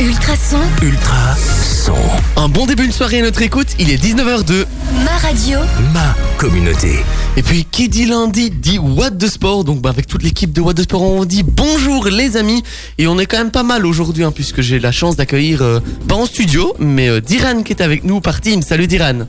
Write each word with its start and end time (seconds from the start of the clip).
Ultra 0.00 0.34
son. 0.34 0.58
Ultra 0.82 1.36
son. 1.36 1.94
Un 2.36 2.48
bon 2.48 2.66
début 2.66 2.88
de 2.88 2.92
soirée 2.92 3.20
à 3.20 3.22
notre 3.22 3.42
écoute, 3.42 3.68
il 3.78 3.92
est 3.92 4.02
19h02. 4.02 4.64
Ma 5.04 5.16
radio. 5.18 5.60
Ma 5.92 6.16
communauté. 6.36 6.96
Et 7.36 7.42
puis 7.42 7.64
qui 7.64 7.88
dit 7.88 8.04
lundi 8.04 8.50
dit 8.50 8.80
What 8.80 9.10
de 9.10 9.28
Sport. 9.28 9.62
Donc 9.62 9.80
bah, 9.80 9.90
avec 9.90 10.08
toute 10.08 10.24
l'équipe 10.24 10.52
de 10.52 10.60
What 10.60 10.74
de 10.74 10.82
Sport, 10.82 11.00
on 11.00 11.24
dit 11.24 11.44
bonjour 11.44 12.06
les 12.06 12.36
amis. 12.36 12.64
Et 12.98 13.06
on 13.06 13.20
est 13.20 13.26
quand 13.26 13.38
même 13.38 13.52
pas 13.52 13.62
mal 13.62 13.86
aujourd'hui 13.86 14.24
hein, 14.24 14.32
puisque 14.32 14.62
j'ai 14.62 14.80
la 14.80 14.90
chance 14.90 15.14
d'accueillir, 15.14 15.62
euh, 15.62 15.78
pas 16.08 16.16
en 16.16 16.26
studio, 16.26 16.74
mais 16.80 17.08
euh, 17.08 17.20
Diran 17.20 17.62
qui 17.62 17.72
est 17.72 17.80
avec 17.80 18.02
nous 18.02 18.20
par 18.20 18.40
team. 18.40 18.62
Salut 18.62 18.88
Diran. 18.88 19.28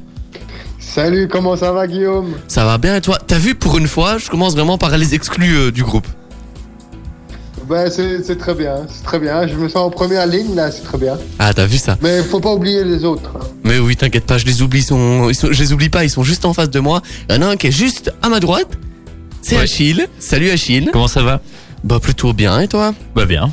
Salut, 0.80 1.28
comment 1.28 1.56
ça 1.56 1.74
va 1.74 1.86
Guillaume? 1.86 2.34
Ça 2.48 2.66
va 2.66 2.80
bien 2.80 2.96
et 2.96 3.02
toi? 3.02 3.20
T'as 3.26 3.38
vu 3.38 3.54
pour 3.54 3.78
une 3.78 3.88
fois, 3.88 4.18
je 4.18 4.32
commence 4.32 4.54
vraiment 4.54 4.80
par 4.80 4.98
les 4.98 5.14
exclus 5.14 5.58
euh, 5.58 5.72
du 5.72 5.84
groupe. 5.84 6.08
Bah 7.68 7.90
c'est 7.90 8.24
c'est 8.24 8.38
très 8.38 8.54
bien, 8.54 8.86
c'est 8.90 9.04
très 9.04 9.20
bien. 9.20 9.48
Je 9.48 9.56
me 9.56 9.68
sens 9.68 9.78
en 9.88 9.90
première 9.90 10.28
ligne 10.28 10.54
là, 10.56 10.70
c'est 10.72 10.84
très 10.84 10.98
bien. 11.00 11.18
Ah 11.40 11.54
t'as 11.54 11.66
vu 11.66 11.78
ça? 11.78 11.98
Mais 12.02 12.22
faut 12.22 12.40
pas 12.40 12.54
oublier 12.54 12.84
les 12.84 13.04
autres. 13.04 13.32
hein. 13.36 13.46
Mais 13.64 13.80
oui, 13.80 13.96
t'inquiète 13.96 14.26
pas, 14.26 14.38
je 14.38 14.46
les 14.46 14.62
oublie, 14.62 14.80
ils 14.80 14.84
sont, 14.84 15.30
ils 15.30 15.36
sont- 15.36 15.52
je 15.52 15.60
les 15.60 15.74
oublie 15.74 15.90
pas, 15.90 16.04
ils 16.04 16.10
sont 16.10 16.24
juste 16.24 16.46
en 16.46 16.54
face 16.54 16.70
de 16.70 16.80
moi. 16.80 17.02
Il 17.30 17.36
y 17.36 17.38
en 17.40 17.42
a 17.42 17.48
un 17.48 17.56
qui 17.56 17.68
est 17.68 17.72
juste 17.72 18.12
à 18.22 18.30
ma 18.30 18.40
droite. 18.40 18.68
C'est 19.42 19.56
Ouais. 19.58 19.64
Achille. 19.64 20.08
Salut 20.20 20.50
Achille. 20.52 20.90
Comment 20.94 21.08
ça 21.08 21.24
va? 21.24 21.42
Bah 21.84 22.00
plutôt 22.00 22.34
bien 22.34 22.60
et 22.60 22.68
toi? 22.68 22.94
Bah 23.16 23.26
bien. 23.26 23.50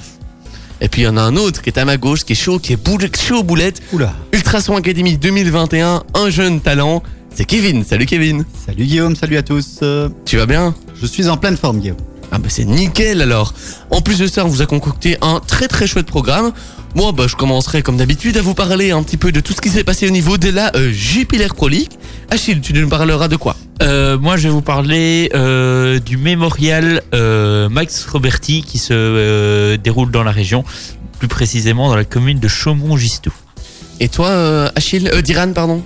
Et 0.83 0.89
puis 0.89 1.03
il 1.03 1.05
y 1.05 1.09
en 1.09 1.17
a 1.17 1.23
un 1.23 1.37
autre 1.37 1.63
qui 1.63 1.71
est 1.71 1.79
à 1.79 1.85
ma 1.85 1.97
gauche, 1.97 2.25
qui 2.25 2.33
est 2.33 2.37
chaud, 2.37 2.59
qui 2.59 2.73
est 2.75 2.77
boule- 2.77 3.09
chaud 3.17 3.39
aux 3.39 3.43
boulettes. 3.43 3.81
Oula. 3.93 4.13
Ultrason 4.33 4.77
Academy 4.77 5.17
2021, 5.17 6.03
un 6.15 6.31
jeune 6.31 6.61
talent. 6.61 7.03
C'est 7.35 7.45
Kevin. 7.47 7.83
Salut 7.85 8.05
Kevin. 8.05 8.45
Salut 8.67 8.85
Guillaume, 8.85 9.17
salut 9.17 9.39
à 9.39 9.43
tous. 9.43 9.81
Tu 10.27 10.37
vas 10.37 10.45
bien? 10.47 10.75
Je 11.01 11.07
suis 11.07 11.29
en 11.29 11.37
pleine 11.39 11.57
forme 11.57 11.79
Guillaume. 11.81 11.97
Ah 12.35 12.39
bah 12.39 12.49
c'est 12.49 12.65
nickel 12.65 13.21
alors. 13.21 13.53
En 13.91 14.01
plus 14.01 14.19
de 14.19 14.27
ça, 14.27 14.47
on 14.47 14.49
vous 14.49 14.63
a 14.63 14.67
concocté 14.67 15.19
un 15.21 15.39
très 15.39 15.69
très 15.69 15.87
chouette 15.87 16.07
programme. 16.07 16.53
Moi, 16.95 17.13
bah 17.13 17.27
je 17.29 17.37
commencerai 17.37 17.83
comme 17.83 17.99
d'habitude 17.99 18.39
à 18.39 18.43
vous 18.43 18.55
parler 18.55 18.91
un 18.91 19.03
petit 19.03 19.19
peu 19.19 19.33
de 19.33 19.41
tout 19.41 19.53
ce 19.53 19.61
qui 19.61 19.69
s'est 19.69 19.85
passé 19.85 20.07
au 20.07 20.11
niveau 20.11 20.39
de 20.39 20.49
la 20.49 20.75
euh, 20.75 20.91
Jupiler 20.91 21.49
Pro 21.49 21.69
League. 21.69 21.93
Achille, 22.31 22.63
tu 22.63 22.73
nous 22.73 22.89
parleras 22.89 23.29
de 23.29 23.37
quoi? 23.37 23.55
Euh, 23.83 24.19
moi, 24.19 24.39
je 24.39 24.45
vais 24.45 24.49
vous 24.49 24.63
parler 24.63 25.31
euh, 25.35 25.99
du 25.99 26.17
mémorial 26.17 27.03
euh, 27.15 27.69
Max 27.69 28.07
Roberti 28.07 28.63
qui 28.63 28.79
se 28.79 28.95
euh, 28.95 29.77
déroule 29.77 30.11
dans 30.11 30.23
la 30.23 30.33
région, 30.33 30.65
plus 31.19 31.29
précisément 31.29 31.91
dans 31.91 31.97
la 31.97 32.05
commune 32.05 32.39
de 32.39 32.49
Chaumont-Gistou. 32.49 33.33
Et 34.01 34.09
toi, 34.09 34.29
euh, 34.29 34.71
Achille, 34.75 35.11
euh, 35.13 35.21
Diran, 35.21 35.53
pardon? 35.53 35.83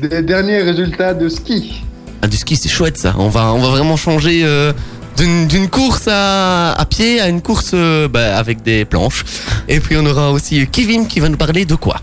Des 0.00 0.22
derniers 0.22 0.62
résultats 0.62 1.14
de 1.14 1.28
ski. 1.28 1.82
Ah, 2.22 2.28
du 2.28 2.36
ski, 2.36 2.56
c'est 2.56 2.68
chouette 2.68 2.98
ça. 2.98 3.14
On 3.18 3.28
va, 3.28 3.52
on 3.52 3.60
va 3.60 3.68
vraiment 3.68 3.96
changer 3.96 4.40
euh, 4.44 4.72
d'une 5.16 5.68
course 5.68 6.08
à, 6.08 6.72
à 6.72 6.84
pied 6.84 7.20
à 7.20 7.28
une 7.28 7.40
course 7.40 7.70
euh, 7.74 8.08
bah, 8.08 8.36
avec 8.36 8.62
des 8.62 8.84
planches. 8.84 9.24
Et 9.68 9.80
puis 9.80 9.96
on 9.96 10.06
aura 10.06 10.30
aussi 10.30 10.66
Kevin 10.66 11.06
qui 11.06 11.20
va 11.20 11.28
nous 11.28 11.36
parler 11.36 11.64
de 11.64 11.74
quoi 11.74 11.96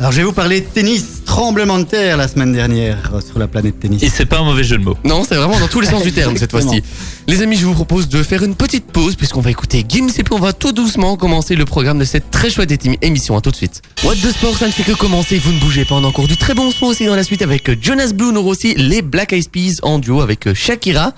Alors 0.00 0.12
je 0.12 0.16
vais 0.16 0.22
vous 0.24 0.32
parler 0.32 0.62
de 0.62 0.66
tennis, 0.66 1.04
tremblement 1.26 1.78
de 1.78 1.84
terre 1.84 2.16
la 2.16 2.26
semaine 2.26 2.54
dernière 2.54 3.10
euh, 3.14 3.20
sur 3.20 3.38
la 3.38 3.46
planète 3.46 3.78
tennis. 3.80 4.02
Et 4.02 4.08
c'est 4.08 4.24
pas 4.24 4.38
un 4.38 4.44
mauvais 4.44 4.64
jeu 4.64 4.78
de 4.78 4.82
mots. 4.82 4.96
Non, 5.04 5.24
c'est 5.28 5.34
vraiment 5.34 5.60
dans 5.60 5.68
tous 5.68 5.80
les 5.82 5.88
sens 5.88 6.02
du 6.02 6.10
terme 6.10 6.38
cette 6.38 6.44
Exactement. 6.54 6.72
fois-ci. 6.72 6.82
Les 7.28 7.42
amis, 7.42 7.56
je 7.56 7.66
vous 7.66 7.74
propose 7.74 8.08
de 8.08 8.22
faire 8.22 8.42
une 8.42 8.54
petite 8.54 8.86
pause 8.86 9.14
puisqu'on 9.14 9.42
va 9.42 9.50
écouter 9.50 9.84
Gims 9.86 10.08
et 10.16 10.22
puis 10.22 10.32
on 10.32 10.38
va 10.38 10.54
tout 10.54 10.72
doucement 10.72 11.16
commencer 11.18 11.54
le 11.54 11.66
programme 11.66 11.98
de 11.98 12.06
cette 12.06 12.30
très 12.30 12.48
chouette 12.48 12.70
éti- 12.70 12.96
émission. 13.02 13.36
À 13.36 13.42
tout 13.42 13.50
de 13.50 13.56
suite. 13.56 13.82
What 14.02 14.14
the 14.14 14.30
Sport, 14.32 14.56
ça 14.56 14.66
ne 14.68 14.72
fait 14.72 14.84
que 14.84 14.96
commencer. 14.96 15.36
Vous 15.38 15.52
ne 15.52 15.58
bougez 15.60 15.84
pas. 15.84 15.96
On 15.96 16.04
a 16.04 16.06
encore 16.06 16.28
du 16.28 16.38
très 16.38 16.54
bon 16.54 16.70
son 16.70 16.86
aussi 16.86 17.04
dans 17.04 17.14
la 17.14 17.22
suite 17.22 17.42
avec 17.42 17.68
euh, 17.68 17.76
Jonas 17.78 18.12
Blue. 18.14 18.30
On 18.32 18.36
aura 18.36 18.48
aussi 18.48 18.72
les 18.76 19.02
Black 19.02 19.34
Eyed 19.34 19.50
Peas 19.50 19.80
en 19.82 19.98
duo 19.98 20.22
avec 20.22 20.46
euh, 20.46 20.54
Shakira. 20.54 21.12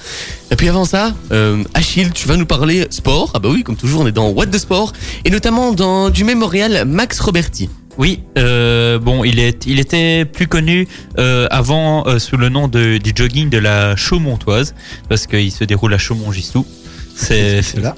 Et 0.51 0.57
puis 0.57 0.69
avant 0.69 0.87
ça, 0.87 1.15
euh, 1.31 1.63
Achille, 1.75 2.11
tu 2.13 2.27
vas 2.27 2.37
nous 2.37 2.47
parler 2.47 2.89
sport. 2.91 3.31
Ah 3.35 3.39
bah 3.39 3.49
oui, 3.53 3.63
comme 3.63 3.77
toujours, 3.77 4.01
on 4.01 4.07
est 4.09 4.13
dans 4.13 4.29
What 4.31 4.47
the 4.47 4.59
Sport 4.59 4.93
et 5.25 5.31
notamment 5.31 5.73
dans 5.73 6.11
du 6.11 6.25
mémorial 6.25 6.85
Max 6.85 7.21
Roberti. 7.21 7.71
Oui, 7.99 8.21
euh, 8.39 8.99
bon, 8.99 9.23
il, 9.23 9.39
est, 9.39 9.67
il 9.67 9.79
était 9.79 10.25
plus 10.25 10.47
connu 10.47 10.89
euh, 11.19 11.47
avant 11.51 12.07
euh, 12.07 12.19
sous 12.19 12.39
le 12.39 12.49
nom 12.49 12.67
de, 12.67 12.97
du 12.97 13.13
jogging 13.15 13.51
de 13.51 13.59
la 13.59 13.97
Chaumontoise, 13.97 14.75
parce 15.09 15.27
qu'il 15.27 15.53
se 15.53 15.65
déroule 15.65 15.93
à 15.93 15.99
Chaumont-Gistou. 15.99 16.67
C'est 17.15 17.63
là. 17.81 17.95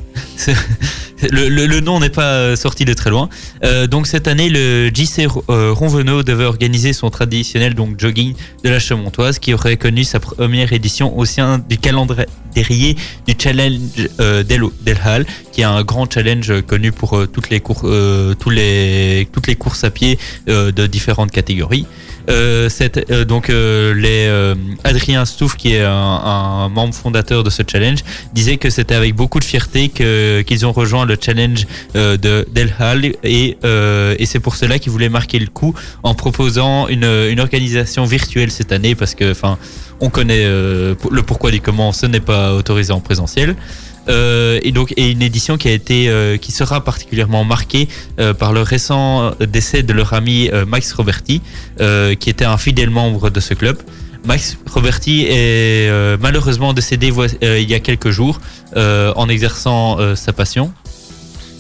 Le, 1.31 1.49
le- 1.49 1.67
le 1.67 1.81
nom 1.81 2.01
n'est 2.01 2.11
pas 2.11 2.33
euh, 2.35 2.57
sorti 2.57 2.85
de 2.85 2.93
très 2.93 3.09
loin. 3.09 3.31
Euh, 3.65 3.87
donc 3.87 4.07
cette 4.07 4.29
année, 4.29 4.51
le 4.51 4.91
JC 4.93 5.27
euh, 5.49 5.73
Ronvenot 5.73 6.23
devait 6.23 6.45
organiser 6.45 6.93
son 6.93 7.09
traditionnel 7.09 7.75
donc 7.75 7.99
jogging 7.99 8.35
de 8.63 8.69
la 8.69 8.79
Chamontoise, 8.79 9.39
qui 9.39 9.55
aurait 9.55 9.77
connu 9.79 10.05
sa 10.05 10.21
première 10.21 10.73
édition 10.75 11.17
au 11.17 11.25
sein 11.25 11.59
du 11.67 11.79
calendrier 11.79 12.97
du 13.27 13.35
challenge 13.39 13.79
euh, 14.21 14.43
d'El 14.43 14.63
d'El 14.83 14.99
Hal, 15.03 15.25
qui 15.53 15.63
est 15.63 15.65
un 15.65 15.83
grand 15.83 16.13
challenge 16.13 16.61
connu 16.67 16.93
pour 16.93 17.17
euh, 17.17 17.27
toutes 17.27 17.49
les 17.49 17.61
cours, 17.61 17.87
tous 18.39 18.51
les 18.51 19.27
toutes 19.33 19.47
les 19.47 19.57
courses 19.57 19.85
à 19.85 19.91
pied 19.91 20.19
de 20.47 20.87
différentes 20.87 21.31
catégories. 21.31 21.87
Euh, 22.31 22.69
euh, 23.11 23.25
donc 23.25 23.51
euh, 23.51 23.95
les 23.95 24.55
Adrien 24.85 25.25
Stouff, 25.25 25.57
qui 25.57 25.75
est 25.75 25.83
un, 25.83 25.91
un 25.91 26.69
membre 26.69 26.95
fondateur 26.95 27.45
de 27.45 27.51
ce 27.51 27.63
challenge, 27.71 28.01
disait 28.33 28.57
que 28.57 28.71
c'était 28.71 28.95
avec 28.95 29.15
beaucoup 29.15 29.39
de 29.39 29.45
fierté 29.45 29.89
qu'ils 29.89 30.67
ont 30.67 30.73
rejoint 30.73 31.05
le 31.05 31.17
challenge 31.21 31.67
de 31.95 32.47
d'El 32.51 32.75
Hal 32.79 33.05
et 33.23 33.57
et 33.63 34.27
c'est 34.27 34.41
pour 34.41 34.57
cela 34.57 34.79
qu'ils 34.79 34.93
voulaient 34.93 35.09
marquer 35.09 35.39
le 35.39 35.47
coup 35.47 35.75
en 36.03 36.15
proposant 36.15 36.89
une 36.89 37.05
une 37.05 37.41
organisation 37.41 38.05
virtuelle 38.05 38.51
cette 38.51 38.73
année 38.73 38.95
parce 38.95 39.15
que 39.15 39.31
enfin 39.31 39.59
on 40.01 40.11
connaît 40.11 40.45
euh, 40.45 40.95
le 41.11 41.23
pourquoi 41.23 41.51
du 41.51 41.61
comment 41.61 41.93
ce 41.93 42.07
n'est 42.07 42.21
pas 42.21 42.55
autorisé 42.55 42.93
en 42.93 43.01
présentiel. 43.01 43.57
Euh, 44.09 44.61
et 44.63 44.73
donc 44.73 44.93
une 44.97 45.23
édition 45.23 45.57
qui 45.57 45.69
a 45.69 45.73
été 45.73 46.09
euh, 46.09 46.37
qui 46.37 46.53
sera 46.53 46.85
particulièrement 46.85 47.45
marquée 47.45 47.89
euh, 48.19 48.35
par 48.35 48.53
le 48.53 48.61
récent 48.63 49.33
décès 49.41 49.83
de 49.83 49.93
leur 49.93 50.13
ami 50.13 50.51
Max 50.67 50.93
Roberti 50.93 51.41
qui 51.79 52.31
était 52.31 52.45
un 52.45 52.59
fidèle 52.59 52.91
membre 52.91 53.31
de 53.31 53.41
ce 53.41 53.55
club. 53.55 53.79
Max 54.27 54.57
Roberti 54.71 55.27
est 55.29 55.91
malheureusement 56.21 56.73
décédé 56.73 57.13
il 57.43 57.71
y 57.71 57.75
a 57.75 57.81
quelques 57.81 58.11
jours 58.11 58.41
en 58.75 59.29
exerçant 59.29 59.99
sa 60.17 60.33
passion. 60.33 60.73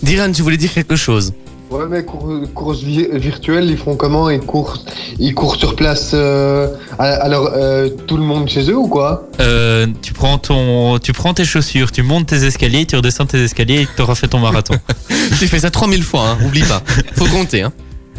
Diran, 0.03 0.33
tu 0.33 0.43
voulais 0.43 0.57
dire 0.57 0.73
quelque 0.73 0.97
chose? 0.97 1.33
Ouais 1.71 1.87
mais 1.89 2.05
cour- 2.05 2.41
courses 2.55 2.83
vi- 2.83 3.09
virtuelles, 3.19 3.69
ils 3.69 3.77
font 3.77 3.97
comment? 3.97 4.31
Ils 4.31 4.41
courent, 4.41 4.79
ils 5.19 5.35
courent 5.35 5.57
sur 5.57 5.75
place 5.75 6.13
euh, 6.15 6.69
alors 6.99 7.51
euh, 7.55 7.89
tout 8.07 8.17
le 8.17 8.23
monde 8.23 8.49
chez 8.49 8.71
eux 8.71 8.77
ou 8.77 8.87
quoi? 8.87 9.29
Euh, 9.41 9.87
tu 10.03 10.13
prends 10.13 10.39
ton, 10.39 10.99
tu 10.99 11.13
prends 11.13 11.35
tes 11.35 11.45
chaussures, 11.45 11.91
tu 11.91 12.03
montes 12.03 12.27
tes 12.29 12.45
escaliers, 12.45 12.87
tu 12.87 12.95
redescends 12.97 13.27
tes 13.27 13.43
escaliers 13.43 13.83
et 13.83 13.89
tu 13.97 14.03
auras 14.03 14.15
fait 14.15 14.29
ton 14.29 14.39
marathon. 14.39 14.75
Tu 15.39 15.49
fais 15.49 15.59
ça 15.59 15.71
3000 15.71 16.03
fois, 16.03 16.29
hein, 16.29 16.39
oublie 16.47 16.63
pas. 16.63 16.83
Faut 17.17 17.25
compter. 17.27 17.63
Hein. 17.63 17.73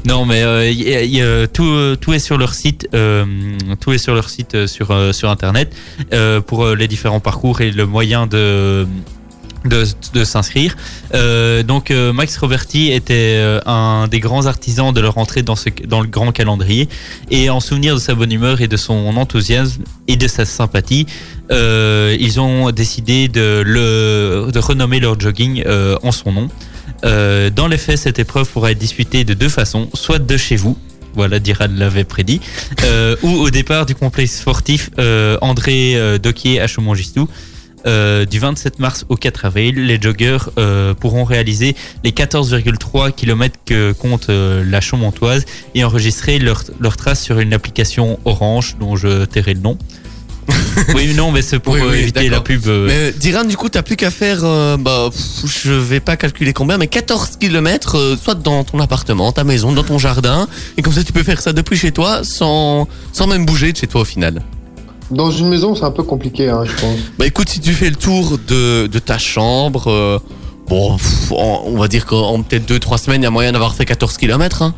Non, 0.08 0.26
mais 0.26 0.42
euh, 0.44 0.70
y- 0.70 0.74
y- 0.84 1.20
y- 1.20 1.48
tout, 1.54 1.64
euh, 1.64 1.96
tout 1.96 2.14
est 2.14 2.20
sur 2.20 2.38
leur 2.38 2.54
site, 2.54 2.88
euh, 2.94 3.26
tout 3.80 3.94
est 3.94 3.98
sur 4.00 4.16
leur 4.16 4.28
site 4.30 4.56
euh, 4.56 4.68
sur 4.68 4.92
euh, 4.92 5.14
sur 5.14 5.30
internet 5.30 5.74
euh, 6.14 6.42
pour 6.42 6.64
euh, 6.66 6.76
les 6.76 6.88
différents 6.88 7.20
parcours 7.20 7.62
et 7.62 7.72
le 7.72 7.86
moyen 7.86 8.28
de 8.28 8.86
de, 9.66 10.24
s'inscrire. 10.24 10.76
Euh, 11.14 11.64
donc 11.64 11.92
euh, 11.92 12.14
Max 12.14 12.38
Roberti 12.38 12.92
était 12.92 13.36
euh, 13.38 13.60
un 13.66 14.08
des 14.08 14.20
grands 14.20 14.46
artisans 14.46 14.94
de 14.94 15.02
leur 15.02 15.18
entrée 15.18 15.44
dans 15.44 15.56
le 16.02 16.08
grand 16.08 16.32
calendrier 16.32 16.88
et 17.32 17.50
en 17.50 17.60
souvenir 17.60 17.96
de 17.96 18.00
sa 18.00 18.16
bonne 18.16 18.32
humeur 18.32 18.62
et 18.62 18.68
de 18.68 18.78
son 18.78 19.18
enthousiasme 19.18 19.84
et 20.08 20.18
de 20.18 20.28
sa 20.28 20.46
sympathie, 20.46 21.06
ils 21.50 22.40
ont 22.40 22.72
décidé 22.72 23.28
de 23.28 24.60
renommer 24.60 25.00
leur 25.00 25.20
jogging 25.20 25.64
en 26.04 26.12
son 26.12 26.32
nom. 26.32 26.50
Dans 27.04 27.68
les 27.68 27.78
faits, 27.78 27.98
cette 27.98 28.20
épreuve 28.20 28.50
pourra 28.50 28.72
être 28.72 28.78
disputée 28.78 29.24
de 29.24 29.34
deux 29.34 29.50
façons, 29.50 29.90
soit 29.94 30.20
de 30.20 30.38
chez 30.38 30.56
vous, 30.56 30.78
voilà, 31.14 31.40
Diran 31.40 31.68
l'avait 31.76 32.04
prédit, 32.04 32.42
ou 33.24 33.30
au 33.30 33.50
départ 33.50 33.86
du 33.86 33.96
complexe 33.96 34.38
sportif 34.40 34.90
André 35.42 36.20
Doquier 36.20 36.62
à 36.62 36.68
Chaumont-Gistou. 36.68 37.28
Euh, 37.86 38.26
du 38.26 38.40
27 38.40 38.80
mars 38.80 39.06
au 39.10 39.16
4 39.16 39.46
avril, 39.46 39.86
les 39.86 40.02
joggeurs 40.02 40.52
euh, 40.58 40.94
pourront 40.94 41.24
réaliser 41.24 41.76
les 42.04 42.12
14,3 42.12 43.12
km 43.12 43.60
que 43.64 43.92
compte 43.92 44.30
euh, 44.30 44.64
la 44.68 44.82
Chaumontoise 44.82 45.46
et 45.76 45.84
enregistrer 45.84 46.40
leurs 46.40 46.64
leur 46.80 46.98
traces 46.98 47.22
sur 47.22 47.40
une 47.40 47.54
application 47.54 48.20
Orange 48.26 48.78
dont 48.80 48.96
je 48.96 49.26
tairai 49.26 49.54
le 49.54 49.60
nom. 49.60 49.78
oui, 50.96 51.14
non, 51.16 51.32
mais 51.32 51.42
c'est 51.42 51.60
pour 51.60 51.74
Oui, 51.74 51.82
oui, 51.88 51.98
éviter 52.00 52.30
la 52.30 52.42
pub. 52.42 52.66
Mais 52.66 53.12
Diran, 53.12 53.46
du 53.46 53.58
coup, 53.58 53.70
t'as 53.70 53.82
plus 53.82 53.96
qu'à 53.96 54.12
faire, 54.12 54.40
euh, 54.44 54.78
bah, 54.78 55.10
pff, 55.12 55.64
je 55.64 55.72
vais 55.72 56.00
pas 56.00 56.18
calculer 56.18 56.54
combien, 56.54 56.78
mais 56.78 56.88
14 56.88 57.38
km, 57.38 58.18
soit 58.22 58.36
dans 58.36 58.64
ton 58.64 58.80
appartement, 58.80 59.32
ta 59.32 59.44
maison, 59.44 59.74
dans 59.74 59.84
ton 59.84 59.98
jardin, 60.00 60.48
et 60.78 60.82
comme 60.82 60.94
ça 60.94 61.04
tu 61.04 61.14
peux 61.14 61.24
faire 61.24 61.42
ça 61.42 61.54
depuis 61.54 61.78
chez 61.78 61.92
toi 61.92 62.22
sans, 62.24 62.88
sans 63.12 63.28
même 63.28 63.46
bouger 63.46 63.72
de 63.72 63.78
chez 63.78 63.88
toi 63.88 64.02
au 64.02 64.06
final. 64.06 64.42
Dans 65.12 65.32
une 65.32 65.50
maison, 65.50 65.76
c'est 65.76 65.84
un 65.84 65.92
peu 65.92 66.04
compliqué, 66.04 66.50
hein, 66.50 66.64
je 66.66 66.74
pense. 66.74 66.98
Bah 67.20 67.26
écoute, 67.28 67.50
si 67.50 67.60
tu 67.60 67.74
fais 67.74 67.90
le 67.90 67.96
tour 67.96 68.38
de, 68.48 68.88
de 68.88 69.00
ta 69.00 69.18
chambre, 69.18 69.88
euh, 69.88 70.20
bon, 70.68 70.98
on 71.32 71.78
va 71.78 71.88
dire 71.88 72.06
qu'en 72.06 72.42
peut-être 72.42 72.70
2-3 72.70 72.98
semaines, 72.98 73.22
il 73.22 73.26
y 73.26 73.28
a 73.28 73.32
moyen 73.32 73.52
d'avoir 73.52 73.76
fait 73.76 73.86
14 73.86 74.18
km. 74.18 74.62
Hein. 74.64 74.74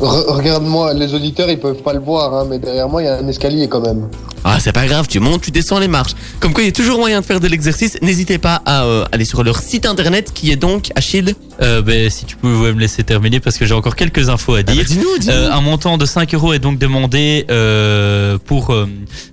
Re- 0.00 0.26
Regarde-moi, 0.32 0.94
les 0.94 1.12
auditeurs, 1.14 1.50
ils 1.50 1.58
peuvent 1.58 1.82
pas 1.82 1.92
le 1.92 1.98
voir, 2.00 2.32
hein, 2.32 2.46
mais 2.48 2.58
derrière 2.60 2.88
moi, 2.88 3.02
il 3.02 3.06
y 3.06 3.08
a 3.08 3.16
un 3.16 3.26
escalier 3.26 3.66
quand 3.68 3.80
même. 3.80 4.08
Ah, 4.44 4.58
c'est 4.60 4.70
pas 4.72 4.86
grave, 4.86 5.08
tu 5.08 5.18
montes, 5.18 5.42
tu 5.42 5.50
descends 5.50 5.80
les 5.80 5.88
marches. 5.88 6.12
Comme 6.38 6.52
quoi, 6.52 6.62
il 6.62 6.66
y 6.66 6.68
a 6.68 6.72
toujours 6.72 6.98
moyen 7.00 7.20
de 7.20 7.26
faire 7.26 7.40
de 7.40 7.48
l'exercice. 7.48 7.98
N'hésitez 8.00 8.38
pas 8.38 8.62
à 8.64 8.84
euh, 8.84 9.04
aller 9.10 9.24
sur 9.24 9.42
leur 9.42 9.58
site 9.58 9.84
internet 9.84 10.30
qui 10.32 10.52
est 10.52 10.56
donc 10.56 10.90
Achille. 10.94 11.34
Euh, 11.60 11.82
ben, 11.82 12.08
si 12.08 12.24
tu 12.24 12.36
pouvais 12.36 12.72
me 12.72 12.78
laisser 12.78 13.02
terminer 13.02 13.40
parce 13.40 13.58
que 13.58 13.66
j'ai 13.66 13.74
encore 13.74 13.96
quelques 13.96 14.28
infos 14.28 14.54
à 14.54 14.58
Ah 14.60 14.62
bah, 14.62 14.72
dire. 14.74 14.84
dis-nous, 14.84 15.18
dis-nous. 15.18 15.32
Euh, 15.34 15.50
un 15.50 15.60
montant 15.60 15.98
de 15.98 16.06
5 16.06 16.32
euros 16.34 16.52
est 16.52 16.60
donc 16.60 16.78
demandé 16.78 17.44
euh, 17.50 18.38
pour 18.44 18.70
euh, 18.70 18.86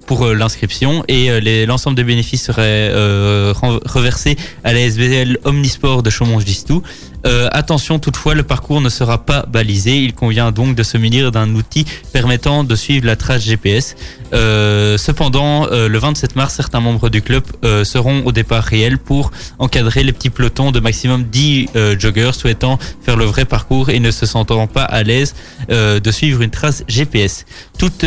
pour 0.07 0.25
euh, 0.25 0.33
l'inscription 0.33 1.03
et 1.07 1.29
euh, 1.29 1.39
les- 1.39 1.67
l'ensemble 1.67 1.95
des 1.95 2.03
bénéfices 2.03 2.43
seraient 2.43 2.89
euh, 2.91 3.53
ren- 3.55 3.79
reversés 3.85 4.37
à 4.63 4.73
la 4.73 4.79
SBL 4.81 5.37
Omnisport 5.43 6.01
de 6.01 6.09
Chaumont-Gistou. 6.09 6.81
Euh, 7.25 7.47
attention 7.51 7.99
toutefois, 7.99 8.35
le 8.35 8.43
parcours 8.43 8.81
ne 8.81 8.89
sera 8.89 9.25
pas 9.25 9.45
balisé. 9.47 9.97
Il 9.97 10.13
convient 10.13 10.51
donc 10.51 10.75
de 10.75 10.83
se 10.83 10.97
munir 10.97 11.31
d'un 11.31 11.53
outil 11.55 11.85
permettant 12.13 12.63
de 12.63 12.75
suivre 12.75 13.05
la 13.05 13.15
trace 13.15 13.43
GPS. 13.43 13.95
Euh, 14.33 14.97
cependant, 14.97 15.67
euh, 15.71 15.87
le 15.87 15.97
27 15.97 16.35
mars, 16.35 16.53
certains 16.53 16.79
membres 16.79 17.09
du 17.09 17.21
club 17.21 17.43
seront 17.83 18.23
au 18.25 18.31
départ 18.31 18.63
réel 18.63 18.97
pour 18.97 19.31
encadrer 19.59 20.03
les 20.03 20.13
petits 20.13 20.29
pelotons 20.29 20.71
de 20.71 20.79
maximum 20.79 21.23
10 21.23 21.69
euh, 21.75 21.95
joggers 21.97 22.31
souhaitant 22.33 22.77
faire 23.03 23.17
le 23.17 23.25
vrai 23.25 23.45
parcours 23.45 23.89
et 23.89 23.99
ne 23.99 24.11
se 24.11 24.25
sentant 24.25 24.67
pas 24.67 24.83
à 24.83 25.03
l'aise 25.03 25.35
de 25.69 26.11
suivre 26.11 26.41
une 26.41 26.49
trace 26.51 26.83
GPS. 26.87 27.45
Donc 27.79 28.03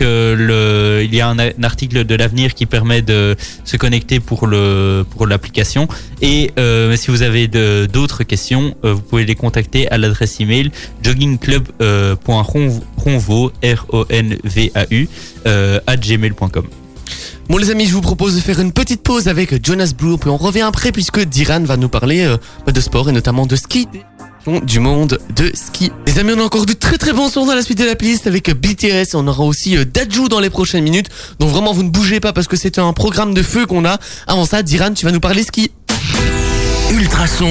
il 0.00 1.14
y 1.14 1.20
a 1.20 1.28
un, 1.28 1.62
article 1.62 2.04
de 2.04 2.14
l'avenir 2.14 2.54
qui 2.54 2.66
permet 2.66 3.02
de 3.02 3.36
se 3.64 3.76
connecter 3.76 4.20
pour 4.20 4.46
l'application 5.26 5.88
et 6.22 6.52
euh, 6.58 6.96
si 6.96 7.10
vous 7.10 7.22
avez 7.22 7.48
de- 7.48 7.88
questions, 8.24 8.74
euh, 8.84 8.94
vous 8.94 9.00
pouvez 9.00 9.24
les 9.24 9.34
contacter 9.34 9.90
à 9.90 9.98
l'adresse 9.98 10.40
email 10.40 10.70
joggingclub.ronvo 11.02 13.52
r 13.62 13.86
o 13.92 14.06
n 14.08 14.36
v 14.44 14.72
a 14.74 14.86
u 14.90 15.08
euh. 15.46 15.80
Bon 17.48 17.56
les 17.56 17.70
amis, 17.70 17.86
je 17.86 17.92
vous 17.92 18.00
propose 18.00 18.36
de 18.36 18.40
faire 18.40 18.60
une 18.60 18.72
petite 18.72 19.02
pause 19.02 19.28
avec 19.28 19.64
Jonas 19.64 19.92
Blue, 19.96 20.18
puis 20.18 20.30
on 20.30 20.36
revient 20.36 20.62
après 20.62 20.92
puisque 20.92 21.20
Diran 21.20 21.62
va 21.64 21.76
nous 21.76 21.88
parler 21.88 22.20
euh, 22.20 22.36
de 22.70 22.80
sport 22.80 23.08
et 23.08 23.12
notamment 23.12 23.46
de 23.46 23.56
ski 23.56 23.88
du 24.62 24.80
monde 24.80 25.18
de 25.36 25.50
ski. 25.54 25.92
Les 26.06 26.18
amis, 26.18 26.32
on 26.34 26.40
a 26.40 26.44
encore 26.44 26.64
de 26.64 26.72
très 26.72 26.96
très 26.96 27.12
bons 27.12 27.28
sons 27.28 27.46
dans 27.46 27.54
la 27.54 27.62
suite 27.62 27.78
de 27.78 27.84
la 27.84 27.94
playlist 27.94 28.26
avec 28.26 28.50
BTS, 28.50 29.14
on 29.14 29.26
aura 29.28 29.44
aussi 29.44 29.76
Daju 29.84 30.28
dans 30.28 30.40
les 30.40 30.50
prochaines 30.50 30.82
minutes. 30.82 31.08
Donc 31.38 31.50
vraiment 31.50 31.72
vous 31.72 31.82
ne 31.82 31.90
bougez 31.90 32.20
pas 32.20 32.32
parce 32.32 32.48
que 32.48 32.56
c'est 32.56 32.78
un 32.78 32.92
programme 32.92 33.34
de 33.34 33.42
feu 33.42 33.66
qu'on 33.66 33.84
a. 33.84 33.98
Avant 34.26 34.46
ça, 34.46 34.62
Diran, 34.62 34.94
tu 34.94 35.04
vas 35.04 35.12
nous 35.12 35.20
parler 35.20 35.42
ski. 35.42 35.70
Ultrason, 36.92 37.46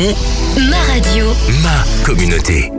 Ma 0.69 0.77
radio. 0.93 1.27
ma 1.63 2.05
communauté. 2.05 2.71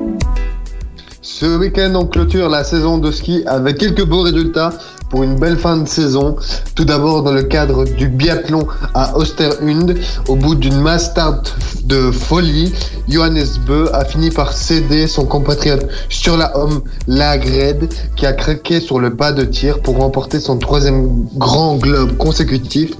Ce 1.23 1.47
week-end, 1.57 1.95
on 1.95 2.07
clôture 2.07 2.51
la 2.51 2.65
saison 2.65 2.99
de 2.99 3.11
ski 3.11 3.43
avec 3.47 3.79
quelques 3.79 4.05
beaux 4.05 4.23
résultats 4.23 4.71
pour 5.11 5.25
une 5.25 5.35
belle 5.35 5.59
fin 5.59 5.77
de 5.77 5.87
saison. 5.87 6.37
Tout 6.75 6.85
d'abord, 6.85 7.23
dans 7.23 7.33
le 7.33 7.43
cadre 7.43 7.85
du 7.85 8.09
biathlon 8.09 8.67
à 8.95 9.17
Osterhund, 9.17 9.99
au 10.29 10.37
bout 10.37 10.55
d'une 10.55 10.81
mass 10.81 11.11
start 11.11 11.55
de 11.85 12.11
folie, 12.13 12.73
Johannes 13.09 13.45
Beu 13.67 13.91
a 13.93 14.05
fini 14.05 14.31
par 14.31 14.53
céder 14.53 15.09
son 15.09 15.27
compatriote 15.27 15.87
sur 16.09 16.37
la 16.37 16.57
homme 16.57 16.81
Lagred, 17.09 17.93
qui 18.17 18.25
a 18.25 18.33
craqué 18.33 18.81
sur 18.81 19.01
le 19.01 19.15
pas 19.17 19.33
de 19.33 19.45
tir 19.45 19.81
pour 19.81 19.99
remporter 19.99 20.39
son 20.39 20.57
troisième 20.59 21.27
grand 21.37 21.77
globe 21.77 22.17
consécutif. 22.17 22.93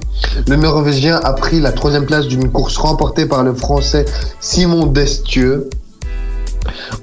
Le 0.47 0.57
Norvégien 0.57 1.19
a 1.23 1.33
pris 1.33 1.61
la 1.61 1.71
troisième 1.71 2.05
place 2.05 2.27
d'une 2.27 2.51
course 2.51 2.77
remportée 2.77 3.25
par 3.25 3.43
le 3.43 3.53
Français 3.53 4.05
Simon 4.41 4.85
Destieux. 4.87 5.69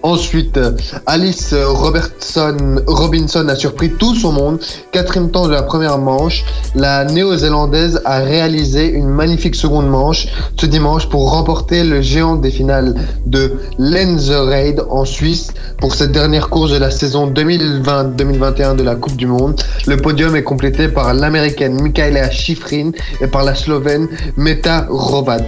Ensuite, 0.03 0.59
Alice 1.07 1.55
Robertson, 1.55 2.83
Robinson 2.87 3.49
a 3.49 3.57
surpris 3.57 3.93
tout 3.93 4.15
son 4.15 4.33
monde. 4.33 4.59
Quatrième 4.93 5.31
temps 5.31 5.47
de 5.47 5.53
la 5.53 5.63
première 5.63 5.99
manche, 5.99 6.45
la 6.75 7.05
néo-zélandaise 7.05 8.01
a 8.05 8.19
réalisé 8.19 8.89
une 8.89 9.09
magnifique 9.09 9.55
seconde 9.55 9.89
manche 9.89 10.29
ce 10.59 10.67
dimanche 10.67 11.09
pour 11.09 11.31
remporter 11.31 11.85
le 11.85 12.01
géant 12.01 12.37
des 12.37 12.51
finales 12.51 12.95
de 13.27 13.59
Lenzerheide 13.79 14.83
en 14.91 15.05
Suisse 15.05 15.49
pour 15.81 15.95
cette 15.95 16.13
dernière 16.13 16.49
course 16.49 16.71
de 16.71 16.79
la 16.79 16.91
saison 16.91 17.31
2020-2021 17.31 18.77
de 18.77 18.83
la 18.83 18.95
Coupe 18.95 19.17
du 19.17 19.27
Monde. 19.27 19.61
Le 19.87 19.97
podium 19.97 20.37
est 20.37 20.43
complété 20.43 20.89
par 20.89 21.15
l'américaine 21.15 21.81
Michaela 21.81 22.31
Schifrin 22.31 22.91
et 23.21 23.27
par 23.27 23.45
la 23.45 23.55
slovène 23.55 24.09
Meta 24.37 24.87
Rovat. 24.89 25.45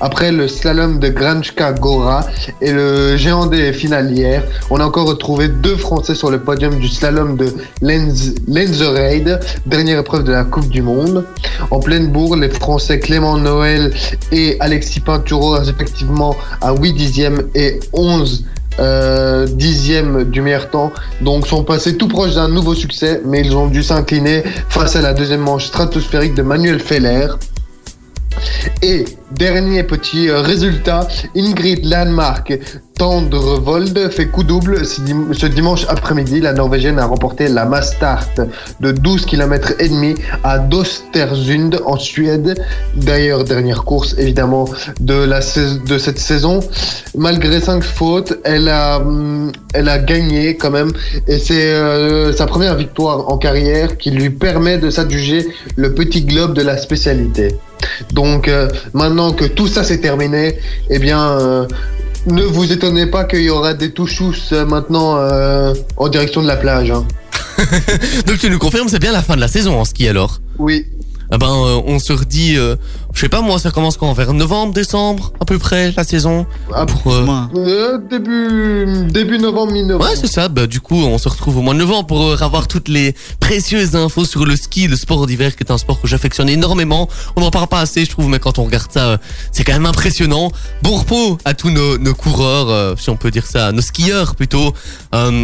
Après 0.00 0.32
le 0.32 0.48
slalom 0.48 0.98
de 0.98 1.08
Granjka 1.08 1.72
Gora 1.72 2.26
et 2.60 2.72
le 2.72 3.16
géant 3.16 3.46
des 3.46 3.72
finalières, 3.76 4.42
on 4.70 4.80
a 4.80 4.84
encore 4.84 5.06
retrouvé 5.06 5.48
deux 5.48 5.76
Français 5.76 6.14
sur 6.14 6.30
le 6.30 6.40
podium 6.40 6.78
du 6.78 6.88
slalom 6.88 7.36
de 7.36 7.52
Lenz, 7.80 8.34
Lenzerheide, 8.48 9.40
dernière 9.66 10.00
épreuve 10.00 10.24
de 10.24 10.32
la 10.32 10.44
Coupe 10.44 10.68
du 10.68 10.82
Monde. 10.82 11.24
En 11.70 11.78
pleine 11.80 12.08
bourre, 12.08 12.36
les 12.36 12.48
Français 12.48 12.98
Clément 12.98 13.36
Noël 13.38 13.92
et 14.32 14.56
Alexis 14.60 15.00
Pinturo, 15.00 15.50
respectivement 15.50 16.36
à 16.60 16.74
8 16.74 16.92
dixièmes 16.94 17.42
et 17.54 17.78
11 17.92 18.44
euh, 18.78 19.46
dixièmes 19.46 20.24
du 20.24 20.42
meilleur 20.42 20.68
temps, 20.68 20.92
donc 21.22 21.46
sont 21.46 21.64
passés 21.64 21.96
tout 21.96 22.08
proche 22.08 22.34
d'un 22.34 22.48
nouveau 22.48 22.74
succès, 22.74 23.22
mais 23.24 23.40
ils 23.40 23.56
ont 23.56 23.68
dû 23.68 23.82
s'incliner 23.82 24.42
face 24.68 24.96
à 24.96 25.00
la 25.00 25.14
deuxième 25.14 25.40
manche 25.40 25.66
stratosphérique 25.66 26.34
de 26.34 26.42
Manuel 26.42 26.80
Feller. 26.80 27.28
Et 28.82 29.06
dernier 29.32 29.82
petit 29.82 30.28
euh, 30.28 30.40
résultat, 30.40 31.08
Ingrid 31.34 31.84
Landmark 31.84 32.52
Tendrevold 32.98 34.10
fait 34.10 34.28
coup 34.28 34.42
double 34.42 34.86
ce 34.86 35.02
dim- 35.02 35.32
ce 35.32 35.44
dimanche 35.46 35.84
après-midi. 35.88 36.40
La 36.40 36.54
Norvégienne 36.54 36.98
a 36.98 37.04
remporté 37.04 37.48
la 37.48 37.66
mass 37.66 37.92
start 37.94 38.40
de 38.80 38.90
12 38.90 39.26
km 39.26 39.74
et 39.78 39.88
demi 39.88 40.14
à 40.42 40.58
Dostersund 40.58 41.78
en 41.84 41.98
Suède. 41.98 42.58
D'ailleurs, 42.96 43.44
dernière 43.44 43.84
course 43.84 44.14
évidemment 44.18 44.66
de, 45.00 45.28
cette 45.98 46.18
saison. 46.18 46.60
Malgré 47.16 47.60
cinq 47.60 47.84
fautes, 47.84 48.38
elle 48.44 48.68
a, 48.70 48.96
hum, 48.98 49.52
elle 49.74 49.90
a 49.90 49.98
gagné 49.98 50.56
quand 50.56 50.70
même 50.70 50.90
et 51.28 51.38
c'est 51.38 51.72
euh, 51.74 52.32
sa 52.32 52.46
première 52.46 52.76
victoire 52.76 53.28
en 53.30 53.36
carrière 53.36 53.98
qui 53.98 54.10
lui 54.10 54.30
permet 54.30 54.78
de 54.78 54.88
s'adjuger 54.88 55.46
le 55.76 55.92
petit 55.92 56.24
globe 56.24 56.54
de 56.54 56.62
la 56.62 56.78
spécialité. 56.78 57.54
Donc 58.12 58.48
euh, 58.48 58.68
maintenant 58.94 59.32
que 59.32 59.44
tout 59.44 59.66
ça 59.66 59.84
c'est 59.84 59.98
terminé, 59.98 60.58
eh 60.88 60.98
bien 60.98 61.30
euh, 61.32 61.66
ne 62.26 62.42
vous 62.42 62.70
étonnez 62.72 63.06
pas 63.06 63.24
qu'il 63.24 63.42
y 63.42 63.50
aura 63.50 63.74
des 63.74 63.90
touchous 63.92 64.34
euh, 64.52 64.64
maintenant 64.66 65.16
euh, 65.18 65.74
en 65.96 66.08
direction 66.08 66.42
de 66.42 66.46
la 66.46 66.56
plage. 66.56 66.90
hein. 66.90 67.06
Donc 68.26 68.38
tu 68.38 68.50
nous 68.50 68.58
confirmes, 68.58 68.88
c'est 68.88 68.98
bien 69.00 69.12
la 69.12 69.22
fin 69.22 69.34
de 69.36 69.40
la 69.40 69.48
saison 69.48 69.78
en 69.80 69.84
ski 69.84 70.08
alors? 70.08 70.40
Oui, 70.58 70.86
Ah 71.30 71.38
ben, 71.38 71.46
euh, 71.46 71.80
on 71.86 71.98
se 71.98 72.12
redit, 72.12 72.56
euh, 72.56 72.76
je 73.16 73.22
sais 73.22 73.30
pas 73.30 73.40
moi, 73.40 73.58
ça 73.58 73.70
commence 73.70 73.96
quand 73.96 74.12
Vers 74.12 74.34
novembre, 74.34 74.74
décembre, 74.74 75.32
à 75.40 75.46
peu 75.46 75.58
près, 75.58 75.90
la 75.96 76.04
saison 76.04 76.46
Ah, 76.74 76.84
pour, 76.84 77.14
euh, 77.14 77.26
euh, 77.56 77.98
début 78.10 79.06
début 79.10 79.38
novembre, 79.38 79.72
mi-novembre. 79.72 80.04
Ouais, 80.10 80.16
c'est 80.16 80.26
ça. 80.26 80.48
Bah, 80.50 80.66
du 80.66 80.80
coup, 80.80 80.96
on 80.96 81.16
se 81.16 81.26
retrouve 81.26 81.56
au 81.56 81.62
mois 81.62 81.72
de 81.72 81.78
novembre 81.78 82.06
pour 82.06 82.22
euh, 82.22 82.36
avoir 82.42 82.68
toutes 82.68 82.88
les 82.88 83.14
précieuses 83.40 83.96
infos 83.96 84.26
sur 84.26 84.44
le 84.44 84.54
ski, 84.54 84.86
le 84.86 84.96
sport 84.96 85.26
d'hiver, 85.26 85.56
qui 85.56 85.64
est 85.64 85.72
un 85.72 85.78
sport 85.78 85.98
que 85.98 86.06
j'affectionne 86.06 86.50
énormément. 86.50 87.08
On 87.36 87.40
n'en 87.40 87.50
parle 87.50 87.68
pas 87.68 87.80
assez, 87.80 88.04
je 88.04 88.10
trouve, 88.10 88.28
mais 88.28 88.38
quand 88.38 88.58
on 88.58 88.64
regarde 88.64 88.92
ça, 88.92 89.06
euh, 89.06 89.16
c'est 89.50 89.64
quand 89.64 89.72
même 89.72 89.86
impressionnant. 89.86 90.52
Bon 90.82 90.96
repos 90.96 91.38
à 91.46 91.54
tous 91.54 91.70
nos, 91.70 91.96
nos 91.96 92.14
coureurs, 92.14 92.68
euh, 92.68 92.94
si 92.98 93.08
on 93.08 93.16
peut 93.16 93.30
dire 93.30 93.46
ça, 93.46 93.72
nos 93.72 93.80
skieurs 93.80 94.34
plutôt. 94.36 94.74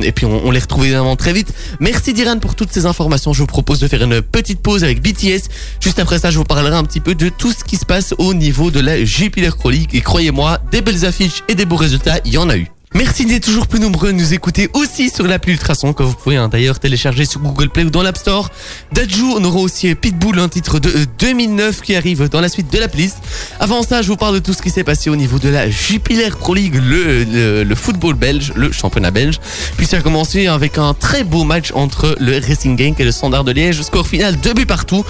Et 0.02 0.12
puis, 0.12 0.26
on, 0.26 0.46
on 0.46 0.50
les 0.50 0.61
retrouve 0.61 0.85
évidemment 0.85 1.16
très 1.16 1.32
vite. 1.32 1.54
Merci 1.80 2.12
Diran 2.12 2.38
pour 2.38 2.54
toutes 2.54 2.70
ces 2.70 2.85
informations. 2.85 3.32
Je 3.32 3.38
vous 3.40 3.46
propose 3.46 3.80
de 3.80 3.88
faire 3.88 4.02
une 4.02 4.20
petite 4.20 4.61
pause 4.61 4.85
avec 4.85 5.00
BTS. 5.00 5.49
Juste 5.80 5.99
après 5.99 6.18
ça, 6.18 6.30
je 6.30 6.37
vous 6.37 6.44
parlerai 6.44 6.76
un 6.76 6.85
petit 6.85 7.00
peu 7.00 7.14
de 7.14 7.30
tout 7.30 7.50
ce 7.50 7.62
qui 7.64 7.76
se 7.76 7.85
passe 7.85 8.14
au 8.19 8.35
niveau 8.35 8.71
de 8.71 8.81
la 8.81 9.04
Jupiler 9.04 9.50
Pro 9.50 9.71
League. 9.71 9.90
Et 9.95 10.00
croyez-moi, 10.00 10.59
des 10.71 10.83
belles 10.83 11.04
affiches 11.04 11.42
et 11.49 11.54
des 11.54 11.64
beaux 11.66 11.76
résultats, 11.76 12.19
il 12.25 12.33
y 12.33 12.38
en 12.38 12.49
a 12.49 12.57
eu. 12.57 12.69
Merci 12.95 13.25
d'être 13.25 13.45
toujours 13.45 13.69
plus 13.69 13.81
nombreux 13.81 14.11
à 14.11 14.12
nous 14.12 14.35
écouter 14.35 14.69
aussi 14.75 15.09
sur 15.09 15.26
l'appli 15.26 15.52
Ultrason 15.52 15.95
que 15.95 16.02
vous 16.02 16.12
pouvez 16.12 16.37
hein, 16.37 16.49
d'ailleurs 16.49 16.78
télécharger 16.78 17.25
sur 17.25 17.40
Google 17.40 17.71
Play 17.71 17.85
ou 17.85 17.90
dans 17.90 18.02
l'App 18.02 18.19
Store. 18.19 18.50
Dajou, 18.92 19.35
on 19.38 19.42
aura 19.45 19.61
aussi 19.61 19.95
Pitbull, 19.95 20.38
un 20.38 20.49
titre 20.50 20.78
de 20.78 20.90
euh, 20.90 21.07
2009 21.19 21.81
qui 21.81 21.95
arrive 21.95 22.28
dans 22.28 22.42
la 22.42 22.50
suite 22.50 22.71
de 22.71 22.78
la 22.78 22.88
playlist. 22.88 23.16
Avant 23.61 23.83
ça, 23.83 24.02
je 24.02 24.09
vous 24.09 24.16
parle 24.16 24.35
de 24.35 24.40
tout 24.40 24.52
ce 24.52 24.61
qui 24.61 24.69
s'est 24.69 24.85
passé 24.85 25.09
au 25.09 25.16
niveau 25.16 25.38
de 25.38 25.49
la 25.49 25.71
Jupiler 25.71 26.28
Pro 26.38 26.52
League, 26.52 26.75
le, 26.75 27.25
le, 27.25 27.64
le 27.64 27.75
football 27.75 28.14
belge, 28.14 28.52
le 28.57 28.71
championnat 28.73 29.11
belge. 29.11 29.40
Puis 29.78 29.87
ça 29.87 29.97
a 29.97 30.00
commencé 30.02 30.47
avec 30.47 30.76
un 30.76 30.92
très 30.92 31.25
beau 31.25 31.45
match 31.45 31.73
entre 31.75 32.14
le 32.21 32.38
Racing 32.47 32.76
Gang 32.76 32.95
et 32.99 33.04
le 33.04 33.12
Standard 33.12 33.45
de 33.45 33.52
Liège. 33.52 33.81
Score 33.81 34.07
final, 34.07 34.38
deux 34.38 34.52
buts 34.52 34.66
partout. 34.66 35.02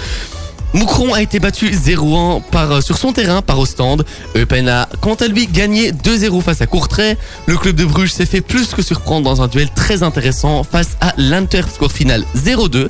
Moucron 0.73 1.13
a 1.13 1.21
été 1.21 1.39
battu 1.39 1.69
0-1 1.69 2.41
par, 2.51 2.71
euh, 2.71 2.81
sur 2.81 2.97
son 2.97 3.13
terrain 3.13 3.43
par 3.43 3.59
Ostende. 3.59 4.05
Eupen 4.35 4.67
a 4.67 4.89
quant 5.01 5.13
à 5.13 5.27
lui 5.27 5.45
gagné 5.45 5.91
2-0 5.91 6.41
face 6.41 6.61
à 6.61 6.65
Courtrai. 6.65 7.15
Le 7.45 7.57
club 7.57 7.75
de 7.75 7.85
Bruges 7.85 8.11
s'est 8.11 8.25
fait 8.25 8.41
plus 8.41 8.73
que 8.73 8.81
surprendre 8.81 9.23
dans 9.23 9.43
un 9.43 9.47
duel 9.47 9.69
très 9.75 10.01
intéressant 10.01 10.63
face 10.63 10.97
à 10.99 11.13
l'Inter, 11.17 11.61
score 11.71 11.91
final 11.91 12.23
0-2. 12.35 12.87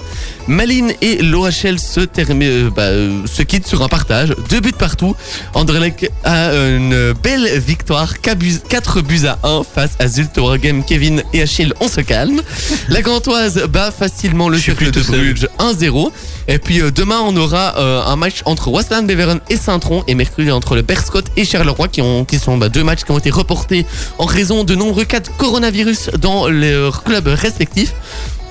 Malines 0.47 0.93
et 1.01 1.21
l'OHL 1.21 1.77
se, 1.77 1.99
euh, 1.99 2.69
bah, 2.69 2.83
euh, 2.83 3.25
se 3.25 3.43
quittent 3.43 3.67
sur 3.67 3.81
un 3.81 3.89
partage, 3.89 4.33
deux 4.49 4.61
buts 4.61 4.71
partout. 4.71 5.15
Anderlecht 5.53 6.09
a 6.23 6.53
une 6.53 7.13
belle 7.21 7.59
victoire, 7.59 8.21
4 8.21 9.01
buts 9.01 9.25
à 9.27 9.39
1 9.45 9.63
face 9.63 9.91
à 9.99 10.07
Zulte 10.07 10.37
Waregem. 10.37 10.85
Kevin 10.85 11.21
et 11.33 11.41
Achille, 11.41 11.73
on 11.81 11.89
se 11.89 12.01
calme. 12.01 12.41
La 12.87 13.01
Gantoise 13.01 13.63
bat 13.67 13.91
facilement 13.91 14.47
le 14.47 14.57
cercle 14.57 14.89
de. 14.89 15.01
Bruges 15.01 15.47
1-0. 15.59 16.11
Et 16.47 16.59
puis 16.59 16.81
demain, 16.93 17.19
on 17.23 17.35
aura 17.35 17.72
euh, 17.75 18.01
un 18.05 18.15
match 18.15 18.41
entre 18.45 18.69
Wasland 18.69 19.07
Beveren 19.07 19.39
et 19.49 19.57
Saint-Tron 19.57 20.03
et 20.07 20.15
mercredi 20.15 20.51
entre 20.51 20.75
le 20.75 20.81
Berscott 20.81 21.25
et 21.37 21.45
Charleroi 21.45 21.87
qui, 21.87 22.01
ont, 22.01 22.25
qui 22.25 22.39
sont 22.39 22.57
bah, 22.57 22.69
deux 22.69 22.83
matchs 22.83 23.03
qui 23.03 23.11
ont 23.11 23.17
été 23.17 23.29
reportés 23.29 23.85
en 24.17 24.25
raison 24.25 24.63
de 24.63 24.75
nombreux 24.75 25.05
cas 25.05 25.19
de 25.19 25.29
coronavirus 25.37 26.11
dans 26.19 26.47
leurs 26.47 27.03
clubs 27.03 27.27
respectifs. 27.27 27.93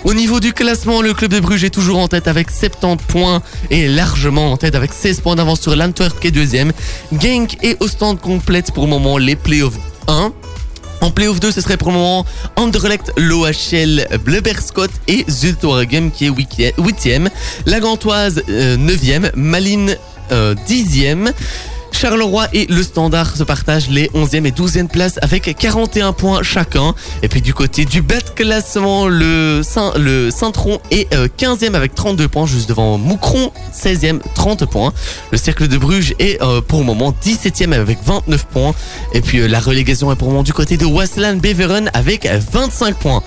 Au 0.04 0.14
niveau 0.14 0.40
du 0.40 0.52
classement, 0.52 1.00
le 1.00 1.14
club 1.14 1.32
de 1.32 1.38
Bruges 1.38 1.62
est 1.62 1.70
toujours 1.70 1.98
en 1.98 2.08
tête 2.08 2.26
avec 2.26 2.50
70 2.50 3.04
points 3.06 3.42
et 3.70 3.86
largement 3.86 4.52
en 4.52 4.56
tête 4.56 4.74
avec 4.74 4.92
16 4.92 5.20
points 5.20 5.36
d'avance 5.36 5.60
sur 5.60 5.76
l'Antwerp 5.76 6.18
qui 6.18 6.26
est 6.26 6.32
deuxième. 6.32 6.72
Genk 7.12 7.56
et 7.62 7.76
Ostend 7.78 8.16
complètent 8.16 8.72
pour 8.72 8.84
le 8.84 8.90
moment 8.90 9.16
les 9.16 9.36
playoffs 9.36 9.78
1. 10.08 10.32
En 11.02 11.11
playoff 11.11 11.40
2, 11.40 11.50
ce 11.50 11.61
serait 11.61 11.76
pour 11.76 11.88
le 11.88 11.94
moment 11.94 12.25
Anderlecht, 12.54 13.12
l'OHL, 13.16 14.06
Bleuberscott 14.25 14.92
et 15.09 15.25
Zulte 15.28 15.66
qui 16.14 16.26
est 16.26 16.78
8e. 16.78 17.28
La 17.66 17.80
Gantoise 17.80 18.40
9e, 18.49 19.32
Malines 19.35 19.97
10e. 20.30 21.32
Charleroi 22.02 22.49
et 22.52 22.66
le 22.66 22.82
Standard 22.82 23.37
se 23.37 23.44
partagent 23.44 23.88
les 23.88 24.09
11e 24.09 24.44
et 24.44 24.50
12e 24.50 24.88
places 24.88 25.21
avec 25.23 25.56
41 25.56 26.12
points 26.12 26.42
chacun. 26.42 26.97
Et 27.23 27.28
puis 27.28 27.40
du 27.40 27.54
côté 27.54 27.85
du 27.85 28.02
bas 28.02 28.18
de 28.18 28.30
classement, 28.30 29.06
le 29.06 29.62
Saint, 29.62 29.92
le 29.97 30.32
Saint-Tron 30.32 30.80
est 30.90 31.14
euh, 31.14 31.28
15e 31.38 31.75
avec 31.75 31.94
32 31.94 32.26
points, 32.26 32.47
juste 32.47 32.68
devant 32.68 32.99
Moucron, 32.99 33.52
16e, 33.73 34.18
30 34.35 34.66
points. 34.66 34.92
Le 35.30 35.38
Cercle 35.38 35.68
de 35.68 35.78
Bruges 35.78 36.14
est 36.18 36.42
euh, 36.42 36.61
pour 36.61 36.80
le 36.80 36.87
moment 36.87 37.14
17e 37.25 37.73
avec 37.73 37.99
29 38.04 38.47
points. 38.47 38.75
Et 39.12 39.21
puis 39.21 39.38
euh, 39.38 39.47
la 39.47 39.61
relégation 39.61 40.11
est 40.11 40.16
pour 40.16 40.26
le 40.26 40.32
moment 40.32 40.42
du 40.42 40.52
côté 40.52 40.76
de 40.76 40.85
Wasland 40.85 41.40
Beveren 41.40 41.88
avec 41.94 42.26
25 42.26 42.97
points. 42.97 43.23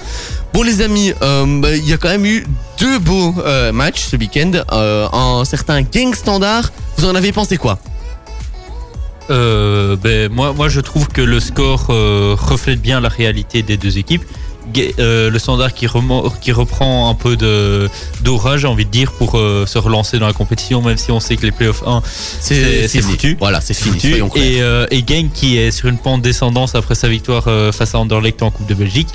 Bon 0.52 0.64
les 0.64 0.82
amis, 0.82 1.14
euh, 1.22 1.62
bah, 1.62 1.74
il 1.74 1.88
y 1.88 1.94
a 1.94 1.98
quand 1.98 2.10
même 2.10 2.26
eu 2.26 2.46
deux 2.78 3.00
beaux 3.00 3.34
euh, 3.46 3.72
matchs 3.72 4.02
ce 4.02 4.18
week-end. 4.18 4.52
Euh, 4.74 5.08
un 5.14 5.46
certain 5.46 5.82
Gang 5.82 6.14
Standard. 6.14 6.74
Vous 6.98 7.06
en 7.06 7.16
avez 7.16 7.32
pensé 7.32 7.56
quoi? 7.56 7.80
Euh, 9.30 9.96
ben, 9.96 10.32
moi, 10.32 10.54
moi, 10.54 10.70
je 10.70 10.80
trouve 10.80 11.08
que 11.08 11.22
le 11.22 11.40
score 11.40 11.88
euh, 11.90 12.36
reflète 12.38 12.82
bien 12.82 13.00
la 13.00 13.10
réalité 13.10 13.64
des 13.64 13.78
deux 13.78 13.98
équipes. 13.98 14.24
Euh, 15.00 15.30
le 15.30 15.40
standard 15.40 15.74
qui, 15.74 15.88
reprend 15.88 17.10
un 17.10 17.14
peu 17.16 17.38
d'orage, 18.22 18.62
j'ai 18.62 18.68
envie 18.68 18.86
de 18.86 18.90
dire, 18.92 19.12
pour 19.14 19.38
euh, 19.38 19.66
se 19.66 19.78
relancer 19.78 20.20
dans 20.20 20.28
la 20.28 20.34
compétition, 20.34 20.82
même 20.82 20.98
si 20.98 21.12
on 21.12 21.20
sait 21.20 21.36
que 21.36 21.44
les 21.46 21.52
playoffs 21.52 21.84
1, 21.86 22.02
C'est- 22.06 23.02
foutu. 23.02 23.38
Voilà, 23.40 23.62
c'est 23.62 23.74
fini. 23.74 24.00
soyons. 24.00 24.30
Et, 24.36 24.62
euh, 24.62 24.86
et 24.92 25.04
Genk 25.08 25.32
qui 25.34 25.58
est 25.58 25.72
sur 25.72 25.88
une 25.90 25.98
pente 25.98 26.22
descendance 26.22 26.76
après 26.76 26.96
sa 26.96 27.08
victoire 27.08 27.44
euh, 27.48 27.72
face 27.72 27.94
à 27.96 28.00
Anderlecht 28.00 28.42
en 28.42 28.52
Coupe 28.52 28.68
de 28.68 28.74
Belgique. 28.74 29.08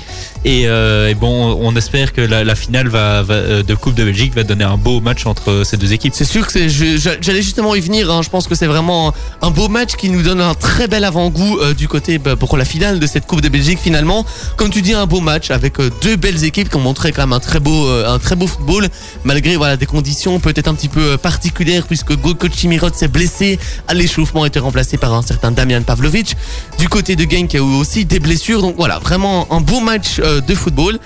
Et, 0.45 0.63
et 0.63 1.13
bon, 1.15 1.57
on 1.61 1.75
espère 1.75 2.13
que 2.13 2.21
la, 2.21 2.43
la 2.43 2.55
finale 2.55 2.87
va, 2.87 3.21
va- 3.21 3.61
de 3.63 3.75
Coupe 3.75 3.93
de 3.95 4.03
Belgique 4.03 4.33
va 4.33 4.43
donner 4.43 4.63
un 4.63 4.77
beau 4.77 4.99
match 5.01 5.25
entre 5.25 5.61
ces 5.63 5.77
deux 5.77 5.93
équipes. 5.93 6.13
C'est 6.15 6.25
sûr 6.25 6.47
que 6.47 6.67
j'allais 6.67 7.41
justement 7.41 7.75
y 7.75 7.79
venir. 7.81 8.09
hein. 8.11 8.21
Je 8.23 8.29
pense 8.29 8.47
que 8.47 8.55
c'est 8.55 8.65
vraiment 8.67 9.13
un, 9.41 9.51
beau 9.51 9.67
match 9.67 9.95
qui 9.95 10.09
nous 10.09 10.23
donne 10.23 10.41
un 10.41 10.53
très 10.55 10.87
bel 10.87 11.03
avant-goût 11.03 11.59
du 11.77 11.87
côté 11.87 12.17
bah, 12.17 12.35
pour 12.35 12.57
la 12.57 12.65
finale 12.65 12.99
de 12.99 13.05
cette 13.07 13.27
Coupe 13.27 13.41
de 13.41 13.49
Belgique 13.49 13.79
finalement. 13.81 14.25
Comme 14.57 14.69
tu 14.71 14.81
dis, 14.81 14.93
un 14.93 15.05
beau 15.05 15.19
match 15.19 15.40
avec 15.49 15.79
euh, 15.79 15.89
deux 16.03 16.15
belles 16.15 16.43
équipes 16.43 16.69
qui 16.69 16.75
ont 16.75 16.81
montré 16.81 17.11
quand 17.11 17.23
même 17.23 17.33
un 17.33 17.39
très 17.39 17.59
beau, 17.59 17.87
euh, 17.87 18.13
un 18.13 18.19
très 18.19 18.35
beau 18.35 18.45
football 18.45 18.87
malgré 19.23 19.55
voilà 19.55 19.77
des 19.77 19.87
conditions 19.87 20.39
peut-être 20.39 20.67
un 20.67 20.75
petit 20.75 20.89
peu 20.89 21.13
euh, 21.13 21.17
particulières 21.17 21.87
puisque 21.87 22.15
Goko 22.15 22.47
Chimirot 22.49 22.93
s'est 22.93 23.07
blessé 23.07 23.57
à 23.87 23.93
l'échauffement 23.93 24.43
a 24.43 24.47
été 24.47 24.59
remplacé 24.59 24.97
par 24.97 25.13
un 25.13 25.21
certain 25.21 25.51
Damian 25.51 25.81
Pavlovic. 25.81 26.35
Du 26.77 26.87
côté 26.87 27.15
de 27.15 27.23
Genk, 27.23 27.53
il 27.53 27.57
y 27.57 27.59
a 27.59 27.65
eu 27.65 27.79
aussi 27.79 28.05
des 28.05 28.19
blessures. 28.19 28.61
Donc 28.61 28.75
voilà, 28.77 28.99
vraiment 28.99 29.51
un 29.51 29.61
beau 29.61 29.79
match 29.79 30.19
de 30.19 30.55
football. 30.55 30.99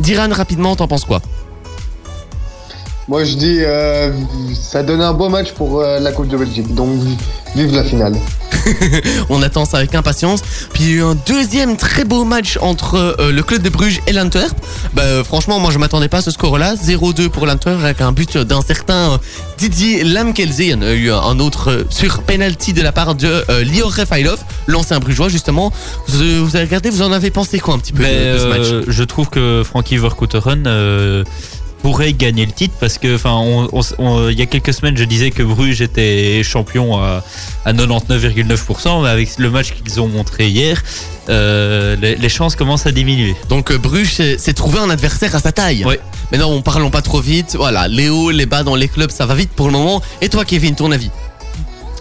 Diran, 0.00 0.28
rapidement, 0.30 0.76
t'en 0.76 0.88
penses 0.88 1.04
quoi? 1.04 1.20
Moi, 3.08 3.24
je 3.24 3.34
dis, 3.34 3.58
euh, 3.60 4.12
ça 4.54 4.82
donne 4.82 5.02
un 5.02 5.12
beau 5.12 5.28
match 5.28 5.52
pour 5.52 5.80
euh, 5.80 6.00
la 6.00 6.10
Coupe 6.12 6.28
de 6.28 6.36
Belgique. 6.38 6.74
Donc, 6.74 6.90
vive 7.54 7.74
la 7.74 7.84
finale. 7.84 8.14
On 9.28 9.42
attend 9.42 9.66
ça 9.66 9.76
avec 9.78 9.94
impatience. 9.94 10.40
Puis 10.72 10.84
il 10.84 10.88
y 10.90 10.92
a 10.94 10.96
eu 10.96 11.02
un 11.02 11.14
deuxième 11.26 11.76
très 11.76 12.04
beau 12.04 12.24
match 12.24 12.56
entre 12.62 12.94
euh, 13.20 13.30
le 13.30 13.42
club 13.42 13.60
de 13.60 13.68
Bruges 13.68 14.00
et 14.06 14.12
l'Antwerp. 14.12 14.54
Bah, 14.94 15.22
franchement, 15.22 15.58
moi 15.60 15.70
je 15.70 15.76
m'attendais 15.78 16.08
pas 16.08 16.18
à 16.18 16.22
ce 16.22 16.30
score-là. 16.30 16.74
0-2 16.76 17.28
pour 17.28 17.44
l'Antwerp 17.44 17.78
avec 17.84 18.00
un 18.00 18.12
but 18.12 18.38
d'un 18.38 18.62
certain 18.62 19.12
euh, 19.12 19.18
Didier 19.58 20.02
Lamkelze. 20.04 20.60
Il 20.60 20.70
y 20.70 20.74
en 20.74 20.80
a 20.80 20.92
eu 20.94 21.10
un 21.10 21.38
autre 21.40 21.70
euh, 21.70 21.84
sur 21.90 22.22
penalty 22.22 22.72
de 22.72 22.80
la 22.80 22.92
part 22.92 23.14
de 23.14 23.44
euh, 23.50 23.64
Lior 23.64 23.92
Refailov, 23.92 24.38
l'ancien 24.66 24.98
brugeois 24.98 25.28
justement. 25.28 25.70
Vous, 26.08 26.46
vous 26.46 26.56
avez 26.56 26.64
regardé, 26.64 26.88
vous 26.88 27.02
en 27.02 27.12
avez 27.12 27.30
pensé 27.30 27.58
quoi 27.58 27.74
un 27.74 27.78
petit 27.78 27.92
peu 27.92 28.02
Ben, 28.02 28.28
de, 28.28 28.32
de 28.32 28.38
ce 28.38 28.46
match? 28.46 28.60
euh, 28.72 28.84
je 28.88 29.04
trouve 29.04 29.28
que 29.28 29.62
Frankie 29.62 29.98
Verkouteren 29.98 30.64
euh, 30.66 31.22
pourrait 31.84 32.14
gagner 32.14 32.46
le 32.46 32.52
titre 32.52 32.74
parce 32.80 32.96
que, 32.96 33.14
enfin, 33.14 33.34
on- 33.34 33.68
on- 33.70 33.82
on- 33.98 34.28
il 34.30 34.38
y 34.38 34.40
a 34.40 34.46
quelques 34.46 34.72
semaines, 34.72 34.96
je 34.96 35.04
disais 35.04 35.30
que 35.30 35.42
Bruges 35.42 35.82
était 35.82 36.42
champion 36.42 36.96
à, 36.96 37.22
à 37.66 37.72
99,9%, 37.74 39.02
mais 39.02 39.10
avec 39.10 39.28
le 39.36 39.50
match 39.50 39.74
qu'ils 39.74 40.00
ont 40.00 40.08
montré 40.08 40.48
hier, 40.48 40.82
euh, 41.28 41.94
les, 42.00 42.16
les 42.16 42.28
chances 42.30 42.56
commencent 42.56 42.86
à 42.86 42.90
diminuer. 42.90 43.36
Donc 43.50 43.70
euh, 43.70 43.76
Bruges 43.76 44.14
s'est 44.38 44.52
trouvé 44.54 44.78
un 44.78 44.88
adversaire 44.88 45.34
à 45.34 45.40
sa 45.40 45.52
taille. 45.52 45.84
Ouais. 45.84 46.00
Mais 46.32 46.38
non, 46.38 46.46
on 46.46 46.62
parlons 46.62 46.88
pas 46.88 47.02
trop 47.02 47.20
vite. 47.20 47.54
Voilà, 47.54 47.86
les 47.86 48.08
hauts, 48.08 48.30
les 48.30 48.46
bas 48.46 48.62
dans 48.62 48.76
les 48.76 48.88
clubs, 48.88 49.10
ça 49.10 49.26
va 49.26 49.34
vite 49.34 49.50
pour 49.50 49.66
le 49.66 49.72
moment. 49.74 50.00
Et 50.22 50.30
toi, 50.30 50.46
Kevin, 50.46 50.74
ton 50.74 50.90
avis? 50.90 51.10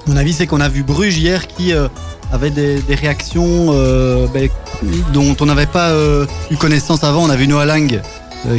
Mon 0.07 0.15
avis, 0.15 0.31
c'est 0.31 0.47
qu'on 0.47 0.61
a 0.61 0.69
vu 0.69 0.83
Bruges 0.83 1.17
hier 1.17 1.45
qui 1.47 1.73
euh, 1.73 1.89
avait 2.31 2.51
des, 2.51 2.79
des 2.81 2.95
réactions 2.95 3.67
euh, 3.73 4.27
ben, 4.33 4.47
dont 5.13 5.35
on 5.41 5.45
n'avait 5.45 5.65
pas 5.65 5.89
euh, 5.89 6.25
eu 6.51 6.55
connaissance 6.55 7.03
avant. 7.03 7.23
On 7.23 7.29
a 7.29 7.35
vu 7.35 7.47
Noah 7.47 7.65
Lang 7.65 8.01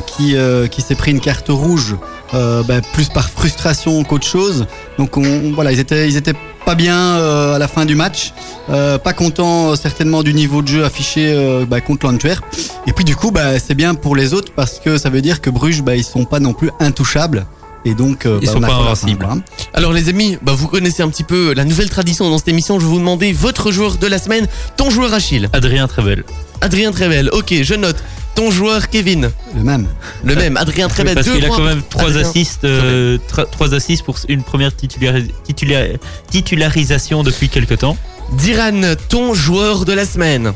qui, 0.06 0.36
euh, 0.36 0.66
qui 0.66 0.80
s'est 0.82 0.94
pris 0.94 1.10
une 1.10 1.20
carte 1.20 1.46
rouge 1.48 1.96
euh, 2.32 2.62
ben, 2.62 2.80
plus 2.92 3.08
par 3.08 3.28
frustration 3.30 4.02
qu'autre 4.04 4.26
chose. 4.26 4.66
Donc 4.98 5.16
on, 5.16 5.52
voilà, 5.54 5.72
ils 5.72 5.78
étaient, 5.80 6.08
ils 6.08 6.16
étaient 6.16 6.34
pas 6.64 6.74
bien 6.74 6.96
euh, 6.96 7.54
à 7.54 7.58
la 7.58 7.68
fin 7.68 7.84
du 7.84 7.94
match, 7.94 8.32
euh, 8.70 8.96
pas 8.98 9.12
contents 9.12 9.72
euh, 9.72 9.76
certainement 9.76 10.22
du 10.22 10.32
niveau 10.32 10.62
de 10.62 10.68
jeu 10.68 10.84
affiché 10.84 11.32
euh, 11.34 11.66
ben, 11.66 11.80
contre 11.80 12.06
l'Antwerp. 12.06 12.42
Et 12.86 12.92
puis 12.92 13.04
du 13.04 13.14
coup, 13.16 13.30
ben, 13.30 13.58
c'est 13.64 13.74
bien 13.74 13.94
pour 13.94 14.16
les 14.16 14.32
autres 14.32 14.52
parce 14.56 14.80
que 14.80 14.96
ça 14.96 15.10
veut 15.10 15.20
dire 15.20 15.40
que 15.40 15.50
Bruges, 15.50 15.82
ben, 15.82 15.92
ils 15.94 16.04
sont 16.04 16.24
pas 16.24 16.40
non 16.40 16.54
plus 16.54 16.70
intouchables. 16.80 17.46
Et 17.86 17.92
donc, 17.94 18.24
euh, 18.24 18.38
Ils 18.40 18.48
sont 18.48 18.56
on 18.56 18.60
pas 18.62 18.72
invincibles. 18.72 19.26
voilà. 19.26 19.42
Alors 19.74 19.92
les 19.92 20.08
amis, 20.08 20.38
bah, 20.40 20.52
vous 20.56 20.68
connaissez 20.68 21.02
un 21.02 21.08
petit 21.10 21.22
peu 21.22 21.52
la 21.52 21.66
nouvelle 21.66 21.90
tradition 21.90 22.30
dans 22.30 22.38
cette 22.38 22.48
émission. 22.48 22.80
Je 22.80 22.86
vais 22.86 22.90
vous 22.90 22.98
demander 22.98 23.34
votre 23.34 23.70
joueur 23.72 23.98
de 23.98 24.06
la 24.06 24.16
semaine, 24.18 24.46
ton 24.78 24.88
joueur 24.88 25.12
Achille. 25.12 25.50
Adrien 25.52 25.86
Trebel. 25.86 26.24
Adrien 26.62 26.92
Trevel. 26.92 27.28
Ok, 27.34 27.52
je 27.62 27.74
note. 27.74 27.96
Ton 28.34 28.50
joueur 28.50 28.88
Kevin. 28.90 29.30
Le 29.56 29.62
même. 29.62 29.86
Le 30.24 30.34
même, 30.34 30.56
Adrien 30.56 30.88
Trevel. 30.88 31.14
Parce 31.14 31.26
deux 31.26 31.34
qu'il 31.34 31.44
a 31.44 31.48
points 31.48 31.56
quand 31.58 31.62
même 31.64 31.82
trois 31.88 32.16
assists, 32.16 32.64
euh, 32.64 33.18
trois 33.52 33.74
assists 33.74 34.02
pour 34.04 34.16
une 34.28 34.42
première 34.42 34.70
titulari- 34.74 35.30
titula- 35.48 35.96
titularisation 36.30 37.22
depuis 37.22 37.48
quelques 37.48 37.78
temps. 37.78 37.96
Diran, 38.32 38.80
ton 39.08 39.34
joueur 39.34 39.84
de 39.84 39.92
la 39.92 40.04
semaine. 40.04 40.52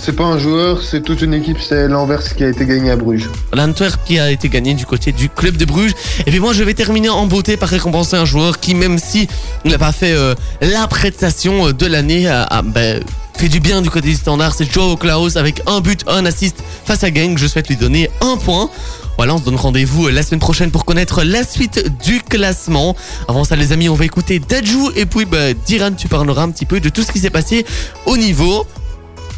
C'est 0.00 0.14
pas 0.14 0.24
un 0.24 0.38
joueur, 0.38 0.82
c'est 0.82 1.02
toute 1.02 1.22
une 1.22 1.34
équipe. 1.34 1.58
C'est 1.60 1.88
l'Anvers 1.88 2.22
qui 2.36 2.44
a 2.44 2.48
été 2.48 2.64
gagné 2.64 2.92
à 2.92 2.96
Bruges. 2.96 3.28
L'Antwerp 3.52 3.98
qui 4.04 4.18
a 4.20 4.30
été 4.30 4.48
gagné 4.48 4.74
du 4.74 4.86
côté 4.86 5.10
du 5.10 5.28
club 5.28 5.56
de 5.56 5.64
Bruges. 5.64 5.90
Et 6.24 6.30
puis 6.30 6.38
moi, 6.38 6.52
je 6.52 6.62
vais 6.62 6.72
terminer 6.74 7.08
en 7.08 7.26
beauté 7.26 7.56
par 7.56 7.68
récompenser 7.68 8.16
un 8.16 8.24
joueur 8.24 8.60
qui, 8.60 8.74
même 8.76 8.98
si 8.98 9.26
il 9.64 9.72
n'a 9.72 9.78
pas 9.78 9.90
fait 9.92 10.12
euh, 10.12 10.34
la 10.60 10.86
prestation 10.86 11.66
euh, 11.68 11.72
de 11.72 11.86
l'année, 11.86 12.28
a, 12.28 12.44
a, 12.44 12.62
ben, 12.62 13.02
fait 13.38 13.48
du 13.48 13.60
bien 13.60 13.82
du 13.82 13.88
côté 13.88 14.08
du 14.08 14.16
standard. 14.16 14.52
C'est 14.52 14.70
Joao 14.70 14.96
Klaus 14.96 15.36
avec 15.36 15.62
un 15.66 15.80
but, 15.80 16.02
un 16.08 16.26
assist 16.26 16.56
face 16.84 17.04
à 17.04 17.10
Gang. 17.12 17.38
Je 17.38 17.46
souhaite 17.46 17.68
lui 17.68 17.76
donner 17.76 18.10
un 18.20 18.36
point. 18.36 18.68
Voilà, 19.16 19.34
on 19.34 19.38
se 19.38 19.44
donne 19.44 19.54
rendez-vous 19.54 20.08
euh, 20.08 20.10
la 20.10 20.24
semaine 20.24 20.40
prochaine 20.40 20.72
pour 20.72 20.84
connaître 20.84 21.22
la 21.22 21.44
suite 21.44 21.88
du 22.04 22.20
classement. 22.20 22.96
Avant 23.28 23.44
ça, 23.44 23.54
les 23.54 23.70
amis, 23.70 23.88
on 23.88 23.94
va 23.94 24.04
écouter 24.04 24.40
Dajou 24.40 24.90
et 24.96 25.06
puis 25.06 25.24
bah, 25.24 25.54
Diran, 25.54 25.92
tu 25.92 26.08
parleras 26.08 26.42
un 26.42 26.50
petit 26.50 26.66
peu 26.66 26.80
de 26.80 26.88
tout 26.88 27.02
ce 27.02 27.12
qui 27.12 27.20
s'est 27.20 27.30
passé 27.30 27.64
au 28.06 28.16
niveau 28.16 28.66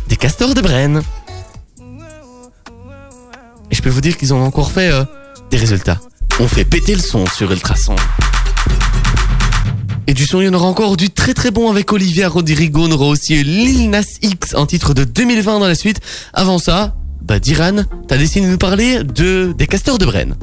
des 0.09 0.17
castors 0.17 0.55
de 0.55 0.63
Brenne. 0.63 1.03
Et 3.71 3.75
je 3.75 3.83
peux 3.83 3.91
vous 3.91 4.01
dire 4.01 4.17
qu'ils 4.17 4.33
ont 4.33 4.43
encore 4.43 4.73
fait 4.73 4.91
euh, 4.91 5.05
des 5.51 5.59
résultats. 5.59 6.01
On 6.41 6.49
fait 6.49 6.65
péter 6.65 6.95
le 6.95 7.03
son 7.03 7.27
sur 7.27 7.53
Ultrason. 7.53 7.97
Et 10.07 10.15
du 10.15 10.27
son, 10.27 10.41
il 10.41 10.47
y 10.47 10.49
en 10.49 10.55
aura 10.55 10.67
encore 10.67 10.97
du 10.97 11.11
très 11.11 11.35
très 11.35 11.51
bon 11.51 11.71
avec 11.71 11.93
Olivia 11.93 12.29
Rodrigo. 12.29 12.83
On 12.85 12.91
aura 12.91 13.07
aussi 13.07 13.43
Lil 13.45 13.91
Nas 13.91 14.19
X, 14.23 14.55
un 14.55 14.67
titre 14.67 14.95
de 14.95 15.05
2020 15.05 15.61
dans 15.61 15.69
la 15.69 15.75
suite. 15.75 16.01
Avant 16.33 16.59
ça, 16.59 16.95
bah 17.23 17.39
Diran, 17.39 17.85
t'as 18.09 18.17
décidé 18.17 18.47
de 18.47 18.51
nous 18.51 18.59
parler 18.59 19.05
de 19.05 19.53
des 19.57 19.67
castors 19.67 19.99
de 19.99 20.07
Brenne. 20.07 20.35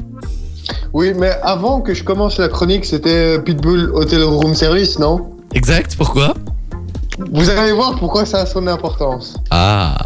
Oui, 0.92 1.12
mais 1.14 1.32
avant 1.42 1.80
que 1.80 1.94
je 1.94 2.02
commence 2.04 2.38
la 2.38 2.48
chronique, 2.48 2.84
c'était 2.84 3.38
Pitbull 3.40 3.90
Hotel 3.94 4.22
Room 4.22 4.54
Service, 4.54 4.98
non? 4.98 5.30
Exact, 5.54 5.96
pourquoi? 5.96 6.34
Vous 7.32 7.50
allez 7.50 7.72
voir 7.72 7.98
pourquoi 7.98 8.24
ça 8.24 8.40
a 8.40 8.46
son 8.46 8.66
importance. 8.66 9.36
Ah. 9.50 9.96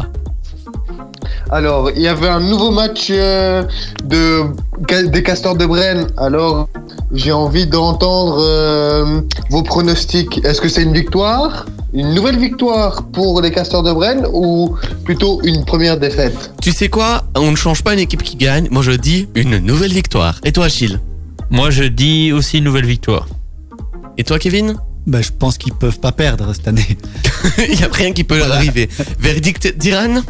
Alors, 1.53 1.91
il 1.95 2.01
y 2.01 2.07
avait 2.07 2.29
un 2.29 2.39
nouveau 2.39 2.71
match 2.71 3.09
euh, 3.11 3.61
de, 4.05 4.41
des 5.05 5.21
Castors 5.21 5.55
de 5.55 5.67
Brenne. 5.67 6.07
Alors, 6.17 6.67
j'ai 7.13 7.31
envie 7.31 7.67
d'entendre 7.67 8.39
euh, 8.39 9.21
vos 9.51 9.61
pronostics. 9.61 10.43
Est-ce 10.43 10.59
que 10.59 10.67
c'est 10.67 10.81
une 10.81 10.93
victoire 10.93 11.67
Une 11.93 12.15
nouvelle 12.15 12.39
victoire 12.39 13.03
pour 13.03 13.39
les 13.39 13.51
Castors 13.51 13.83
de 13.83 13.93
Brenne 13.93 14.25
ou 14.33 14.75
plutôt 15.05 15.41
une 15.43 15.63
première 15.63 15.99
défaite? 15.99 16.53
Tu 16.59 16.71
sais 16.71 16.89
quoi? 16.89 17.23
On 17.35 17.51
ne 17.51 17.55
change 17.55 17.83
pas 17.83 17.93
une 17.93 17.99
équipe 17.99 18.23
qui 18.23 18.35
gagne. 18.35 18.67
Moi, 18.71 18.81
je 18.81 18.93
dis 18.93 19.27
une 19.35 19.59
nouvelle 19.59 19.93
victoire. 19.93 20.41
Et 20.43 20.53
toi, 20.53 20.65
Achille? 20.65 20.99
Moi, 21.51 21.69
je 21.69 21.83
dis 21.83 22.33
aussi 22.33 22.57
une 22.57 22.63
nouvelle 22.63 22.87
victoire. 22.87 23.27
Et 24.17 24.23
toi, 24.23 24.39
Kevin? 24.39 24.73
Bah, 25.05 25.21
je 25.21 25.29
pense 25.29 25.59
qu'ils 25.59 25.73
peuvent 25.73 25.99
pas 25.99 26.13
perdre 26.13 26.51
cette 26.55 26.67
année. 26.67 26.97
Il 27.69 27.77
n'y 27.77 27.83
a 27.83 27.89
rien 27.91 28.11
qui 28.11 28.23
peut 28.23 28.39
leur 28.39 28.51
arriver. 28.51 28.89
Verdict 29.19 29.77
d'Iran? 29.77 30.23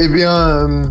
Eh 0.00 0.08
bien, 0.08 0.32
euh, 0.32 0.84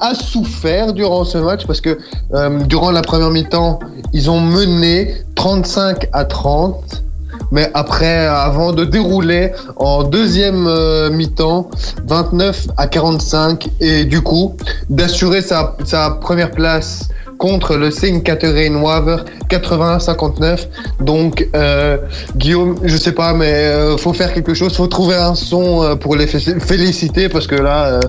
a 0.00 0.14
souffert 0.14 0.92
durant 0.92 1.24
ce 1.24 1.38
match 1.38 1.66
parce 1.66 1.80
que 1.80 1.98
euh, 2.34 2.58
durant 2.64 2.90
la 2.90 3.02
première 3.02 3.30
mi-temps, 3.30 3.78
ils 4.12 4.28
ont 4.28 4.40
mené 4.40 5.14
35 5.36 6.08
à 6.12 6.24
30. 6.24 7.04
Mais 7.52 7.70
après, 7.74 8.26
avant 8.26 8.72
de 8.72 8.84
dérouler 8.84 9.52
en 9.76 10.02
deuxième 10.02 10.66
euh, 10.66 11.10
mi-temps, 11.10 11.70
29 12.06 12.66
à 12.76 12.88
45, 12.88 13.68
et 13.80 14.04
du 14.04 14.20
coup, 14.20 14.56
d'assurer 14.90 15.42
sa 15.42 15.76
première 16.20 16.50
place 16.50 17.08
contre 17.38 17.76
le 17.76 17.90
Saint 17.90 18.20
Catherine 18.20 18.76
Waver 18.76 19.18
80-59. 19.50 20.66
Donc, 21.00 21.46
euh, 21.54 21.98
Guillaume, 22.36 22.76
je 22.84 22.96
sais 22.96 23.12
pas, 23.12 23.32
mais 23.34 23.52
euh, 23.52 23.96
faut 23.96 24.12
faire 24.12 24.32
quelque 24.32 24.54
chose. 24.54 24.74
Faut 24.74 24.86
trouver 24.86 25.16
un 25.16 25.34
son 25.34 25.82
euh, 25.82 25.94
pour 25.96 26.16
les 26.16 26.26
fé- 26.26 26.56
féliciter 26.60 27.28
parce 27.28 27.46
que 27.46 27.54
là, 27.56 27.86
euh, 27.86 28.00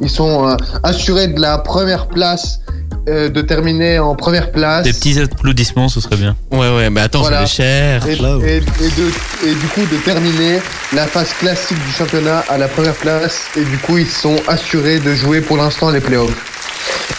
ils 0.00 0.10
sont 0.10 0.48
euh, 0.48 0.56
assurés 0.82 1.28
de 1.28 1.40
la 1.40 1.58
première 1.58 2.06
place, 2.06 2.60
euh, 3.08 3.28
de 3.28 3.40
terminer 3.40 3.98
en 3.98 4.14
première 4.14 4.50
place. 4.52 4.84
Des 4.84 4.92
petits 4.92 5.20
applaudissements, 5.20 5.88
ce 5.88 6.00
serait 6.00 6.16
bien. 6.16 6.36
Ouais, 6.52 6.74
ouais, 6.76 6.90
mais 6.90 7.00
attends, 7.02 7.20
Voilà. 7.22 7.46
c'est 7.46 7.56
cher. 7.56 8.06
Et, 8.08 8.16
Là, 8.16 8.36
et- 8.44 8.56
et 8.56 8.60
de- 8.60 9.48
et 9.50 9.54
du 9.54 9.66
coup 9.74 9.80
de 9.92 9.96
terminer 10.04 10.58
la 10.92 11.06
phase 11.06 11.32
classique 11.38 11.78
du 11.86 11.92
championnat 11.92 12.44
à 12.48 12.58
la 12.58 12.68
première 12.68 12.94
place 12.94 13.42
et 13.56 13.64
du 13.64 13.78
coup 13.78 13.98
ils 13.98 14.06
sont 14.08 14.36
assurés 14.48 14.98
de 15.00 15.14
jouer 15.14 15.40
pour 15.40 15.56
l'instant 15.56 15.90
les 15.90 16.00
playoffs. 16.00 16.52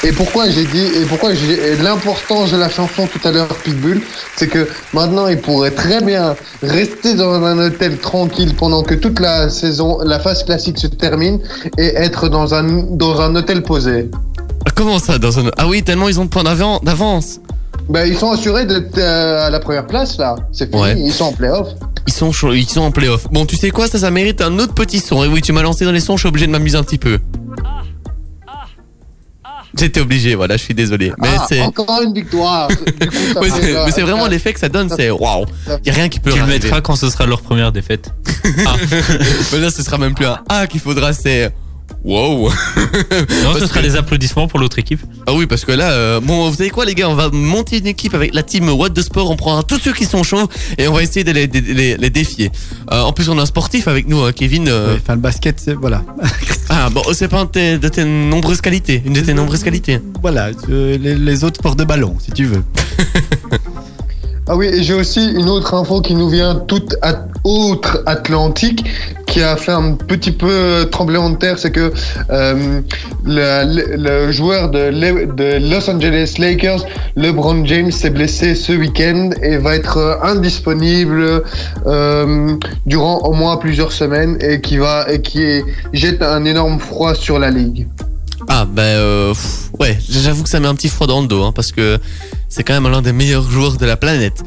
Et 0.04 0.12
pourquoi 0.12 0.48
j'ai 0.50 0.64
dit 0.66 0.86
et 1.02 1.06
pourquoi 1.06 1.34
j'ai 1.34 1.76
l'importance 1.78 2.52
de 2.52 2.58
la 2.58 2.70
chanson 2.70 3.08
tout 3.08 3.28
à 3.28 3.32
l'heure 3.32 3.48
Pitbull, 3.48 4.02
c'est 4.36 4.48
que 4.48 4.68
maintenant 4.94 5.28
ils 5.28 5.40
pourraient 5.40 5.72
très 5.72 6.02
bien 6.02 6.36
rester 6.62 7.16
dans 7.16 7.34
un 7.44 7.58
hôtel 7.58 7.98
tranquille 7.98 8.54
pendant 8.56 8.84
que 8.84 8.94
toute 8.94 9.20
la 9.20 9.50
saison, 9.50 10.00
la 10.06 10.20
phase 10.20 10.44
classique 10.44 10.78
se 10.78 10.88
termine 10.88 11.40
et 11.78 11.88
être 11.96 12.30
dans 12.30 12.54
un 12.54 12.64
dans 12.92 13.20
un 13.22 13.36
hôtel 13.36 13.64
posé. 13.64 14.10
Ah, 14.66 14.72
Comment 14.76 15.00
ça 15.00 15.18
dans 15.18 15.40
un... 15.40 15.50
Ah 15.58 15.68
oui, 15.68 15.82
tellement 15.84 16.08
ils 16.10 16.20
ont 16.20 16.26
de 16.26 16.30
points 16.30 16.44
d'avan- 16.44 16.80
d'avance. 16.84 17.40
Ben 17.90 18.06
ils 18.06 18.18
sont 18.18 18.32
assurés 18.32 18.66
d'être 18.66 18.98
euh, 18.98 19.48
à 19.48 19.50
la 19.50 19.60
première 19.60 19.88
place 19.88 20.18
là, 20.18 20.36
c'est 20.52 20.70
fini, 20.70 20.82
Ouais. 20.82 20.96
ils 21.00 21.12
sont 21.12 21.26
en 21.26 21.32
playoff. 21.34 21.70
Ils 22.06 22.14
sont, 22.14 22.32
ils 22.54 22.70
sont 22.70 22.82
en 22.82 22.92
playoff. 22.92 23.28
Bon, 23.32 23.46
tu 23.46 23.56
sais 23.58 23.70
quoi, 23.72 23.88
ça, 23.88 23.98
ça 24.00 24.12
mérite 24.12 24.42
un 24.42 24.58
autre 24.60 24.74
petit 24.74 25.00
son. 25.00 25.24
Et 25.24 25.28
oui, 25.28 25.42
tu 25.42 25.52
m'as 25.52 25.62
lancé 25.62 25.84
dans 25.86 25.92
les 25.92 26.00
sons, 26.00 26.16
je 26.16 26.22
suis 26.22 26.30
obligé 26.30 26.48
de 26.48 26.52
m'amuser 26.52 26.78
un 26.78 26.84
petit 26.84 26.98
peu. 26.98 27.20
J'étais 29.78 30.00
obligé, 30.00 30.36
voilà, 30.36 30.56
je 30.58 30.64
suis 30.64 30.74
désolé. 30.74 31.12
Mais 31.18 31.28
Ah, 31.38 31.46
c'est... 31.50 31.62
encore 31.62 32.02
une 32.02 32.14
victoire. 32.14 32.68
Du 33.00 33.08
coup, 33.10 33.16
mais 33.42 33.92
c'est 33.92 34.02
vraiment 34.02 34.28
l'effet 34.28 34.54
que 34.54 34.60
ça 34.60 34.70
donne, 34.70 34.90
c'est 34.96 35.10
waouh. 35.10 35.46
ça- 35.66 35.80
Y 35.86 35.90
a 35.90 35.94
rien 35.94 36.10
qui 36.10 36.20
peut 36.20 36.32
Tu 36.32 36.40
le 36.40 36.46
mettras 36.46 36.82
quand 36.82 36.96
ce 36.96 37.10
sera 37.10 37.26
leur 37.26 37.42
première 37.42 37.72
défaite. 37.72 38.12
Mais 39.52 39.60
là, 39.60 39.70
ce 39.70 39.84
sera 39.84 39.98
même 39.98 40.14
plus 40.16 40.26
un 40.26 40.40
A 40.50 40.68
qu'il 40.68 40.80
faudra, 40.80 41.14
c'est 41.14 41.52
wow. 42.08 42.50
Non, 43.44 43.54
ce 43.60 43.68
sera 43.68 43.82
que- 43.82 43.86
des 43.88 43.96
applaudissements 43.96 44.48
pour 44.48 44.60
l'autre 44.60 44.80
équipe. 44.80 45.02
Ah 45.28 45.34
oui, 45.34 45.46
parce 45.46 45.66
que 45.66 45.72
là, 45.72 45.92
euh, 45.92 46.20
bon, 46.20 46.50
vous 46.50 46.56
savez 46.56 46.70
quoi, 46.70 46.86
les 46.86 46.96
gars, 46.96 47.10
on 47.10 47.16
va 47.16 47.30
monter 47.30 47.78
une 47.80 47.88
équipe 47.88 48.14
avec 48.14 48.34
la 48.34 48.44
team 48.44 48.70
What 48.70 48.92
the 48.92 49.02
Sport. 49.02 49.30
On 49.30 49.36
prendra 49.36 49.64
tous 49.64 49.80
ceux 49.80 49.94
qui 49.94 50.06
sont 50.06 50.24
chauds 50.24 50.48
et 50.78 50.88
on 50.88 50.94
va 50.94 51.04
essayer 51.04 51.24
de 51.24 51.32
les, 51.32 51.48
de 51.48 51.60
les- 51.60 51.98
les 51.98 52.10
défier. 52.10 52.52
Euh, 52.92 53.02
en 53.02 53.14
plus, 53.14 53.30
on 53.30 53.38
a 53.38 53.42
un 53.42 53.46
sportif 53.46 53.88
avec 53.88 54.08
nous, 54.08 54.22
hein, 54.22 54.32
Kevin. 54.32 54.68
euh, 54.68 54.94
Ouais, 54.94 55.00
Enfin, 55.04 55.16
le 55.16 55.22
basket, 55.22 55.60
c'est. 55.60 55.74
Voilà. 55.74 56.04
Ah 56.70 56.90
bon, 56.90 57.02
c'est 57.14 57.30
pas 57.30 57.40
un 57.40 57.46
de 57.46 57.50
tes, 57.50 57.78
de 57.78 57.88
tes 57.88 58.04
nombreuses 58.04 58.60
qualités, 58.60 59.02
une 59.06 59.14
de 59.14 59.22
tes 59.22 59.34
nombreuses 59.34 59.64
qualités. 59.64 60.00
Voilà, 60.22 60.50
euh, 60.70 60.98
les, 60.98 61.16
les 61.16 61.44
autres 61.46 61.56
sports 61.60 61.78
de 61.78 61.86
ballon, 61.86 62.18
si 62.20 62.32
tu 62.32 62.44
veux. 62.44 62.62
Ah 64.50 64.56
oui, 64.56 64.68
et 64.68 64.82
j'ai 64.82 64.94
aussi 64.94 65.30
une 65.34 65.50
autre 65.50 65.74
info 65.74 66.00
qui 66.00 66.16
nous 66.16 66.30
vient 66.30 66.56
toute 66.56 66.96
autre 67.44 68.02
Atlantique 68.06 68.86
qui 69.28 69.44
a 69.44 69.58
fait 69.58 69.74
un 69.74 69.92
petit 69.94 70.32
peu 70.32 70.88
tremblement 70.90 71.30
de 71.30 71.36
terre, 71.36 71.60
c'est 71.60 71.72
que 71.72 71.92
euh, 72.30 72.80
le, 73.26 73.66
le- 73.76 73.96
le 73.98 74.32
joueur 74.32 74.70
de, 74.70 74.90
de 74.90 75.70
Los 75.70 75.90
Angeles 75.90 76.36
Lakers, 76.40 76.86
LeBron 77.18 77.66
James, 77.66 77.92
s'est 77.92 78.10
blessé 78.10 78.56
ce 78.56 78.72
week-end 78.72 79.32
et 79.44 79.58
va 79.58 79.76
être 79.76 80.20
indisponible 80.24 81.44
euh, 81.86 82.56
durant 82.86 83.20
au 83.20 83.34
moins 83.34 83.58
plusieurs 83.58 83.92
semaines 83.92 84.38
et 84.40 84.62
qui 84.62 84.78
va 84.78 85.06
et 85.12 85.22
qui 85.22 85.44
est- 85.44 85.64
jette 85.92 86.22
un 86.22 86.46
énorme 86.46 86.80
froid 86.80 87.14
sur 87.16 87.38
la 87.38 87.50
ligue. 87.52 87.88
Ah 88.48 88.66
ben 88.66 88.82
euh, 88.82 89.34
ouais, 89.80 89.98
j'avoue 90.10 90.44
que 90.44 90.50
ça 90.50 90.60
met 90.60 90.68
un 90.68 90.76
petit 90.76 90.88
froid 90.90 91.06
dans 91.06 91.22
le 91.22 91.28
dos, 91.28 91.44
hein, 91.44 91.52
parce 91.52 91.72
que 91.72 92.00
c'est 92.48 92.64
quand 92.64 92.80
même 92.80 92.90
l'un 92.92 93.02
des 93.02 93.12
meilleurs 93.12 93.50
joueurs 93.50 93.78
de 93.78 93.86
la 93.86 93.98
planète. 93.98 94.42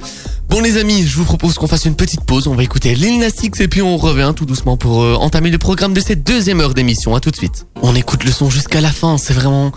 Bon 0.48 0.60
les 0.60 0.78
amis, 0.78 1.06
je 1.06 1.16
vous 1.16 1.24
propose 1.24 1.54
qu'on 1.54 1.66
fasse 1.66 1.84
une 1.84 1.94
petite 1.94 2.24
pause, 2.24 2.48
on 2.48 2.54
va 2.54 2.62
écouter 2.62 2.94
Lil 2.94 3.18
Nas 3.18 3.28
et 3.60 3.68
puis 3.68 3.82
on 3.82 3.96
revient 3.98 4.32
tout 4.34 4.46
doucement 4.46 4.76
pour 4.76 5.02
euh, 5.02 5.14
entamer 5.14 5.50
le 5.50 5.58
programme 5.58 5.92
de 5.92 6.00
cette 6.00 6.24
deuxième 6.24 6.60
heure 6.60 6.74
d'émission. 6.74 7.14
À 7.14 7.20
tout 7.20 7.30
de 7.30 7.36
suite. 7.36 7.66
On 7.82 7.94
écoute 7.94 8.24
le 8.24 8.32
son 8.32 8.48
jusqu'à 8.50 8.80
la 8.80 8.90
fin, 8.90 9.18
c'est 9.18 9.34
vraiment 9.34 9.70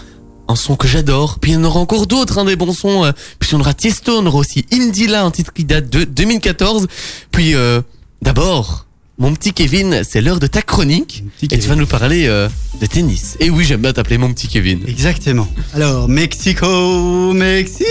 un 0.47 0.55
son 0.55 0.75
que 0.75 0.87
j'adore. 0.87 1.39
Puis 1.39 1.51
il 1.51 1.53
y 1.55 1.57
en 1.57 1.63
aura 1.63 1.79
encore 1.79 2.07
d'autres, 2.07 2.39
hein, 2.39 2.45
des 2.45 2.55
bons 2.55 2.73
sons. 2.73 3.03
euh, 3.03 3.11
puis 3.39 3.53
on 3.53 3.59
aura 3.59 3.73
Tiesto, 3.73 4.19
on 4.19 4.25
aura 4.25 4.39
aussi 4.39 4.65
Indila, 4.71 5.23
un 5.23 5.31
titre 5.31 5.53
qui 5.53 5.65
date 5.65 5.89
de 5.89 6.05
2014. 6.05 6.87
Puis 7.31 7.55
euh, 7.55 7.81
d'abord, 8.21 8.87
mon 9.19 9.33
petit 9.33 9.53
Kevin, 9.53 10.01
c'est 10.03 10.21
l'heure 10.21 10.39
de 10.39 10.47
ta 10.47 10.61
chronique. 10.61 11.23
Et 11.43 11.47
tu 11.59 11.67
vas 11.69 11.75
nous 11.75 11.85
parler 11.85 12.25
euh, 12.27 12.49
de 12.81 12.85
tennis. 12.87 13.37
Et 13.39 13.49
oui, 13.49 13.63
j'aime 13.63 13.81
bien 13.81 13.93
t'appeler 13.93 14.17
mon 14.17 14.33
petit 14.33 14.47
Kevin. 14.47 14.81
Exactement. 14.87 15.47
Alors, 15.73 16.07
Mexico, 16.09 17.31
Mexico. 17.33 17.85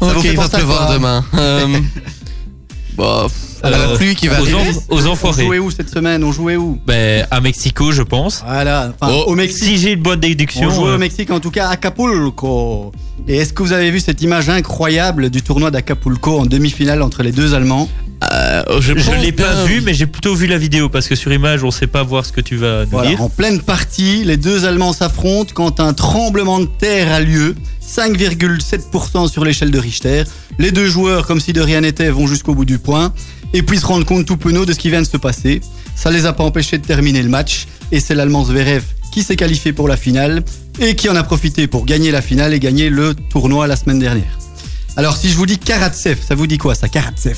Ça 0.00 0.06
vous 0.06 0.10
Ok, 0.18 0.22
fait 0.22 0.28
il 0.30 0.36
va 0.36 0.42
penser 0.44 0.54
à 0.54 0.58
pleuvoir 0.58 0.86
quoi 0.86 0.94
demain. 0.94 1.24
Euh, 1.38 1.66
bah, 2.96 3.28
à 3.62 3.70
la 3.70 3.96
pluie 3.96 4.14
qui 4.14 4.28
va 4.28 4.40
aux, 4.40 4.44
arriver. 4.44 4.58
enf- 4.72 4.82
aux 4.90 5.06
On 5.06 5.10
enfoirés. 5.12 5.44
jouait 5.46 5.58
où 5.58 5.70
cette 5.70 5.88
semaine? 5.88 6.22
On 6.22 6.32
jouait 6.32 6.56
où? 6.56 6.78
Ben, 6.86 7.26
à 7.30 7.40
Mexico, 7.40 7.92
je 7.92 8.02
pense. 8.02 8.42
Voilà, 8.46 8.92
enfin, 9.00 9.12
Oh, 9.14 9.24
au 9.30 9.34
Mexique. 9.34 9.64
Si 9.64 9.78
j'ai 9.78 9.92
une 9.92 10.02
bonne 10.02 10.20
déduction. 10.20 10.68
On 10.68 10.74
jouait 10.74 10.90
euh, 10.90 10.94
au 10.96 10.98
Mexique, 10.98 11.30
en 11.30 11.40
tout 11.40 11.50
cas 11.50 11.68
à 11.68 11.72
Acapulco. 11.72 12.92
Et 13.26 13.36
est-ce 13.38 13.52
que 13.54 13.62
vous 13.62 13.72
avez 13.72 13.90
vu 13.90 14.00
cette 14.00 14.20
image 14.22 14.48
incroyable 14.50 15.30
du 15.30 15.40
tournoi 15.40 15.70
d'Acapulco 15.70 16.40
en 16.40 16.46
demi-finale 16.46 17.00
entre 17.00 17.22
les 17.22 17.32
deux 17.32 17.54
Allemands? 17.54 17.88
Euh, 18.22 18.62
je 18.80 18.98
je 18.98 19.10
l'ai 19.12 19.32
pas 19.32 19.64
vu, 19.64 19.80
mais 19.80 19.94
j'ai 19.94 20.06
plutôt 20.06 20.34
vu 20.34 20.46
la 20.46 20.58
vidéo 20.58 20.88
parce 20.90 21.08
que 21.08 21.14
sur 21.14 21.32
image, 21.32 21.64
on 21.64 21.70
sait 21.70 21.86
pas 21.86 22.02
voir 22.02 22.26
ce 22.26 22.32
que 22.32 22.40
tu 22.42 22.56
vas 22.56 22.84
nous 22.84 22.90
Voilà, 22.90 23.08
dire. 23.10 23.22
en 23.22 23.30
pleine 23.30 23.60
partie, 23.60 24.24
les 24.24 24.36
deux 24.36 24.66
Allemands 24.66 24.92
s'affrontent 24.92 25.52
quand 25.54 25.80
un 25.80 25.94
tremblement 25.94 26.60
de 26.60 26.66
terre 26.66 27.10
a 27.12 27.20
lieu, 27.20 27.54
5,7% 27.82 29.28
sur 29.30 29.44
l'échelle 29.44 29.70
de 29.70 29.78
Richter. 29.78 30.24
Les 30.58 30.70
deux 30.70 30.86
joueurs, 30.86 31.26
comme 31.26 31.40
si 31.40 31.52
de 31.52 31.60
rien 31.60 31.80
n'était, 31.80 32.10
vont 32.10 32.26
jusqu'au 32.26 32.54
bout 32.54 32.64
du 32.64 32.78
point 32.78 33.12
et 33.52 33.62
puis 33.62 33.78
se 33.78 33.86
rendent 33.86 34.04
compte 34.04 34.26
tout 34.26 34.36
penaud 34.36 34.66
de 34.66 34.72
ce 34.72 34.78
qui 34.78 34.90
vient 34.90 35.02
de 35.02 35.06
se 35.06 35.16
passer. 35.16 35.60
Ça 35.96 36.10
les 36.10 36.26
a 36.26 36.32
pas 36.32 36.44
empêchés 36.44 36.78
de 36.78 36.86
terminer 36.86 37.22
le 37.22 37.28
match 37.30 37.66
et 37.90 38.00
c'est 38.00 38.14
l'Allemand 38.14 38.44
Zverev 38.44 38.82
qui 39.12 39.22
s'est 39.22 39.36
qualifié 39.36 39.72
pour 39.72 39.88
la 39.88 39.96
finale 39.96 40.44
et 40.78 40.94
qui 40.94 41.08
en 41.08 41.16
a 41.16 41.22
profité 41.22 41.66
pour 41.66 41.84
gagner 41.84 42.10
la 42.12 42.22
finale 42.22 42.54
et 42.54 42.60
gagner 42.60 42.90
le 42.90 43.14
tournoi 43.14 43.66
la 43.66 43.76
semaine 43.76 43.98
dernière. 43.98 44.38
Alors 44.96 45.16
si 45.16 45.28
je 45.30 45.36
vous 45.36 45.46
dis 45.46 45.58
Karatsev, 45.58 46.18
ça 46.26 46.34
vous 46.34 46.46
dit 46.46 46.58
quoi 46.58 46.74
ça 46.74 46.88
Karatsev? 46.88 47.36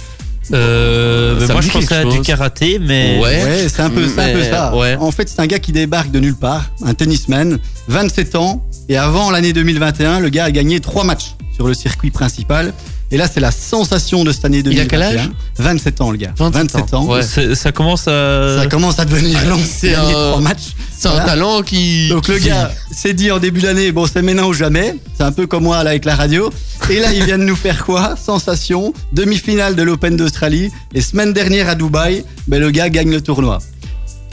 Euh, 0.53 1.47
moi, 1.49 1.61
je 1.61 1.71
penserais 1.71 1.97
à 1.97 2.05
du 2.05 2.21
karaté, 2.21 2.79
mais. 2.81 3.19
Ouais. 3.21 3.43
Ouais, 3.45 3.69
c'est 3.69 3.83
un 3.83 3.91
peu, 3.91 4.05
un 4.05 4.45
ça. 4.51 4.75
ouais. 4.75 4.97
En 4.97 5.11
fait, 5.13 5.29
c'est 5.29 5.41
un 5.41 5.47
gars 5.47 5.59
qui 5.59 5.73
débarque 5.73 6.11
de 6.11 6.21
nulle 6.21 6.35
part, 6.35 6.71
un 6.83 6.95
tennisman, 6.95 7.59
27 7.89 8.35
ans, 8.37 8.65
et 8.89 8.97
avant 8.97 9.31
l'année 9.31 9.53
2021, 9.53 10.21
le 10.21 10.29
gars 10.29 10.45
a 10.45 10.51
gagné 10.51 10.81
trois 10.81 11.05
matchs 11.05 11.35
sur 11.55 11.67
le 11.67 11.75
circuit 11.75 12.11
principal. 12.11 12.73
Et 13.13 13.19
là, 13.19 13.29
c'est 13.33 13.41
la 13.41 13.51
sensation 13.51 14.25
de 14.25 14.33
cette 14.33 14.45
année 14.47 14.59
Il 14.65 14.81
a 14.81 14.85
2021. 14.85 14.89
quel 14.89 15.03
âge? 15.19 15.31
27 15.59 16.01
ans, 16.01 16.11
le 16.11 16.17
gars. 16.17 16.33
27 16.37 16.95
ans, 16.95 17.05
ouais. 17.07 17.23
C'est- 17.23 17.55
Ça 17.55 17.71
commence 17.71 18.09
à. 18.09 18.57
Ça 18.61 18.67
commence 18.69 18.99
à 18.99 19.05
devenir 19.05 19.39
long. 19.47 19.61
c'est 19.65 19.95
un- 19.95 20.03
trois 20.11 20.41
matchs. 20.41 20.73
C'est 20.99 21.09
un 21.09 21.21
talent 21.21 21.63
qui. 21.63 22.09
Donc 22.09 22.27
le 22.29 22.39
gars 22.39 22.71
s'est 22.91 23.13
dit 23.13 23.31
en 23.31 23.39
début 23.39 23.61
d'année, 23.61 23.93
bon 23.93 24.07
c'est 24.07 24.23
maintenant 24.23 24.49
ou 24.49 24.53
jamais, 24.55 24.97
c'est 25.17 25.25
un 25.25 25.33
peu 25.33 25.47
comme 25.47 25.65
moi 25.65 25.83
là 25.85 25.91
avec 25.91 26.05
la 26.05 26.15
radio. 26.15 26.51
Et 26.91 27.01
là 27.01 27.13
il 27.13 27.25
vient 27.25 27.39
de 27.39 27.45
nous 27.45 27.57
faire 27.57 27.85
quoi? 27.85 28.15
Sensation, 28.17 28.95
demi-finale 29.13 29.75
de 29.77 29.83
l'Open 29.83 30.17
d'Australie. 30.17 30.71
Et 30.95 31.01
semaine 31.01 31.33
dernière 31.33 31.69
à 31.69 31.75
Dubaï, 31.75 32.25
ben, 32.49 32.61
le 32.61 32.71
gars 32.71 32.89
gagne 32.89 33.11
le 33.11 33.21
tournoi. 33.21 33.59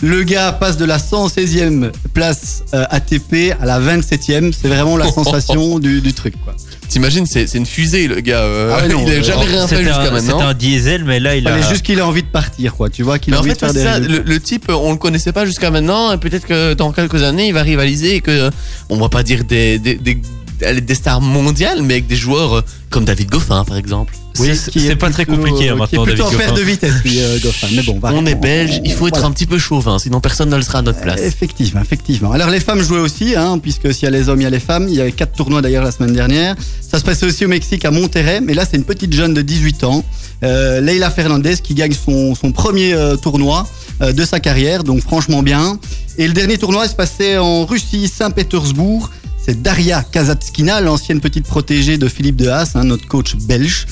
Le 0.01 0.23
gars 0.23 0.53
passe 0.53 0.77
de 0.77 0.85
la 0.85 0.97
116e 0.99 1.91
place 2.13 2.63
euh, 2.73 2.85
ATP 2.89 3.53
à 3.59 3.65
la 3.65 3.79
27e. 3.81 4.53
C'est 4.53 4.69
vraiment 4.69 4.95
la 4.95 5.11
sensation 5.11 5.79
du, 5.79 5.99
du 6.01 6.13
truc. 6.13 6.35
Quoi. 6.43 6.55
T'imagines, 6.89 7.25
c'est 7.27 7.45
c'est 7.47 7.59
une 7.59 7.65
fusée, 7.67 8.07
le 8.07 8.19
gars. 8.19 8.39
euh, 8.41 8.73
Ah 8.75 8.81
ouais, 8.81 8.87
non, 8.89 9.03
il 9.07 9.11
a 9.13 9.15
euh, 9.17 9.23
jamais 9.23 9.45
rien 9.45 9.67
fait 9.67 9.83
jusqu'à 9.83 10.09
maintenant. 10.11 10.39
un 10.41 10.53
diesel, 10.55 11.05
mais 11.05 11.19
là, 11.19 11.35
il 11.35 11.43
Il 11.43 11.47
a. 11.47 11.61
juste 11.61 11.83
qu'il 11.83 11.99
a 11.99 12.05
envie 12.07 12.23
de 12.23 12.27
partir, 12.27 12.75
quoi. 12.75 12.89
Tu 12.89 13.03
vois 13.03 13.19
qu'il 13.19 13.31
Mais 13.31 13.37
a 13.37 13.39
en 13.39 13.43
envie 13.43 13.51
fait, 13.51 13.55
de 13.55 13.59
faire 13.59 13.69
c'est 13.69 14.01
des 14.01 14.07
ça, 14.07 14.17
le, 14.17 14.23
le 14.25 14.39
type, 14.39 14.65
on 14.69 14.91
le 14.91 14.97
connaissait 14.97 15.31
pas 15.31 15.45
jusqu'à 15.45 15.69
maintenant, 15.71 16.11
et 16.11 16.17
peut-être 16.17 16.47
que 16.47 16.73
dans 16.73 16.91
quelques 16.91 17.21
années, 17.23 17.47
il 17.47 17.53
va 17.53 17.61
rivaliser 17.61 18.15
et 18.15 18.21
que, 18.21 18.49
on 18.89 18.97
va 18.97 19.07
pas 19.09 19.21
dire 19.23 19.43
des, 19.43 19.77
des, 19.77 19.95
des, 19.95 20.17
allez, 20.65 20.81
des 20.81 20.95
stars 20.95 21.21
mondiales, 21.21 21.81
mais 21.81 21.95
avec 21.95 22.07
des 22.07 22.15
joueurs 22.15 22.57
euh, 22.57 22.61
comme 22.89 23.05
David 23.05 23.29
Goffin, 23.29 23.63
par 23.63 23.77
exemple. 23.77 24.15
C'est- 24.35 24.71
qui 24.71 24.79
c'est 24.79 24.87
est 24.89 24.95
pas 24.95 25.09
très 25.09 25.25
compliqué 25.25 25.67
hein, 25.69 25.73
euh, 25.73 25.75
maintenant, 25.75 26.05
Qui 26.05 26.11
est 26.11 26.13
plutôt 26.13 26.23
David 26.29 26.35
en 26.35 26.39
perte 26.39 26.57
de 26.57 26.61
vitesse, 26.61 26.93
lui, 27.03 27.19
euh, 27.19 27.39
Goffin. 27.39 27.67
Mais 27.75 27.83
bon, 27.83 27.99
On 28.03 28.25
est 28.25 28.35
belge, 28.35 28.79
il 28.85 28.93
faut 28.93 29.07
être 29.07 29.25
un 29.25 29.31
petit 29.31 29.45
peu 29.45 29.57
chauvin, 29.57 29.99
sinon 29.99 30.21
personne 30.21 30.49
ne 30.49 30.55
le 30.55 30.61
sera 30.61 30.79
à 30.79 30.81
notre 30.81 31.01
place. 31.01 31.19
Effectivement, 31.19 31.81
effectivement. 31.81 32.31
Alors 32.31 32.49
les 32.49 32.59
femmes 32.59 32.81
jouaient 32.81 32.99
aussi, 32.99 33.35
hein, 33.35 33.59
puisque 33.59 33.93
s'il 33.93 34.03
y 34.03 34.07
a 34.07 34.11
les 34.11 34.29
hommes, 34.29 34.39
il 34.39 34.43
y 34.43 34.47
a 34.47 34.49
les 34.49 34.59
femmes. 34.59 34.87
Il 34.87 34.95
y 34.95 35.01
avait 35.01 35.11
quatre 35.11 35.33
tournois 35.33 35.61
d'ailleurs 35.61 35.83
la 35.83 35.91
semaine 35.91 36.13
dernière. 36.13 36.55
Ça 36.81 36.99
se 36.99 37.03
passait 37.03 37.25
aussi 37.25 37.45
au 37.45 37.49
Mexique 37.49 37.83
à 37.85 37.91
Monterrey, 37.91 38.39
mais 38.41 38.53
là 38.53 38.65
c'est 38.69 38.77
une 38.77 38.85
petite 38.85 39.13
jeune 39.13 39.33
de 39.33 39.41
18 39.41 39.83
ans, 39.83 40.05
euh, 40.43 40.79
Leila 40.79 41.09
Fernandez, 41.09 41.57
qui 41.61 41.73
gagne 41.73 41.93
son, 41.93 42.33
son 42.33 42.51
premier 42.51 42.93
euh, 42.93 43.15
tournoi 43.17 43.67
de 44.01 44.23
sa 44.23 44.39
carrière, 44.39 44.85
donc 44.85 45.01
franchement 45.01 45.43
bien. 45.43 45.77
Et 46.17 46.25
le 46.25 46.33
dernier 46.33 46.57
tournoi 46.57 46.87
se 46.87 46.95
passait 46.95 47.37
en 47.37 47.65
Russie, 47.65 48.07
Saint-Pétersbourg. 48.07 49.09
C'est 49.49 49.63
Daria 49.63 50.03
Kazatskina, 50.03 50.79
l'ancienne 50.79 51.21
petite 51.21 51.47
protégée 51.47 51.97
de 51.97 52.07
Philippe 52.07 52.35
de 52.35 52.49
Haas, 52.49 52.73
hein, 52.75 52.83
notre 52.83 53.07
coach 53.07 53.35
belge 53.35 53.87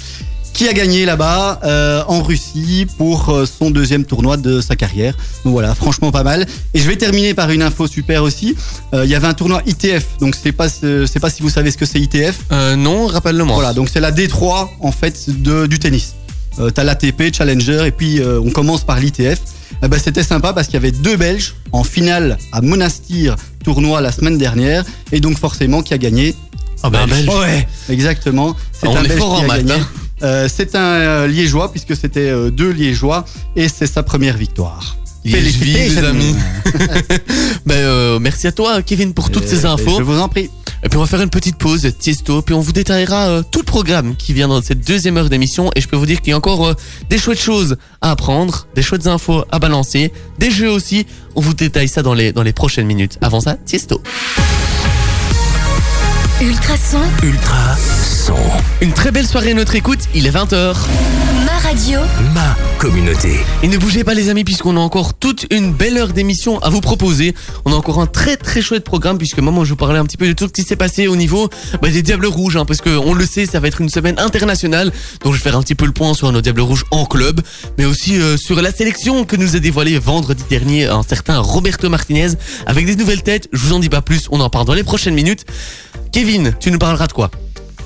qui 0.54 0.68
a 0.68 0.74
gagné 0.74 1.04
là-bas 1.04 1.62
euh, 1.64 2.04
en 2.08 2.22
Russie 2.22 2.86
pour 3.00 3.30
euh, 3.30 3.48
son 3.48 3.72
deuxième 3.72 4.06
tournoi 4.06 4.38
de 4.38 4.62
sa 4.62 4.76
carrière. 4.76 5.18
Donc 5.44 5.54
voilà, 5.54 5.74
franchement 5.74 6.12
pas 6.12 6.22
mal. 6.22 6.46
Et 6.76 6.80
je 6.80 6.88
vais 6.88 6.96
terminer 6.96 7.34
par 7.34 7.50
une 7.50 7.64
info 7.64 7.88
super 7.88 8.22
aussi. 8.22 8.56
Euh, 8.94 9.04
Il 9.06 9.10
y 9.10 9.16
avait 9.16 9.26
un 9.26 9.34
tournoi 9.34 9.64
ITF, 9.66 10.20
donc 10.20 10.36
c'est 10.36 10.52
pas 10.52 10.70
c'est 10.70 11.20
pas 11.20 11.32
si 11.32 11.42
vous 11.42 11.50
savez 11.50 11.72
ce 11.72 11.78
que 11.78 11.88
c'est 11.88 12.00
ITF. 12.00 12.38
Non, 12.78 13.08
rappelle-le-moi. 13.08 13.56
Voilà, 13.56 13.74
donc 13.74 13.90
c'est 13.92 14.00
la 14.00 14.12
D3 14.12 14.68
en 14.80 14.92
fait 14.92 15.42
de, 15.42 15.66
du 15.66 15.80
tennis. 15.80 16.14
Euh, 16.60 16.70
T'as 16.72 16.84
l'ATP, 16.84 17.34
Challenger, 17.36 17.84
et 17.88 17.92
puis 17.92 18.20
euh, 18.20 18.40
on 18.44 18.50
commence 18.52 18.84
par 18.84 19.00
l'ITF. 19.00 19.40
Eh 19.84 19.88
ben, 19.88 20.00
C'était 20.00 20.24
sympa 20.24 20.54
parce 20.54 20.68
qu'il 20.68 20.74
y 20.76 20.78
avait 20.78 20.92
deux 20.92 21.18
Belges 21.18 21.56
en 21.72 21.84
finale 21.84 22.38
à 22.52 22.62
Monastir 22.62 23.36
tournoi 23.64 24.02
la 24.02 24.12
semaine 24.12 24.38
dernière, 24.38 24.84
et 25.12 25.20
donc 25.20 25.38
forcément 25.38 25.82
qui 25.84 25.94
a 25.94 25.98
gagné 25.98 26.36
Ah 26.84 26.90
ben, 26.90 27.06
Belge. 27.08 27.28
Ouais, 27.30 27.68
exactement. 27.90 28.56
C'est 28.72 28.88
On 28.88 28.96
un 28.96 29.04
est 29.04 29.08
Belge 29.10 29.20
fort 29.20 29.40
qui 29.40 29.46
en 29.46 29.50
a 29.50 29.58
gagné. 29.58 29.74
hein. 29.74 29.88
Euh, 30.24 30.50
c'est 30.52 30.74
un 30.76 31.28
Liégeois 31.28 31.70
puisque 31.72 31.96
c'était 31.96 32.32
deux 32.50 32.72
Liégeois 32.72 33.24
et 33.56 33.68
c'est 33.70 33.86
sa 33.86 34.02
première 34.02 34.36
victoire. 34.38 34.96
Vive, 35.24 35.36
les 35.44 35.52
Félicitations. 35.52 36.06
amis. 36.08 36.36
Ben, 37.66 37.76
euh, 37.76 38.18
merci 38.20 38.48
à 38.48 38.52
toi, 38.54 38.82
Kevin, 38.82 39.14
pour 39.14 39.30
toutes 39.30 39.46
ces 39.48 39.66
infos. 39.66 39.98
Je 39.98 40.04
vous 40.04 40.20
en 40.20 40.30
prie. 40.30 40.50
Et 40.84 40.90
puis 40.90 40.98
on 40.98 41.02
va 41.02 41.08
faire 41.08 41.22
une 41.22 41.30
petite 41.30 41.58
pause, 41.58 41.92
Tiesto, 41.98 42.42
puis 42.42 42.54
on 42.54 42.60
vous 42.60 42.72
détaillera 42.72 43.28
euh, 43.28 43.42
tout 43.52 43.60
le 43.60 43.66
programme 43.66 44.16
qui 44.16 44.34
vient 44.34 44.48
dans 44.48 44.62
cette 44.62 44.86
deuxième 44.86 45.18
heure 45.18 45.30
d'émission. 45.30 45.72
Et 45.76 45.82
je 45.82 45.88
peux 45.88 45.96
vous 45.96 46.06
dire 46.06 46.22
qu'il 46.22 46.32
y 46.32 46.34
a 46.34 46.38
encore 46.38 46.68
euh, 46.68 46.74
des 47.10 47.18
chouettes 47.18 47.40
choses 47.40 47.78
à 48.02 48.12
apprendre, 48.12 48.68
des 48.76 48.82
chouettes 48.82 49.08
infos 49.08 49.44
à 49.52 49.60
balancer, 49.60 50.12
des 50.38 50.52
jeux 50.52 50.70
aussi. 50.70 51.08
On 51.36 51.42
vous 51.42 51.54
détaille 51.54 51.88
ça 51.88 52.04
dans 52.04 52.14
les, 52.14 52.32
dans 52.32 52.44
les 52.44 52.54
prochaines 52.54 52.88
minutes. 52.88 53.18
Avant 53.22 53.42
ça, 53.42 53.56
Tiesto. 53.56 54.02
Ultrason, 56.40 57.02
Ultra 57.24 57.76
son. 58.28 58.36
Une 58.82 58.94
très 58.94 59.12
belle 59.12 59.26
soirée 59.26 59.52
à 59.52 59.54
notre 59.56 59.76
écoute, 59.76 60.00
il 60.14 60.28
est 60.28 60.32
20h. 60.32 60.76
Ma 61.48 61.58
radio, 61.60 62.00
Ma 62.36 62.58
communauté. 62.78 63.40
Et 63.64 63.70
ne 63.70 63.78
bougez 63.78 64.04
pas 64.04 64.14
les 64.14 64.30
amis 64.30 64.44
puisqu'on 64.44 64.76
a 64.76 64.80
encore 64.82 65.14
toute 65.14 65.46
une 65.50 65.72
belle 65.72 65.98
heure 65.98 66.12
d'émission 66.12 66.60
à 66.60 66.70
vous 66.70 66.82
proposer. 66.82 67.34
On 67.64 67.72
a 67.72 67.76
encore 67.76 68.02
un 68.02 68.06
très 68.06 68.36
très 68.36 68.62
chouette 68.62 68.84
programme 68.84 69.18
puisque 69.18 69.40
moi, 69.40 69.54
moi 69.54 69.64
je 69.64 69.70
vous 69.70 69.78
parlais 69.78 69.98
un 69.98 70.04
petit 70.04 70.18
peu 70.18 70.28
de 70.28 70.34
tout 70.34 70.48
ce 70.48 70.52
qui 70.52 70.64
s'est 70.64 70.76
passé 70.76 71.08
au 71.08 71.16
niveau 71.16 71.50
bah, 71.82 71.90
des 71.90 72.02
Diables 72.02 72.26
Rouges 72.26 72.58
hein, 72.58 72.66
parce 72.66 72.82
que 72.82 72.90
on 72.90 73.14
le 73.14 73.26
sait 73.26 73.46
ça 73.46 73.62
va 73.62 73.70
être 73.70 73.80
une 73.80 73.88
semaine 73.88 74.20
internationale 74.20 74.92
donc 75.24 75.34
je 75.34 75.38
vais 75.38 75.44
faire 75.44 75.58
un 75.58 75.62
petit 75.62 75.76
peu 75.76 75.86
le 75.86 75.94
point 75.94 76.14
sur 76.14 76.30
nos 76.34 76.42
Diables 76.42 76.62
Rouges 76.62 76.84
en 76.92 77.06
club 77.06 77.40
mais 77.78 77.86
aussi 77.86 78.20
euh, 78.20 78.36
sur 78.36 78.62
la 78.62 78.72
sélection 78.74 79.24
que 79.24 79.38
nous 79.38 79.56
a 79.56 79.60
dévoilé 79.60 79.98
vendredi 80.00 80.44
dernier 80.50 80.88
un 80.88 81.04
certain 81.04 81.40
Roberto 81.40 81.90
Martinez 81.90 82.32
avec 82.66 82.86
des 82.86 82.98
nouvelles 82.98 83.24
têtes. 83.24 83.48
Je 83.54 83.60
vous 83.60 83.74
en 83.74 83.80
dis 83.80 83.90
pas 83.90 84.02
plus, 84.02 84.28
on 84.32 84.42
en 84.42 84.50
parle 84.50 84.66
dans 84.66 84.74
les 84.74 84.84
prochaines 84.84 85.16
minutes. 85.16 85.46
Kevin, 86.12 86.54
tu 86.60 86.72
nous 86.72 86.80
parleras 86.80 87.08
de 87.08 87.14
quoi? 87.14 87.32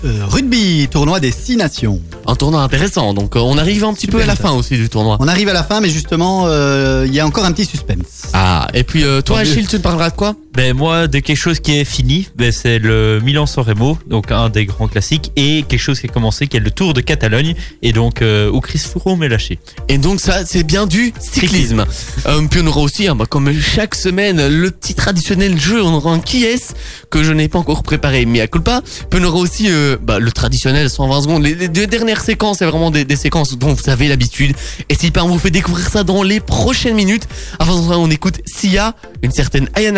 Euh, 0.03 0.25
rugby, 0.25 0.87
tournoi 0.89 1.19
des 1.19 1.31
six 1.31 1.55
nations. 1.55 2.01
Un 2.25 2.35
tournoi 2.35 2.61
intéressant 2.63 3.13
donc 3.13 3.35
euh, 3.35 3.39
on 3.39 3.57
arrive 3.59 3.83
un 3.83 3.93
petit 3.93 4.07
peu 4.07 4.19
à 4.19 4.25
la 4.25 4.35
fin 4.35 4.51
aussi 4.51 4.75
du 4.75 4.89
tournoi. 4.89 5.17
On 5.19 5.27
arrive 5.27 5.47
à 5.49 5.53
la 5.53 5.63
fin, 5.63 5.79
mais 5.79 5.89
justement, 5.89 6.45
euh, 6.47 7.03
il 7.07 7.13
y 7.13 7.19
a 7.19 7.27
encore 7.27 7.45
un 7.45 7.51
petit 7.51 7.65
suspense. 7.65 8.29
Ah 8.33 8.67
et 8.73 8.83
puis 8.83 9.03
euh, 9.03 9.21
toi 9.21 9.37
Tant 9.37 9.43
mieux. 9.43 9.51
Achille 9.51 9.67
tu 9.67 9.75
nous 9.75 9.81
parleras 9.81 10.09
de 10.09 10.15
quoi? 10.15 10.35
Ben 10.53 10.75
moi, 10.75 11.07
de 11.07 11.19
quelque 11.19 11.37
chose 11.37 11.61
qui 11.61 11.77
est 11.79 11.85
fini, 11.85 12.27
ben 12.35 12.51
c'est 12.51 12.77
le 12.77 13.21
Milan-San 13.23 13.63
Remo, 13.63 13.97
donc 14.05 14.31
un 14.31 14.49
des 14.49 14.65
grands 14.65 14.89
classiques, 14.89 15.31
et 15.37 15.63
quelque 15.63 15.79
chose 15.79 16.01
qui 16.01 16.07
a 16.07 16.09
commencé, 16.09 16.47
qui 16.47 16.57
est 16.57 16.59
le 16.59 16.71
Tour 16.71 16.93
de 16.93 16.99
Catalogne, 16.99 17.55
et 17.81 17.93
donc 17.93 18.21
euh, 18.21 18.51
où 18.51 18.59
Chris 18.59 18.79
Froome 18.79 19.23
est 19.23 19.29
lâché. 19.29 19.59
Et 19.87 19.97
donc 19.97 20.19
ça, 20.19 20.45
c'est 20.45 20.63
bien 20.63 20.87
du 20.87 21.13
cyclisme. 21.19 21.85
Euh, 22.25 22.41
puis 22.49 22.59
on 22.61 22.67
aura 22.67 22.81
aussi, 22.81 23.07
hein, 23.07 23.15
bah, 23.15 23.25
comme 23.29 23.53
chaque 23.59 23.95
semaine, 23.95 24.45
le 24.47 24.71
petit 24.71 24.93
traditionnel 24.93 25.57
jeu. 25.57 25.81
On 25.81 25.93
aura 25.93 26.11
un 26.11 26.19
qui 26.19 26.43
est 26.43 26.75
que 27.09 27.23
je 27.23 27.31
n'ai 27.31 27.47
pas 27.47 27.59
encore 27.59 27.81
préparé, 27.81 28.25
mais 28.25 28.41
à 28.41 28.47
culpa. 28.47 28.81
Puis 29.09 29.21
on 29.21 29.23
aura 29.23 29.39
aussi 29.39 29.67
euh, 29.69 29.95
bah, 30.01 30.19
le 30.19 30.31
traditionnel 30.33 30.89
120 30.89 31.21
secondes. 31.21 31.43
Les, 31.43 31.55
les 31.55 31.69
deux 31.69 31.87
dernières 31.87 32.21
séquences, 32.21 32.57
c'est 32.57 32.65
vraiment 32.65 32.91
des, 32.91 33.05
des 33.05 33.15
séquences 33.15 33.57
dont 33.57 33.73
vous 33.73 33.89
avez 33.89 34.09
l'habitude. 34.09 34.53
Et 34.89 34.95
si 34.95 35.11
pas, 35.11 35.23
on 35.23 35.29
vous 35.29 35.39
fait 35.39 35.49
découvrir 35.49 35.87
ça 35.87 36.03
dans 36.03 36.23
les 36.23 36.41
prochaines 36.41 36.95
minutes. 36.95 37.27
Avant 37.57 37.89
ça, 37.89 37.97
on 37.97 38.09
écoute 38.09 38.41
Sia, 38.45 38.95
une 39.21 39.31
certaine 39.31 39.69
Aya 39.75 39.91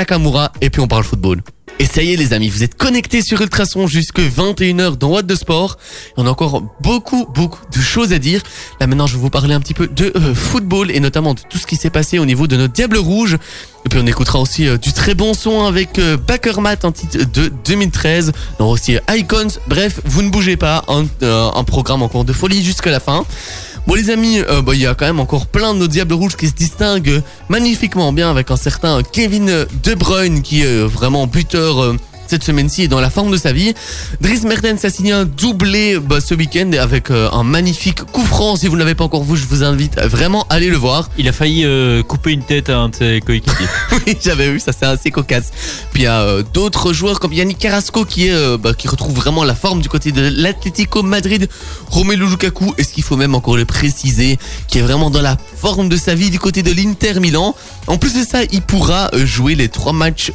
Et 0.62 0.70
puis 0.70 0.82
on 0.82 0.88
parle 0.88 1.04
football. 1.04 1.42
Et 1.80 1.86
ça 1.86 2.04
y 2.04 2.14
est 2.14 2.16
les 2.16 2.34
amis, 2.34 2.50
vous 2.50 2.64
êtes 2.64 2.76
connectés 2.76 3.22
sur 3.22 3.42
Ultrason 3.42 3.88
jusque 3.88 4.20
21h 4.20 4.96
dans 4.96 5.10
What 5.10 5.24
de 5.24 5.36
Sport. 5.36 5.78
On 6.18 6.28
a 6.28 6.30
encore 6.30 6.62
beaucoup, 6.82 7.26
beaucoup 7.34 7.60
de 7.76 7.82
choses 7.82 8.14
à 8.14 8.20
dire. 8.20 8.42
Là 8.80 8.88
maintenant, 8.88 9.08
je 9.08 9.16
vais 9.16 9.22
vous 9.22 9.32
parler 9.32 9.56
un 9.56 9.60
petit 9.60 9.74
peu 9.74 9.88
de 9.88 10.14
euh, 10.16 10.36
football 10.36 10.92
et 10.92 11.00
notamment 11.00 11.34
de 11.34 11.42
tout 11.50 11.58
ce 11.58 11.66
qui 11.66 11.76
s'est 11.76 11.90
passé 11.90 12.20
au 12.20 12.26
niveau 12.26 12.48
de 12.48 12.58
notre 12.58 12.74
Diable 12.74 12.98
Rouge. 12.98 13.38
Et 13.86 13.90
puis 13.90 14.00
on 14.02 14.08
écoutera 14.08 14.40
aussi 14.40 14.68
euh, 14.68 14.78
du 14.78 14.94
très 14.94 15.14
bon 15.14 15.34
son 15.34 15.66
avec 15.66 16.00
euh, 16.00 16.16
Backermat, 16.16 16.78
un 16.84 16.92
titre 16.92 17.18
de 17.18 17.52
2013. 17.66 18.32
On 18.60 18.64
aura 18.64 18.74
aussi 18.74 18.96
euh, 18.96 19.16
Icons. 19.16 19.48
Bref, 19.68 20.00
vous 20.06 20.22
ne 20.22 20.30
bougez 20.30 20.58
pas, 20.58 20.84
un, 20.88 21.06
un 21.22 21.64
programme 21.64 22.02
encore 22.02 22.24
de 22.24 22.34
folie 22.34 22.64
jusqu'à 22.64 22.92
la 22.92 23.00
fin. 23.00 23.26
Bon 23.86 23.96
les 23.96 24.10
amis, 24.10 24.40
euh, 24.40 24.62
bah, 24.62 24.74
il 24.76 24.82
y 24.82 24.88
a 24.88 24.96
quand 24.96 25.06
même 25.06 25.20
encore 25.20 25.46
plein 25.46 25.74
de 25.74 25.86
Diables 25.88 26.14
Rouges 26.14 26.38
qui 26.38 26.48
se 26.48 26.54
distinguent 26.54 27.22
magnifiquement 27.50 28.14
bien 28.14 28.30
avec 28.30 28.50
un 28.50 28.56
certain 28.56 29.02
Kevin 29.04 29.66
De 29.84 29.94
Bruyne 29.94 30.42
qui 30.42 30.62
est 30.62 30.84
vraiment 30.84 31.28
buteur 31.28 31.82
euh, 31.82 31.98
cette 32.28 32.44
semaine-ci 32.44 32.84
est 32.84 32.88
dans 32.88 33.00
la 33.00 33.10
forme 33.10 33.32
de 33.32 33.38
sa 33.38 33.54
vie. 33.54 33.74
Dries 34.22 34.42
Mertens 34.46 34.84
a 34.84 34.90
signé 34.90 35.12
un 35.12 35.26
doublé 35.26 36.00
bah, 36.00 36.20
ce 36.20 36.34
week-end 36.34 36.72
avec 36.80 37.12
euh, 37.12 37.30
un 37.32 37.44
magnifique 37.44 38.04
coup 38.04 38.26
franc. 38.26 38.56
Si 38.56 38.68
vous 38.68 38.76
ne 38.76 38.80
l'avez 38.80 38.96
pas 38.96 39.04
encore 39.04 39.24
vu, 39.24 39.38
je 39.38 39.46
vous 39.46 39.64
invite 39.64 39.98
à 39.98 40.08
vraiment 40.08 40.46
aller 40.50 40.70
le 40.70 40.78
voir. 40.78 41.10
Il 41.18 41.28
a 41.28 41.32
failli 41.32 41.64
euh, 41.66 42.02
couper 42.04 42.32
une 42.32 42.44
tête 42.44 42.70
à 42.70 42.80
un 42.80 42.90
de 42.90 42.96
ses 42.96 43.22
coéquipiers. 43.22 43.68
Oui, 44.06 44.18
j'avais 44.22 44.50
vu 44.50 44.60
ça, 44.60 44.72
c'est 44.74 44.86
assez 44.86 45.12
cocasse. 45.12 45.52
Puis 45.92 46.02
il 46.02 46.06
y 46.06 46.08
a 46.08 46.22
euh, 46.22 46.44
d'autres 46.54 46.94
joueurs 46.94 47.20
comme 47.20 47.32
Yannick 47.32 47.60
Carrasco 47.60 48.06
qui 48.06 48.28
est 48.28 48.58
bah, 48.58 48.74
qui 48.74 48.88
retrouve 48.88 49.14
vraiment 49.14 49.44
la 49.44 49.56
forme 49.56 49.82
du 49.82 49.90
côté 49.90 50.12
de 50.12 50.32
l'Atlético 50.36 51.04
Madrid. 51.04 51.48
Romelu 51.90 52.28
Lukaku, 52.28 52.74
est-ce 52.78 52.94
qu'il 52.94 53.04
faut 53.04 53.18
même 53.18 53.36
encore 53.36 53.56
le 53.56 53.66
préciser, 53.66 54.38
qui 54.68 54.80
est 54.80 54.82
vraiment 54.82 55.10
dans 55.10 55.22
la 55.22 55.38
forme 55.56 55.90
de 55.90 55.98
sa 55.98 56.16
vie 56.16 56.30
du 56.30 56.40
côté 56.40 56.64
de 56.64 56.72
l'Inter 56.72 57.20
Milan. 57.20 57.56
En 57.88 57.98
plus 57.98 58.14
de 58.16 58.24
ça, 58.26 58.40
il 58.52 58.62
pourra 58.62 59.12
jouer 59.14 59.56
les 59.56 59.70
trois 59.70 59.94
matchs 59.94 60.32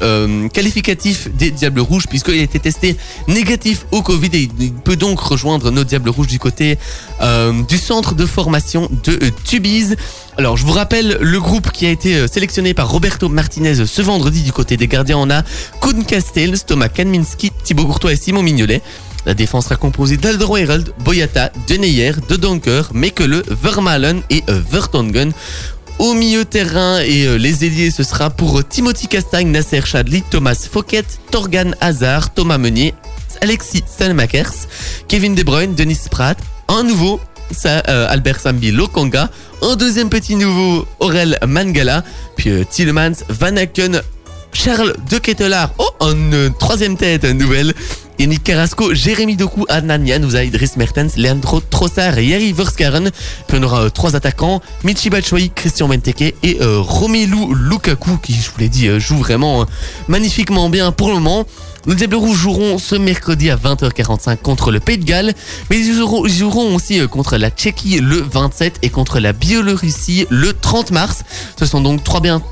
qualificatifs 0.52 1.28
des 1.34 1.50
Diables 1.50 1.77
Rouges 1.80 2.06
puisqu'il 2.06 2.40
a 2.40 2.42
été 2.42 2.58
testé 2.58 2.96
négatif 3.26 3.86
au 3.90 4.02
Covid 4.02 4.30
et 4.32 4.48
il 4.58 4.72
peut 4.72 4.96
donc 4.96 5.20
rejoindre 5.20 5.70
nos 5.70 5.84
Diables 5.84 6.10
Rouges 6.10 6.26
du 6.26 6.38
côté 6.38 6.78
euh, 7.20 7.52
du 7.68 7.78
centre 7.78 8.14
de 8.14 8.26
formation 8.26 8.88
de 9.04 9.12
euh, 9.12 9.30
Tubize. 9.44 9.96
Alors, 10.36 10.56
je 10.56 10.64
vous 10.64 10.72
rappelle 10.72 11.18
le 11.20 11.40
groupe 11.40 11.72
qui 11.72 11.86
a 11.86 11.90
été 11.90 12.16
euh, 12.16 12.26
sélectionné 12.26 12.74
par 12.74 12.90
Roberto 12.90 13.28
Martinez 13.28 13.86
ce 13.86 14.02
vendredi 14.02 14.42
du 14.42 14.52
côté 14.52 14.76
des 14.76 14.86
gardiens. 14.86 15.18
On 15.18 15.30
a 15.30 15.42
Kuhn 15.80 16.04
Castells, 16.04 16.64
Thomas 16.64 16.88
Kanminski, 16.88 17.50
Thibaut 17.64 17.86
Courtois 17.86 18.12
et 18.12 18.16
Simon 18.16 18.42
Mignolet. 18.42 18.82
La 19.26 19.34
défense 19.34 19.64
sera 19.64 19.76
composée 19.76 20.16
d'Aldero 20.16 20.56
Herald, 20.56 20.92
Boyata, 21.00 21.50
Deneyer, 21.68 22.12
De 22.28 22.36
Donker, 22.36 22.82
Mekele, 22.94 23.42
Vermalen 23.48 24.22
et 24.30 24.42
Vertonghen. 24.46 25.32
Au 25.98 26.14
milieu 26.14 26.44
terrain 26.44 27.00
et 27.00 27.26
euh, 27.26 27.36
les 27.36 27.64
ailiers, 27.64 27.90
ce 27.90 28.04
sera 28.04 28.30
pour 28.30 28.58
euh, 28.58 28.62
Timothy 28.62 29.08
Castagne, 29.08 29.50
Nasser 29.50 29.80
Chadli, 29.84 30.22
Thomas 30.22 30.68
Fouquet, 30.70 31.02
Torgan 31.32 31.74
Hazard, 31.80 32.32
Thomas 32.32 32.56
Meunier, 32.56 32.94
Alexis 33.40 33.82
Salmakers, 33.86 34.68
Kevin 35.08 35.34
De 35.34 35.42
Bruyne, 35.42 35.74
Denis 35.74 35.96
Spratt, 35.96 36.38
un 36.68 36.84
nouveau, 36.84 37.20
euh, 37.66 38.06
Albert 38.08 38.40
Sambi 38.40 38.70
Lokonga, 38.70 39.30
un 39.62 39.74
deuxième 39.74 40.08
petit 40.08 40.36
nouveau, 40.36 40.86
Aurel 41.00 41.38
Mangala, 41.46 42.04
puis 42.36 42.50
euh, 42.50 42.64
Tillemans, 42.68 43.24
Van 43.28 43.56
Aken, 43.56 44.00
Charles 44.52 44.94
De 45.10 45.20
oh, 45.78 45.90
une 46.00 46.52
troisième 46.58 46.96
tête 46.96 47.24
nouvelle, 47.24 47.74
Yannick 48.18 48.42
Carrasco, 48.42 48.94
Jérémy 48.94 49.36
Doku, 49.36 49.64
Adnan 49.68 50.04
Januzaj, 50.04 50.50
Dries 50.50 50.72
Mertens, 50.76 51.16
Leandro 51.16 51.60
Trossard 51.60 52.18
et 52.18 52.26
Yari 52.26 52.52
Verskaren. 52.52 53.10
Puis 53.46 53.58
on 53.58 53.62
aura 53.62 53.82
euh, 53.82 53.90
trois 53.90 54.16
attaquants, 54.16 54.60
Michi 54.82 55.08
Batshuayi, 55.08 55.50
Christian 55.54 55.86
Benteke 55.86 56.34
et 56.42 56.58
euh, 56.60 56.80
Romelu 56.80 57.54
Lukaku 57.54 58.18
qui, 58.18 58.34
je 58.34 58.50
vous 58.50 58.58
l'ai 58.58 58.68
dit, 58.68 58.88
euh, 58.88 58.98
joue 58.98 59.18
vraiment 59.18 59.66
magnifiquement 60.08 60.68
bien 60.68 60.90
pour 60.90 61.08
le 61.08 61.14
moment. 61.14 61.46
Les 61.86 61.94
Diables 61.94 62.34
joueront 62.34 62.76
ce 62.76 62.96
mercredi 62.96 63.50
à 63.50 63.56
20h45 63.56 64.38
contre 64.38 64.72
le 64.72 64.80
Pays 64.80 64.98
de 64.98 65.04
Galles, 65.04 65.32
mais 65.70 65.78
ils 65.78 65.94
joueront, 65.94 66.74
aussi 66.74 67.00
contre 67.08 67.38
la 67.38 67.50
Tchéquie 67.50 68.00
le 68.00 68.20
27 68.20 68.80
et 68.82 68.90
contre 68.90 69.20
la 69.20 69.32
Biélorussie 69.32 70.26
le 70.28 70.52
30 70.52 70.90
mars. 70.90 71.22
Ce 71.58 71.64
sont 71.64 71.80
donc 71.80 72.00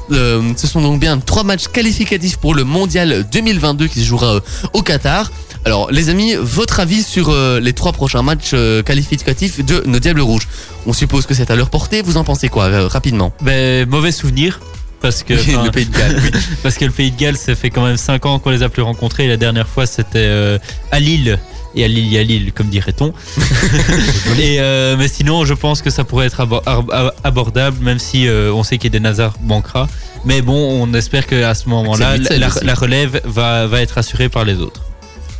ce 0.08 0.66
sont 0.66 0.80
donc 0.80 1.00
bien 1.00 1.18
trois 1.18 1.42
matchs 1.42 1.66
qualificatifs 1.66 2.38
pour 2.38 2.54
le 2.54 2.64
Mondial 2.64 3.26
2022 3.30 3.88
qui 3.88 4.00
se 4.00 4.04
jouera 4.06 4.40
au 4.72 4.80
Qatar. 4.80 5.30
Alors 5.66 5.90
les 5.90 6.08
amis, 6.10 6.34
votre 6.40 6.78
avis 6.78 7.02
sur 7.02 7.28
euh, 7.28 7.58
les 7.58 7.72
trois 7.72 7.92
prochains 7.92 8.22
matchs 8.22 8.50
euh, 8.54 8.82
qualificatifs 8.84 9.64
de 9.64 9.82
nos 9.86 9.98
Diables 9.98 10.20
Rouges 10.20 10.46
On 10.86 10.92
suppose 10.92 11.26
que 11.26 11.34
c'est 11.34 11.50
à 11.50 11.56
leur 11.56 11.70
portée. 11.70 12.02
Vous 12.02 12.16
en 12.18 12.22
pensez 12.24 12.48
quoi 12.48 12.66
euh, 12.66 12.86
rapidement? 12.86 13.32
Ben, 13.42 13.84
mauvais 13.88 14.12
souvenir. 14.12 14.60
Parce 15.00 15.24
que, 15.24 15.34
Le 15.64 15.70
Pays 15.72 15.86
de 15.86 15.92
Galles. 15.98 16.20
oui. 16.22 16.30
parce 16.62 16.76
que 16.76 16.84
le 16.84 16.92
Pays 16.92 17.10
de 17.10 17.16
Galles, 17.18 17.36
ça 17.36 17.56
fait 17.56 17.70
quand 17.70 17.84
même 17.84 17.96
5 17.96 18.24
ans 18.26 18.38
qu'on 18.38 18.50
les 18.50 18.62
a 18.62 18.68
plus 18.68 18.82
rencontrés. 18.82 19.24
Et 19.24 19.28
la 19.28 19.36
dernière 19.36 19.66
fois, 19.66 19.86
c'était 19.86 20.58
à 20.92 21.00
Lille. 21.00 21.38
Et 21.74 21.84
à 21.84 21.88
Lille, 21.88 22.06
il 22.06 22.12
y 22.12 22.18
a 22.18 22.22
Lille, 22.22 22.52
comme 22.54 22.68
dirait-on. 22.68 23.12
et, 24.38 24.58
euh, 24.60 24.94
mais 24.96 25.08
sinon, 25.08 25.44
je 25.44 25.52
pense 25.52 25.82
que 25.82 25.90
ça 25.90 26.04
pourrait 26.04 26.26
être 26.26 26.40
abo- 26.40 26.62
ab- 26.64 27.12
abordable, 27.24 27.76
même 27.82 27.98
si 27.98 28.26
euh, 28.28 28.52
on 28.54 28.62
sait 28.62 28.78
qu'Eden 28.78 29.04
Hazard 29.04 29.34
manquera. 29.42 29.86
Mais 30.24 30.40
bon, 30.42 30.54
on 30.82 30.94
espère 30.94 31.26
qu'à 31.26 31.54
ce 31.54 31.68
moment-là, 31.68 32.16
la, 32.16 32.48
la 32.62 32.74
relève 32.74 33.20
va, 33.24 33.66
va 33.66 33.82
être 33.82 33.98
assurée 33.98 34.28
par 34.30 34.44
les 34.46 34.54
autres. 34.60 34.80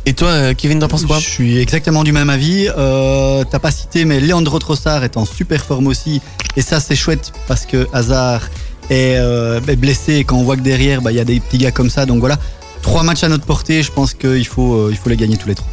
Et 0.07 0.13
toi, 0.13 0.29
euh, 0.29 0.53
Kevin, 0.53 0.79
t'en 0.79 0.87
penses 0.87 1.03
quoi 1.05 1.19
Je 1.19 1.27
suis 1.27 1.57
exactement 1.57 2.05
du 2.05 2.13
même 2.13 2.29
avis. 2.29 2.69
Euh, 2.77 3.43
T'as 3.43 3.59
pas 3.59 3.71
cité, 3.71 4.05
mais 4.05 4.21
Leandro 4.21 4.57
Trossard 4.57 5.03
est 5.03 5.17
en 5.17 5.25
super 5.25 5.61
forme 5.65 5.87
aussi. 5.87 6.21
Et 6.55 6.61
ça, 6.61 6.79
c'est 6.79 6.95
chouette 6.95 7.33
parce 7.45 7.65
que 7.65 7.89
Hazard 7.91 8.43
est, 8.89 9.17
euh, 9.17 9.59
est 9.67 9.75
blessé 9.75 10.13
et 10.13 10.23
quand 10.23 10.37
on 10.37 10.43
voit 10.43 10.55
que 10.55 10.61
derrière, 10.61 11.01
bah, 11.01 11.11
il 11.11 11.17
y 11.17 11.19
a 11.19 11.25
des 11.25 11.41
petits 11.41 11.57
gars 11.57 11.73
comme 11.73 11.89
ça. 11.89 12.05
Donc 12.05 12.21
voilà, 12.21 12.37
trois 12.81 13.03
matchs 13.03 13.25
à 13.25 13.27
notre 13.27 13.43
portée. 13.43 13.83
Je 13.83 13.91
pense 13.91 14.13
qu'il 14.13 14.47
faut, 14.47 14.75
euh, 14.75 14.91
il 14.91 14.97
faut 14.97 15.09
les 15.09 15.17
gagner 15.17 15.35
tous 15.35 15.49
les 15.49 15.55
trois. 15.55 15.67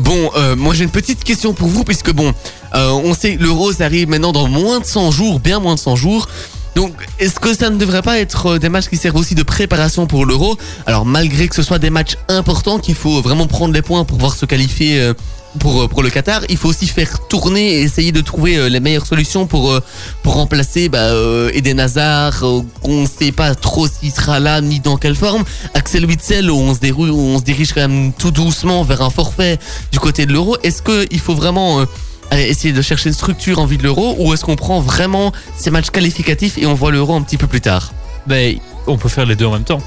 Bon, 0.00 0.30
euh, 0.36 0.56
moi 0.56 0.74
j'ai 0.74 0.84
une 0.84 0.90
petite 0.90 1.22
question 1.22 1.52
pour 1.52 1.68
vous, 1.68 1.84
puisque 1.84 2.12
bon, 2.12 2.32
euh, 2.74 2.90
on 2.90 3.14
sait 3.14 3.36
que 3.36 3.42
l'euro 3.42 3.72
ça 3.72 3.84
arrive 3.84 4.08
maintenant 4.08 4.32
dans 4.32 4.48
moins 4.48 4.80
de 4.80 4.86
100 4.86 5.10
jours, 5.10 5.38
bien 5.38 5.60
moins 5.60 5.74
de 5.74 5.80
100 5.80 5.96
jours. 5.96 6.28
Donc, 6.74 6.92
est-ce 7.20 7.38
que 7.38 7.54
ça 7.54 7.70
ne 7.70 7.76
devrait 7.76 8.02
pas 8.02 8.18
être 8.18 8.46
euh, 8.46 8.58
des 8.58 8.68
matchs 8.68 8.88
qui 8.88 8.96
servent 8.96 9.16
aussi 9.16 9.34
de 9.34 9.44
préparation 9.44 10.06
pour 10.06 10.26
l'euro? 10.26 10.58
Alors, 10.86 11.06
malgré 11.06 11.46
que 11.46 11.54
ce 11.54 11.62
soit 11.62 11.78
des 11.78 11.90
matchs 11.90 12.16
importants, 12.28 12.78
qu'il 12.78 12.96
faut 12.96 13.20
vraiment 13.22 13.46
prendre 13.46 13.72
les 13.72 13.82
points 13.82 14.04
pour 14.04 14.16
pouvoir 14.16 14.34
se 14.34 14.44
qualifier 14.44 15.00
euh, 15.00 15.14
pour, 15.60 15.82
euh, 15.82 15.88
pour 15.88 16.02
le 16.02 16.10
Qatar, 16.10 16.42
il 16.48 16.56
faut 16.56 16.68
aussi 16.68 16.88
faire 16.88 17.28
tourner 17.28 17.74
et 17.74 17.82
essayer 17.82 18.10
de 18.10 18.20
trouver 18.20 18.68
les 18.68 18.80
meilleures 18.80 19.06
solutions 19.06 19.46
pour, 19.46 19.80
pour 20.24 20.34
remplacer 20.34 20.88
bah, 20.88 21.10
Eden 21.52 21.78
Hazard, 21.78 22.44
qu'on 22.82 23.02
ne 23.02 23.06
sait 23.06 23.30
pas 23.30 23.54
trop 23.54 23.86
s'il 23.86 24.10
sera 24.10 24.40
là 24.40 24.60
ni 24.60 24.80
dans 24.80 24.96
quelle 24.96 25.14
forme. 25.14 25.44
Axel 25.74 26.06
Witsel, 26.06 26.50
où 26.50 26.56
on 26.56 26.74
se, 26.74 26.80
déroule, 26.80 27.10
où 27.10 27.20
on 27.20 27.38
se 27.38 27.44
dirige 27.44 27.72
quand 27.72 27.88
même 27.88 28.12
tout 28.12 28.32
doucement 28.32 28.82
vers 28.82 29.02
un 29.02 29.10
forfait 29.10 29.60
du 29.92 30.00
côté 30.00 30.26
de 30.26 30.32
l'euro. 30.32 30.56
Est-ce 30.64 30.82
qu'il 30.82 31.20
faut 31.20 31.36
vraiment 31.36 31.84
essayer 32.32 32.72
de 32.72 32.82
chercher 32.82 33.08
une 33.08 33.14
structure 33.14 33.58
en 33.58 33.66
vue 33.66 33.76
de 33.76 33.82
l'euro 33.82 34.16
ou 34.18 34.32
est-ce 34.34 34.44
qu'on 34.44 34.56
prend 34.56 34.80
vraiment 34.80 35.32
ces 35.56 35.70
matchs 35.70 35.90
qualificatifs 35.90 36.58
et 36.58 36.66
on 36.66 36.74
voit 36.74 36.90
l'euro 36.90 37.14
un 37.14 37.22
petit 37.22 37.36
peu 37.36 37.46
plus 37.46 37.60
tard? 37.60 37.92
Ben, 38.26 38.56
on 38.86 38.96
peut 38.96 39.08
faire 39.08 39.26
les 39.26 39.36
deux 39.36 39.46
en 39.46 39.52
même 39.52 39.64
temps. 39.64 39.80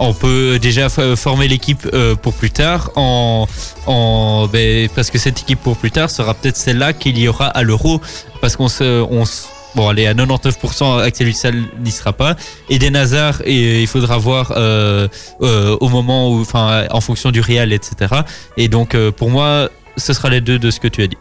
On 0.00 0.14
peut 0.14 0.60
déjà 0.60 0.86
f- 0.86 1.16
former 1.16 1.48
l'équipe 1.48 1.88
euh, 1.92 2.14
pour 2.14 2.32
plus 2.32 2.52
tard, 2.52 2.92
en, 2.94 3.48
en, 3.86 4.46
ben, 4.46 4.88
parce 4.94 5.10
que 5.10 5.18
cette 5.18 5.40
équipe 5.40 5.60
pour 5.60 5.76
plus 5.76 5.90
tard 5.90 6.08
sera 6.08 6.34
peut-être 6.34 6.56
celle-là 6.56 6.92
qu'il 6.92 7.18
y 7.18 7.26
aura 7.26 7.46
à 7.48 7.62
l'Euro, 7.64 8.00
parce 8.40 8.54
qu'on 8.54 8.68
se, 8.68 9.02
on 9.10 9.24
se- 9.24 9.46
bon, 9.74 9.88
allez, 9.88 10.06
à 10.06 10.14
99%, 10.14 11.00
Axel 11.02 11.26
Witsel 11.26 11.64
n'y 11.82 11.90
sera 11.90 12.12
pas. 12.12 12.36
Eden 12.70 12.94
Hazard, 12.94 13.42
et 13.44 13.80
il 13.80 13.88
faudra 13.88 14.18
voir 14.18 14.52
euh, 14.56 15.08
euh, 15.42 15.76
au 15.80 15.88
moment 15.88 16.30
où, 16.30 16.42
enfin, 16.42 16.84
en 16.92 17.00
fonction 17.00 17.32
du 17.32 17.40
Real, 17.40 17.72
etc. 17.72 18.22
Et 18.56 18.68
donc, 18.68 18.94
euh, 18.94 19.10
pour 19.10 19.30
moi, 19.30 19.68
ce 19.96 20.12
sera 20.12 20.30
les 20.30 20.40
deux 20.40 20.60
de 20.60 20.70
ce 20.70 20.78
que 20.78 20.86
tu 20.86 21.02
as 21.02 21.08
dit. 21.08 21.16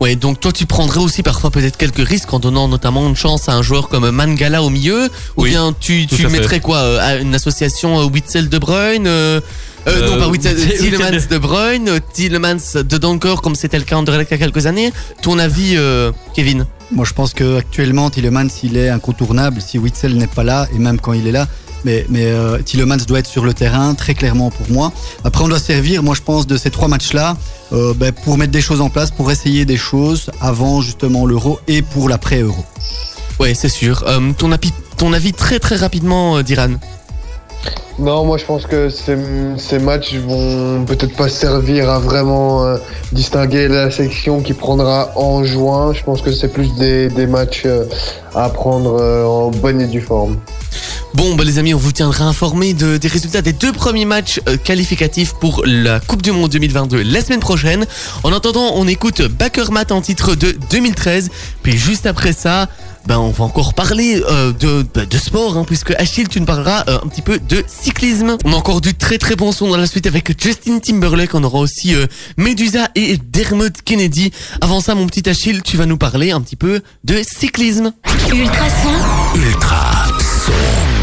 Ouais, 0.00 0.14
donc 0.16 0.40
toi 0.40 0.52
tu 0.52 0.66
prendrais 0.66 1.00
aussi 1.00 1.22
parfois 1.22 1.50
peut-être 1.50 1.76
quelques 1.76 2.06
risques 2.06 2.32
en 2.32 2.38
donnant 2.38 2.68
notamment 2.68 3.06
une 3.08 3.16
chance 3.16 3.48
à 3.48 3.52
un 3.54 3.62
joueur 3.62 3.88
comme 3.88 4.08
Mangala 4.10 4.62
au 4.62 4.70
milieu 4.70 5.06
ou 5.36 5.42
Oui, 5.42 5.50
bien 5.50 5.74
tu, 5.78 6.06
tu 6.06 6.16
fait. 6.16 6.28
mettrais 6.28 6.60
quoi 6.60 6.78
euh, 6.78 6.98
à 7.00 7.16
une 7.16 7.34
association 7.34 8.00
euh, 8.00 8.04
Witzel 8.04 8.48
De 8.48 8.58
Bruyne 8.58 9.06
euh, 9.06 9.40
euh, 9.88 9.92
Euh, 10.02 10.10
non 10.10 10.18
pas 10.18 10.28
Witzel, 10.28 10.56
Witzel- 10.56 10.78
Tielemans 10.78 11.10
Witzel 11.12 11.28
De 11.28 11.38
Bruyne, 11.38 11.88
euh, 11.88 11.98
Tielemans 12.12 12.56
de 12.74 12.98
Donker 12.98 13.36
comme 13.42 13.54
c'était 13.54 13.78
le 13.78 13.84
cas 13.84 13.96
en 13.96 14.00
Anderlecht 14.00 14.30
il 14.30 14.34
y 14.34 14.42
a 14.42 14.46
quelques 14.46 14.66
années. 14.66 14.92
Ton 15.22 15.38
avis 15.38 15.74
euh, 15.76 16.12
Kevin? 16.34 16.66
Moi, 16.92 17.04
je 17.04 17.12
pense 17.14 17.32
que 17.34 17.58
actuellement, 17.58 18.10
Tillemans, 18.10 18.46
il 18.62 18.76
est 18.76 18.88
incontournable 18.90 19.60
si 19.60 19.76
Witzel 19.78 20.14
n'est 20.16 20.28
pas 20.28 20.44
là 20.44 20.68
et 20.72 20.78
même 20.78 21.00
quand 21.00 21.14
il 21.14 21.26
est 21.26 21.32
là. 21.32 21.48
Mais, 21.84 22.06
mais 22.08 22.26
euh, 22.26 22.58
Tielemans 22.62 22.96
doit 23.08 23.18
être 23.20 23.26
sur 23.28 23.44
le 23.44 23.54
terrain, 23.54 23.94
très 23.94 24.14
clairement 24.14 24.50
pour 24.50 24.68
moi. 24.70 24.92
Après, 25.24 25.42
on 25.44 25.48
doit 25.48 25.58
servir, 25.58 26.02
moi, 26.04 26.14
je 26.14 26.22
pense, 26.22 26.46
de 26.46 26.56
ces 26.56 26.70
trois 26.70 26.86
matchs-là 26.88 27.36
euh, 27.72 27.94
ben, 27.94 28.12
pour 28.12 28.38
mettre 28.38 28.52
des 28.52 28.60
choses 28.60 28.80
en 28.80 28.90
place, 28.90 29.10
pour 29.10 29.30
essayer 29.30 29.64
des 29.64 29.76
choses 29.76 30.30
avant 30.40 30.80
justement 30.80 31.26
l'euro 31.26 31.58
et 31.66 31.82
pour 31.82 32.08
l'après-euro. 32.08 32.64
Ouais, 33.38 33.54
c'est 33.54 33.68
sûr. 33.68 34.04
Euh, 34.06 34.32
ton, 34.36 34.52
avis, 34.52 34.72
ton 34.96 35.12
avis 35.12 35.32
très 35.32 35.58
très 35.58 35.76
rapidement 35.76 36.38
euh, 36.38 36.42
Diran 36.42 36.70
Non, 37.98 38.24
moi 38.24 38.38
je 38.38 38.44
pense 38.44 38.66
que 38.66 38.88
ces, 38.88 39.16
ces 39.58 39.78
matchs 39.78 40.14
vont 40.14 40.84
peut-être 40.84 41.14
pas 41.16 41.28
servir 41.28 41.90
à 41.90 41.98
vraiment 41.98 42.64
euh, 42.64 42.78
distinguer 43.12 43.68
la 43.68 43.90
section 43.90 44.40
qui 44.40 44.54
prendra 44.54 45.10
en 45.16 45.44
juin. 45.44 45.92
Je 45.92 46.02
pense 46.02 46.22
que 46.22 46.32
c'est 46.32 46.52
plus 46.52 46.74
des, 46.76 47.08
des 47.08 47.26
matchs 47.26 47.64
euh, 47.66 47.84
à 48.34 48.48
prendre 48.48 48.96
euh, 49.00 49.24
en 49.24 49.50
bonne 49.50 49.80
et 49.80 49.86
due 49.86 50.00
forme. 50.00 50.38
Bon, 51.16 51.34
bah 51.34 51.44
les 51.44 51.58
amis, 51.58 51.72
on 51.72 51.78
vous 51.78 51.92
tiendra 51.92 52.26
informé 52.26 52.74
de, 52.74 52.98
des 52.98 53.08
résultats 53.08 53.40
des 53.40 53.54
deux 53.54 53.72
premiers 53.72 54.04
matchs 54.04 54.38
euh, 54.48 54.58
qualificatifs 54.58 55.32
pour 55.40 55.62
la 55.64 55.98
Coupe 55.98 56.20
du 56.20 56.30
Monde 56.30 56.50
2022 56.50 57.02
la 57.02 57.22
semaine 57.22 57.40
prochaine. 57.40 57.86
En 58.22 58.34
attendant, 58.34 58.72
on 58.74 58.86
écoute 58.86 59.22
Bakermat 59.22 59.86
en 59.92 60.02
titre 60.02 60.34
de 60.34 60.54
2013. 60.70 61.30
Puis 61.62 61.78
juste 61.78 62.04
après 62.04 62.34
ça, 62.34 62.68
ben 63.06 63.18
on 63.18 63.30
va 63.30 63.44
encore 63.44 63.72
parler 63.72 64.22
euh, 64.28 64.52
de, 64.52 64.84
bah, 64.94 65.06
de 65.06 65.16
sport, 65.16 65.56
hein, 65.56 65.64
puisque 65.66 65.92
Achille, 65.92 66.28
tu 66.28 66.38
nous 66.38 66.46
parleras 66.46 66.84
euh, 66.88 66.98
un 67.02 67.08
petit 67.08 67.22
peu 67.22 67.38
de 67.38 67.64
cyclisme. 67.66 68.36
On 68.44 68.52
a 68.52 68.56
encore 68.56 68.82
du 68.82 68.94
très 68.94 69.16
très 69.16 69.36
bon 69.36 69.52
son 69.52 69.68
dans 69.68 69.78
la 69.78 69.86
suite 69.86 70.06
avec 70.06 70.38
Justin 70.38 70.80
Timberlake. 70.80 71.34
On 71.34 71.44
aura 71.44 71.60
aussi 71.60 71.94
euh, 71.94 72.06
Medusa 72.36 72.88
et 72.94 73.16
Dermot 73.16 73.70
Kennedy. 73.86 74.32
Avant 74.60 74.80
ça, 74.80 74.94
mon 74.94 75.06
petit 75.06 75.26
Achille, 75.30 75.62
tu 75.62 75.78
vas 75.78 75.86
nous 75.86 75.96
parler 75.96 76.30
un 76.30 76.42
petit 76.42 76.56
peu 76.56 76.82
de 77.04 77.22
cyclisme. 77.22 77.92
Ultrason, 78.30 78.90
Ultra 79.34 80.06
son. 80.44 80.95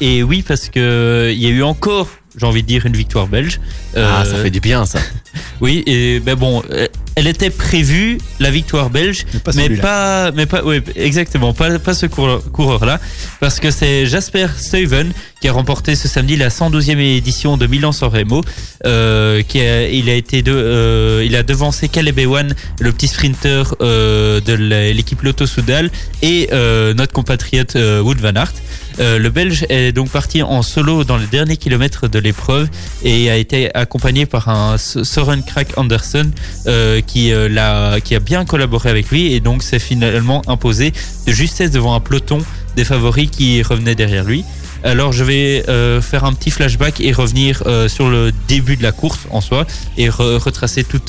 Et 0.00 0.22
oui, 0.22 0.42
parce 0.46 0.68
que 0.68 1.30
il 1.32 1.40
y 1.40 1.46
a 1.46 1.50
eu 1.50 1.62
encore, 1.62 2.08
j'ai 2.36 2.46
envie 2.46 2.62
de 2.62 2.66
dire, 2.68 2.84
une 2.86 2.96
victoire 2.96 3.26
belge. 3.26 3.60
Ah, 3.96 4.24
ça 4.24 4.36
Euh, 4.36 4.42
fait 4.42 4.50
du 4.50 4.60
bien 4.60 4.84
ça. 4.86 4.98
Oui, 5.60 5.82
et 5.86 6.20
ben 6.20 6.34
bon, 6.34 6.62
euh, 6.70 6.86
elle 7.16 7.26
était 7.26 7.50
prévue 7.50 8.18
la 8.40 8.50
victoire 8.50 8.90
belge, 8.90 9.24
Mais 9.32 9.40
pas 9.40 9.52
mais 9.54 9.68
pas, 9.76 10.30
mais 10.32 10.46
pas, 10.46 10.62
oui, 10.64 10.80
exactement, 10.96 11.52
pas, 11.52 11.78
pas 11.78 11.94
ce 11.94 12.06
coureur- 12.06 12.42
coureur-là, 12.52 13.00
parce 13.40 13.60
que 13.60 13.70
c'est 13.70 14.06
Jasper 14.06 14.46
Stuyven 14.56 15.12
qui 15.40 15.48
a 15.48 15.52
remporté 15.52 15.94
ce 15.94 16.08
samedi 16.08 16.36
la 16.36 16.48
112e 16.48 16.98
édition 16.98 17.56
de 17.58 17.66
Milan-San 17.66 18.08
Remo, 18.08 18.42
euh, 18.86 19.42
qui 19.42 19.60
a, 19.60 19.88
il 19.88 20.08
a 20.08 20.14
été 20.14 20.42
de, 20.42 20.52
euh, 20.52 21.22
il 21.24 21.36
a 21.36 21.42
devancé 21.42 21.88
Caleb 21.88 22.18
Ewan, 22.18 22.54
le 22.80 22.92
petit 22.92 23.08
sprinter 23.08 23.74
euh, 23.82 24.40
de 24.40 24.54
l'équipe 24.54 25.20
Lotto 25.22 25.46
Soudal, 25.46 25.90
et 26.22 26.48
notre 26.96 27.12
compatriote 27.12 27.74
Wood 27.76 28.18
van 28.20 28.34
Aert. 28.36 28.52
Euh, 29.00 29.18
le 29.18 29.28
Belge 29.28 29.66
est 29.70 29.90
donc 29.90 30.08
parti 30.10 30.40
en 30.44 30.62
solo 30.62 31.02
dans 31.02 31.16
les 31.16 31.26
derniers 31.26 31.56
kilomètres 31.56 32.06
de 32.06 32.20
l'épreuve 32.20 32.68
et 33.02 33.28
a 33.28 33.36
été 33.36 33.74
accompagné 33.74 34.24
par 34.24 34.48
un 34.48 34.76
S- 34.76 35.02
Søren 35.02 35.42
Krak 35.42 35.76
Andersen 35.76 36.30
euh, 36.68 37.00
qui, 37.06 37.32
euh, 37.32 38.00
qui 38.00 38.14
a 38.14 38.20
bien 38.20 38.44
collaboré 38.44 38.90
avec 38.90 39.10
lui 39.10 39.32
et 39.32 39.40
donc 39.40 39.62
s'est 39.62 39.78
finalement 39.78 40.42
imposé 40.46 40.92
de 41.26 41.32
justesse 41.32 41.70
devant 41.70 41.94
un 41.94 42.00
peloton 42.00 42.38
des 42.76 42.84
favoris 42.84 43.30
qui 43.30 43.62
revenaient 43.62 43.94
derrière 43.94 44.24
lui. 44.24 44.44
Alors 44.82 45.12
je 45.12 45.24
vais 45.24 45.64
euh, 45.68 46.02
faire 46.02 46.24
un 46.24 46.34
petit 46.34 46.50
flashback 46.50 47.00
et 47.00 47.12
revenir 47.12 47.62
euh, 47.66 47.88
sur 47.88 48.10
le 48.10 48.32
début 48.48 48.76
de 48.76 48.82
la 48.82 48.92
course 48.92 49.20
en 49.30 49.40
soi 49.40 49.66
et 49.96 50.08
re- 50.08 50.36
retracer 50.36 50.84
tout 50.84 51.00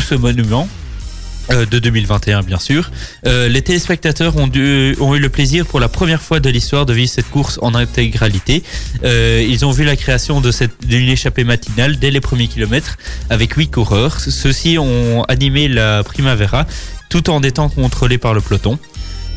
ce 0.00 0.14
monument. 0.14 0.68
Euh, 1.52 1.66
de 1.66 1.78
2021 1.78 2.42
bien 2.42 2.58
sûr. 2.58 2.90
Euh, 3.26 3.48
les 3.48 3.62
téléspectateurs 3.62 4.36
ont, 4.36 4.48
eu 4.48 4.94
le 4.96 5.28
plaisir 5.28 5.66
pour 5.66 5.80
la 5.80 5.88
première 5.88 6.22
fois 6.22 6.40
de 6.40 6.48
l'histoire 6.48 6.86
de 6.86 6.92
vivre 6.92 7.10
cette 7.10 7.28
course 7.30 7.58
en 7.62 7.74
intégralité. 7.74 8.62
Euh, 9.04 9.44
ils 9.48 9.64
ont 9.64 9.70
vu 9.70 9.84
la 9.84 9.96
création 9.96 10.40
de 10.40 10.50
cette 10.50 10.86
d'une 10.86 11.08
échappée 11.08 11.44
matinale 11.44 11.98
dès 11.98 12.10
les 12.10 12.20
premiers 12.20 12.48
kilomètres 12.48 12.98
avec 13.30 13.54
huit 13.54 13.70
coureurs. 13.70 14.20
Ceux-ci 14.20 14.78
ont 14.78 15.24
animé 15.24 15.68
la 15.68 16.04
Primavera 16.04 16.66
tout 17.08 17.30
en 17.30 17.42
étant 17.42 17.68
contrôlés 17.68 18.18
par 18.18 18.34
le 18.34 18.40
peloton. 18.40 18.78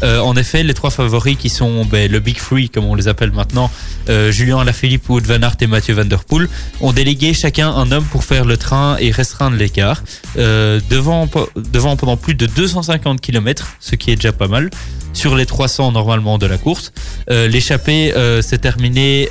Euh, 0.03 0.19
en 0.19 0.35
effet, 0.35 0.63
les 0.63 0.73
trois 0.73 0.89
favoris 0.89 1.37
qui 1.37 1.49
sont 1.49 1.85
ben, 1.85 2.11
le 2.11 2.19
Big 2.19 2.37
Three, 2.37 2.69
comme 2.69 2.85
on 2.85 2.95
les 2.95 3.07
appelle 3.07 3.31
maintenant, 3.31 3.71
euh, 4.09 4.31
Julien 4.31 4.59
Alaphilippe, 4.59 5.09
Wood 5.09 5.25
Van 5.25 5.41
Aert 5.41 5.55
et 5.61 5.67
Mathieu 5.67 5.93
Van 5.93 6.05
Der 6.05 6.23
Poel, 6.23 6.47
ont 6.81 6.91
délégué 6.91 7.33
chacun 7.33 7.69
un 7.69 7.91
homme 7.91 8.05
pour 8.05 8.23
faire 8.23 8.45
le 8.45 8.57
train 8.57 8.97
et 8.99 9.11
restreindre 9.11 9.57
l'écart. 9.57 10.03
Euh, 10.37 10.79
devant, 10.89 11.29
devant 11.55 11.95
pendant 11.95 12.17
plus 12.17 12.35
de 12.35 12.45
250 12.45 13.21
km, 13.21 13.75
ce 13.79 13.95
qui 13.95 14.11
est 14.11 14.15
déjà 14.15 14.33
pas 14.33 14.47
mal, 14.47 14.69
sur 15.13 15.35
les 15.35 15.45
300 15.45 15.91
normalement 15.91 16.37
de 16.37 16.47
la 16.47 16.57
course. 16.57 16.91
L'échappée 17.29 18.13
s'est 18.41 18.57
terminée 18.57 19.29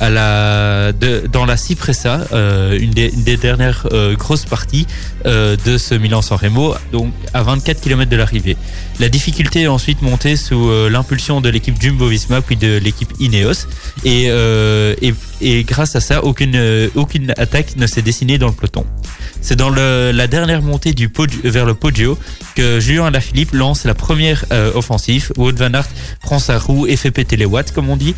dans 0.00 1.44
la 1.46 1.56
Cipressa, 1.56 2.26
euh, 2.32 2.78
une, 2.78 2.90
des, 2.90 3.36
dernières 3.36 3.86
euh, 3.92 4.14
grosses 4.14 4.44
parties 4.44 4.86
euh, 5.26 5.56
de 5.64 5.78
ce 5.78 5.94
Milan-San 5.94 6.38
Remo, 6.38 6.74
donc 6.92 7.12
à 7.34 7.42
24 7.42 7.80
km 7.80 8.10
de 8.10 8.16
l'arrivée. 8.16 8.56
La 9.00 9.08
difficulté 9.08 9.62
est 9.62 9.68
ensuite 9.68 10.02
montée 10.02 10.36
sous 10.36 10.70
l'impulsion 10.90 11.40
de 11.40 11.48
l'équipe 11.48 11.80
Jumbo-Visma 11.80 12.40
puis 12.40 12.56
de 12.56 12.78
l'équipe 12.78 13.12
Ineos 13.20 13.66
et, 14.04 14.24
et, 14.26 15.14
et 15.40 15.64
grâce 15.64 15.94
à 15.94 16.00
ça, 16.00 16.24
aucune, 16.24 16.90
aucune 16.96 17.32
attaque 17.36 17.76
ne 17.76 17.86
s'est 17.86 18.02
dessinée 18.02 18.38
dans 18.38 18.48
le 18.48 18.52
peloton. 18.52 18.84
C'est 19.40 19.54
dans 19.54 19.70
la 19.70 20.26
dernière 20.26 20.62
montée 20.62 20.94
du 20.94 21.10
vers 21.44 21.64
le 21.64 21.74
Poggio 21.74 22.18
que 22.56 22.80
Julien 22.80 23.06
Alaphilippe 23.06 23.52
lance 23.52 23.84
la 23.84 23.94
première 23.94 24.44
offensive. 24.74 25.32
Wout 25.36 25.52
van 25.52 25.74
Aert 25.74 25.88
prend 26.20 26.40
sa 26.40 26.58
roue 26.58 26.88
et 26.88 26.96
fait 26.96 27.12
péter 27.12 27.36
les 27.36 27.46
watts, 27.46 27.72
comme 27.72 27.88
on 27.88 27.96
dit, 27.96 28.16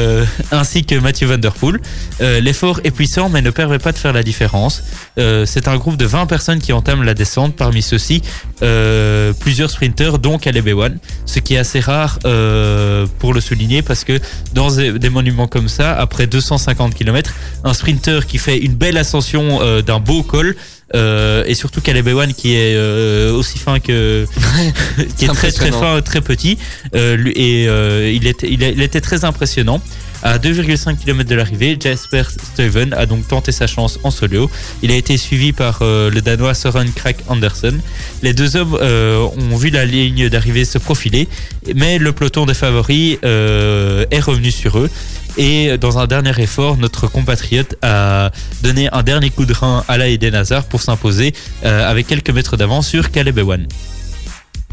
ainsi 0.52 0.84
que 0.84 0.94
Mathieu 0.96 1.17
Van 1.24 1.38
Der 1.38 1.52
Poel. 1.52 1.80
Euh, 2.20 2.40
L'effort 2.40 2.80
est 2.84 2.90
puissant, 2.90 3.28
mais 3.28 3.42
ne 3.42 3.50
permet 3.50 3.78
pas 3.78 3.92
de 3.92 3.98
faire 3.98 4.12
la 4.12 4.22
différence. 4.22 4.82
Euh, 5.18 5.44
C'est 5.46 5.68
un 5.68 5.76
groupe 5.76 5.96
de 5.96 6.06
20 6.06 6.26
personnes 6.26 6.58
qui 6.60 6.72
entament 6.72 7.02
la 7.04 7.14
descente. 7.14 7.54
Parmi 7.56 7.82
ceux-ci, 7.82 8.22
euh, 8.62 9.32
plusieurs 9.38 9.70
sprinteurs, 9.70 10.18
dont 10.18 10.38
Caleb 10.38 10.68
Ewan, 10.68 10.98
ce 11.26 11.38
qui 11.40 11.54
est 11.54 11.58
assez 11.58 11.80
rare 11.80 12.18
euh, 12.24 13.06
pour 13.18 13.32
le 13.34 13.40
souligner 13.40 13.82
parce 13.82 14.04
que 14.04 14.18
dans 14.54 14.70
des 14.70 15.10
monuments 15.10 15.46
comme 15.48 15.68
ça, 15.68 15.92
après 15.94 16.26
250 16.26 16.94
km, 16.94 17.32
un 17.64 17.74
sprinter 17.74 18.26
qui 18.26 18.38
fait 18.38 18.58
une 18.58 18.74
belle 18.74 18.96
ascension 18.96 19.60
d'un 19.82 19.98
beau 20.00 20.22
col 20.22 20.56
euh, 20.94 21.44
et 21.46 21.54
surtout 21.54 21.80
Caleb 21.82 22.08
Ewan 22.08 22.32
qui 22.32 22.54
est 22.54 22.74
euh, 22.74 23.30
aussi 23.34 23.58
fin 23.58 23.78
que 23.78 24.26
qui 25.18 25.26
est 25.26 25.28
très 25.28 25.52
très 25.52 25.70
fin, 25.80 26.00
très 26.00 26.20
petit 26.22 26.56
euh, 26.94 27.14
lui- 27.16 27.32
et 27.36 28.16
était 28.26 28.48
il 28.50 28.62
était 28.82 29.00
très 29.02 29.24
impressionnant. 29.24 29.80
À 30.22 30.38
2,5 30.38 30.96
km 30.96 31.28
de 31.28 31.34
l'arrivée, 31.36 31.76
Jasper 31.80 32.22
Stuyven 32.52 32.92
a 32.92 33.06
donc 33.06 33.28
tenté 33.28 33.52
sa 33.52 33.66
chance 33.68 33.98
en 34.02 34.10
solo. 34.10 34.50
Il 34.82 34.90
a 34.90 34.96
été 34.96 35.16
suivi 35.16 35.52
par 35.52 35.78
euh, 35.82 36.10
le 36.10 36.20
Danois 36.20 36.54
Søren 36.54 36.90
Kragh 36.92 37.16
Andersen. 37.28 37.80
Les 38.22 38.32
deux 38.32 38.56
hommes 38.56 38.76
euh, 38.80 39.26
ont 39.52 39.56
vu 39.56 39.70
la 39.70 39.84
ligne 39.84 40.28
d'arrivée 40.28 40.64
se 40.64 40.78
profiler, 40.78 41.28
mais 41.76 41.98
le 41.98 42.12
peloton 42.12 42.46
des 42.46 42.54
favoris 42.54 43.18
euh, 43.24 44.04
est 44.10 44.20
revenu 44.20 44.50
sur 44.50 44.78
eux. 44.78 44.90
Et 45.36 45.78
dans 45.78 45.98
un 45.98 46.08
dernier 46.08 46.32
effort, 46.40 46.76
notre 46.78 47.06
compatriote 47.06 47.76
a 47.82 48.32
donné 48.62 48.88
un 48.92 49.04
dernier 49.04 49.30
coup 49.30 49.44
de 49.46 49.52
rein 49.52 49.84
à 49.86 49.96
la 49.96 50.08
Eden 50.08 50.34
Hazard 50.34 50.64
pour 50.64 50.82
s'imposer 50.82 51.32
euh, 51.64 51.88
avec 51.88 52.08
quelques 52.08 52.30
mètres 52.30 52.56
d'avance 52.56 52.88
sur 52.88 53.12
Caleb 53.12 53.38
Ewan. 53.38 53.64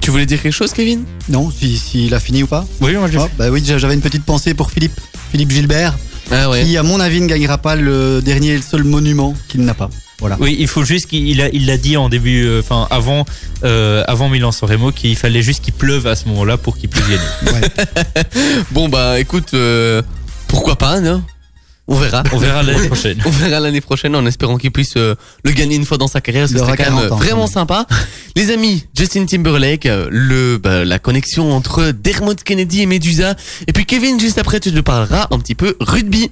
Tu 0.02 0.10
voulais 0.10 0.26
dire 0.26 0.42
quelque 0.42 0.54
chose, 0.54 0.74
Kevin? 0.74 1.04
Non, 1.30 1.52
s'il 1.52 1.78
si, 1.78 1.90
s'il 1.90 2.14
a 2.16 2.20
fini 2.20 2.42
ou 2.44 2.48
pas 2.48 2.66
Oui, 2.82 2.94
moi 2.94 3.10
j'ai 3.12 3.20
Ah, 3.20 3.28
Bah 3.38 3.50
oui, 3.50 3.64
j'avais 3.66 3.94
une 3.94 4.02
petite 4.02 4.24
pensée 4.24 4.54
pour 4.56 4.72
Philippe, 4.72 5.00
Philippe 5.36 5.52
Gilbert, 5.52 5.98
Ah 6.32 6.50
ouais. 6.50 6.64
qui 6.64 6.78
à 6.78 6.84
mon 6.84 6.98
avis 7.02 7.20
ne 7.20 7.28
gagnera 7.28 7.58
pas 7.58 7.76
le 7.76 8.22
dernier 8.22 8.52
et 8.52 8.56
le 8.56 8.62
seul 8.62 8.86
monument 8.86 9.34
qu'il 9.50 9.66
n'a 9.66 9.74
pas. 9.74 9.90
Voilà. 10.20 10.38
Oui, 10.40 10.56
il 10.58 10.68
faut 10.70 10.86
juste 10.86 11.08
qu'il 11.08 11.42
a, 11.42 11.50
il 11.50 11.66
l'a 11.66 11.76
dit 11.76 11.98
en 11.98 12.08
début, 12.08 12.46
euh, 12.46 12.62
enfin 12.62 12.88
avant, 12.90 13.26
euh, 13.66 14.02
avant 14.08 14.30
Milan-San 14.30 14.70
Remo, 14.70 14.94
qu'il 14.94 15.18
fallait 15.18 15.42
juste 15.42 15.62
qu'il 15.62 15.74
pleuve 15.74 16.08
à 16.08 16.16
ce 16.16 16.30
moment-là 16.30 16.56
pour 16.56 16.78
qu'il 16.78 16.88
puisse 16.88 17.04
gagner. 17.10 17.68
Bon 18.72 18.88
bah 18.88 19.20
écoute, 19.20 19.50
euh, 19.56 20.02
pourquoi 20.48 20.78
pas, 20.78 21.02
non 21.02 21.22
On 21.88 21.96
verra. 21.96 22.24
On 22.34 22.38
verra 22.38 22.64
l'année 22.64 22.88
prochaine. 22.88 23.22
On 23.26 23.30
verra 23.30 23.60
l'année 23.60 23.82
prochaine 23.82 24.16
en 24.16 24.26
espérant 24.26 24.58
qu'il 24.58 24.72
puisse 24.72 24.98
euh, 24.98 25.16
le 25.44 25.52
gagner 25.52 25.76
une 25.76 25.86
fois 25.86 25.98
dans 25.98 26.08
sa 26.08 26.20
carrière. 26.20 26.48
Ce 26.48 26.54
Il 26.54 26.60
serait 26.60 26.70
aura 26.70 26.78
quand 26.78 26.84
même 26.84 26.94
40 27.10 27.12
ans, 27.12 27.16
vraiment 27.16 27.48
sympa. 27.48 27.86
Les 28.36 28.52
amis, 28.52 28.86
Justin 28.98 29.26
Timberlake, 29.26 29.86
euh, 29.86 30.08
le, 30.10 30.58
bah, 30.58 30.84
la 30.84 31.00
connexion 31.00 31.54
entre 31.54 31.92
Dermot 31.92 32.36
Kennedy 32.44 32.82
et 32.82 32.86
Medusa. 32.86 33.36
Et 33.68 33.74
puis 33.74 33.86
Kevin, 33.86 34.20
juste 34.20 34.40
après, 34.40 34.60
tu 34.60 34.72
te 34.72 34.80
parleras 34.80 35.28
un 35.32 35.40
petit 35.40 35.56
peu 35.56 35.76
rugby. 35.80 36.32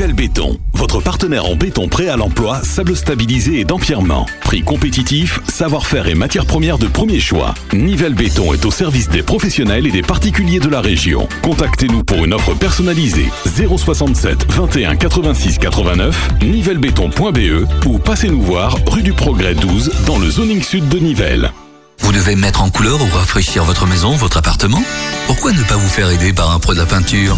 Nivelle 0.00 0.16
Béton, 0.16 0.58
votre 0.72 1.02
partenaire 1.02 1.44
en 1.44 1.56
béton 1.56 1.86
prêt 1.86 2.08
à 2.08 2.16
l'emploi, 2.16 2.62
sable 2.64 2.96
stabilisé 2.96 3.60
et 3.60 3.64
d'empierrement. 3.66 4.24
Prix 4.40 4.62
compétitif, 4.62 5.40
savoir-faire 5.46 6.06
et 6.06 6.14
matières 6.14 6.46
premières 6.46 6.78
de 6.78 6.86
premier 6.86 7.20
choix. 7.20 7.52
Nivelle 7.74 8.14
Béton 8.14 8.54
est 8.54 8.64
au 8.64 8.70
service 8.70 9.10
des 9.10 9.22
professionnels 9.22 9.86
et 9.86 9.90
des 9.90 10.00
particuliers 10.00 10.58
de 10.58 10.70
la 10.70 10.80
région. 10.80 11.28
Contactez-nous 11.42 12.02
pour 12.02 12.24
une 12.24 12.32
offre 12.32 12.54
personnalisée 12.54 13.28
067 13.44 14.50
21 14.50 14.96
86 14.96 15.58
89 15.58 16.30
nivellebéton.be 16.44 17.68
ou 17.84 17.98
passez-nous 17.98 18.40
voir 18.40 18.78
rue 18.86 19.02
du 19.02 19.12
Progrès 19.12 19.54
12 19.54 19.92
dans 20.06 20.18
le 20.18 20.30
zoning 20.30 20.62
sud 20.62 20.88
de 20.88 20.98
Nivelles. 20.98 21.52
Vous 21.98 22.12
devez 22.12 22.36
mettre 22.36 22.62
en 22.62 22.70
couleur 22.70 23.02
ou 23.02 23.14
rafraîchir 23.14 23.64
votre 23.64 23.86
maison, 23.86 24.12
votre 24.12 24.38
appartement? 24.38 24.82
Pourquoi 25.26 25.52
ne 25.52 25.62
pas 25.64 25.76
vous 25.76 25.90
faire 25.90 26.08
aider 26.08 26.32
par 26.32 26.52
un 26.52 26.58
pro 26.58 26.72
de 26.72 26.78
la 26.78 26.86
peinture? 26.86 27.36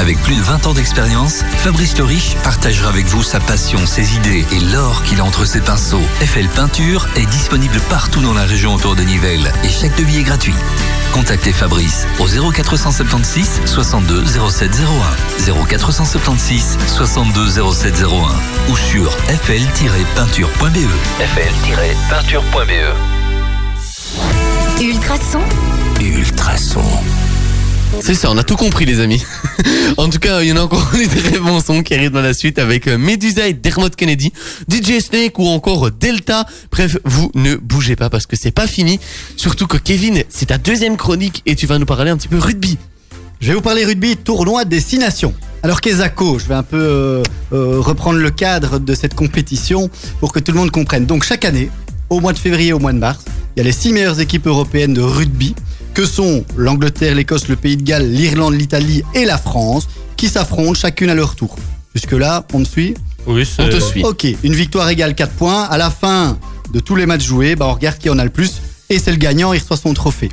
Avec 0.00 0.18
plus 0.22 0.34
de 0.34 0.40
20 0.40 0.66
ans 0.66 0.72
d'expérience, 0.72 1.44
Fabrice 1.58 1.98
Le 1.98 2.04
Riche 2.04 2.34
partagera 2.42 2.88
avec 2.88 3.04
vous 3.04 3.22
sa 3.22 3.38
passion, 3.38 3.84
ses 3.84 4.14
idées 4.16 4.46
et 4.50 4.60
l'or 4.72 5.02
qu'il 5.02 5.20
a 5.20 5.24
entre 5.24 5.44
ses 5.44 5.60
pinceaux. 5.60 6.00
FL 6.22 6.48
Peinture 6.48 7.06
est 7.16 7.26
disponible 7.26 7.78
partout 7.90 8.22
dans 8.22 8.32
la 8.32 8.44
région 8.44 8.72
autour 8.74 8.96
de 8.96 9.02
Nivelles 9.02 9.52
et 9.62 9.68
chaque 9.68 9.94
devis 9.98 10.20
est 10.20 10.22
gratuit. 10.22 10.54
Contactez 11.12 11.52
Fabrice 11.52 12.06
au 12.18 12.26
0476 12.26 13.60
62 13.66 14.24
0701 14.24 14.88
0476 15.68 16.78
62 16.86 17.48
0701 17.70 18.70
ou 18.70 18.76
sur 18.78 19.12
fl-peinture.be 19.12 20.88
fl-peinture.be 21.18 22.72
Ultrason, 24.80 25.42
Ultrason. 26.00 26.84
C'est 28.02 28.14
ça, 28.14 28.30
on 28.30 28.38
a 28.38 28.44
tout 28.44 28.56
compris 28.56 28.86
les 28.86 29.00
amis. 29.00 29.22
en 29.96 30.08
tout 30.08 30.18
cas, 30.18 30.42
il 30.42 30.48
y 30.48 30.52
en 30.52 30.56
a 30.56 30.62
encore 30.62 30.90
des 30.96 31.06
très 31.06 31.38
bons 31.38 31.60
sons 31.60 31.82
qui 31.82 31.94
arrivent 31.94 32.12
dans 32.12 32.22
la 32.22 32.32
suite 32.32 32.58
avec 32.58 32.86
euh, 32.86 32.96
Medusa 32.96 33.48
et 33.48 33.52
Dermot 33.52 33.90
Kennedy, 33.90 34.32
DJ 34.68 35.00
Snake 35.00 35.38
ou 35.38 35.46
encore 35.46 35.90
Delta. 35.90 36.46
Bref, 36.70 36.96
vous 37.04 37.30
ne 37.34 37.56
bougez 37.56 37.96
pas 37.96 38.08
parce 38.08 38.26
que 38.26 38.36
c'est 38.36 38.52
pas 38.52 38.66
fini. 38.66 39.00
Surtout 39.36 39.66
que 39.66 39.76
Kevin, 39.76 40.22
c'est 40.28 40.46
ta 40.46 40.58
deuxième 40.58 40.96
chronique 40.96 41.42
et 41.46 41.56
tu 41.56 41.66
vas 41.66 41.78
nous 41.78 41.86
parler 41.86 42.10
un 42.10 42.16
petit 42.16 42.28
peu 42.28 42.38
rugby. 42.38 42.78
Je 43.40 43.48
vais 43.48 43.54
vous 43.54 43.62
parler 43.62 43.84
rugby, 43.84 44.16
tournoi 44.16 44.64
destination. 44.64 45.34
Alors 45.62 45.80
Kezako, 45.80 46.38
je 46.38 46.46
vais 46.46 46.54
un 46.54 46.62
peu 46.62 46.78
euh, 46.78 47.22
euh, 47.52 47.80
reprendre 47.80 48.18
le 48.18 48.30
cadre 48.30 48.78
de 48.78 48.94
cette 48.94 49.14
compétition 49.14 49.90
pour 50.20 50.32
que 50.32 50.38
tout 50.38 50.52
le 50.52 50.58
monde 50.58 50.70
comprenne. 50.70 51.06
Donc 51.06 51.24
chaque 51.24 51.44
année, 51.44 51.70
au 52.08 52.20
mois 52.20 52.32
de 52.32 52.38
février, 52.38 52.72
au 52.72 52.78
mois 52.78 52.92
de 52.92 52.98
mars, 52.98 53.24
il 53.56 53.60
y 53.60 53.62
a 53.62 53.64
les 53.64 53.72
six 53.72 53.92
meilleures 53.92 54.20
équipes 54.20 54.46
européennes 54.46 54.94
de 54.94 55.00
rugby, 55.00 55.54
que 55.94 56.04
sont 56.06 56.44
l'Angleterre, 56.56 57.14
l'Écosse, 57.14 57.48
le 57.48 57.56
Pays 57.56 57.76
de 57.76 57.82
Galles, 57.82 58.10
l'Irlande, 58.10 58.54
l'Italie 58.54 59.02
et 59.14 59.24
la 59.24 59.38
France, 59.38 59.88
qui 60.16 60.28
s'affrontent 60.28 60.74
chacune 60.74 61.10
à 61.10 61.14
leur 61.14 61.34
tour. 61.34 61.56
Jusque-là, 61.94 62.46
on 62.52 62.60
me 62.60 62.64
suit 62.64 62.94
Oui, 63.26 63.48
On 63.58 63.68
te 63.68 63.80
suit. 63.80 64.04
Ok, 64.04 64.26
une 64.42 64.54
victoire 64.54 64.88
égale 64.88 65.14
4 65.14 65.32
points. 65.32 65.62
À 65.64 65.78
la 65.78 65.90
fin 65.90 66.38
de 66.72 66.80
tous 66.80 66.96
les 66.96 67.06
matchs 67.06 67.24
joués, 67.24 67.56
bah, 67.56 67.66
on 67.68 67.74
regarde 67.74 67.98
qui 67.98 68.10
en 68.10 68.18
a 68.18 68.24
le 68.24 68.30
plus 68.30 68.60
et 68.88 68.98
c'est 68.98 69.10
le 69.12 69.16
gagnant, 69.16 69.52
il 69.52 69.60
reçoit 69.60 69.76
son 69.76 69.94
trophée. 69.94 70.30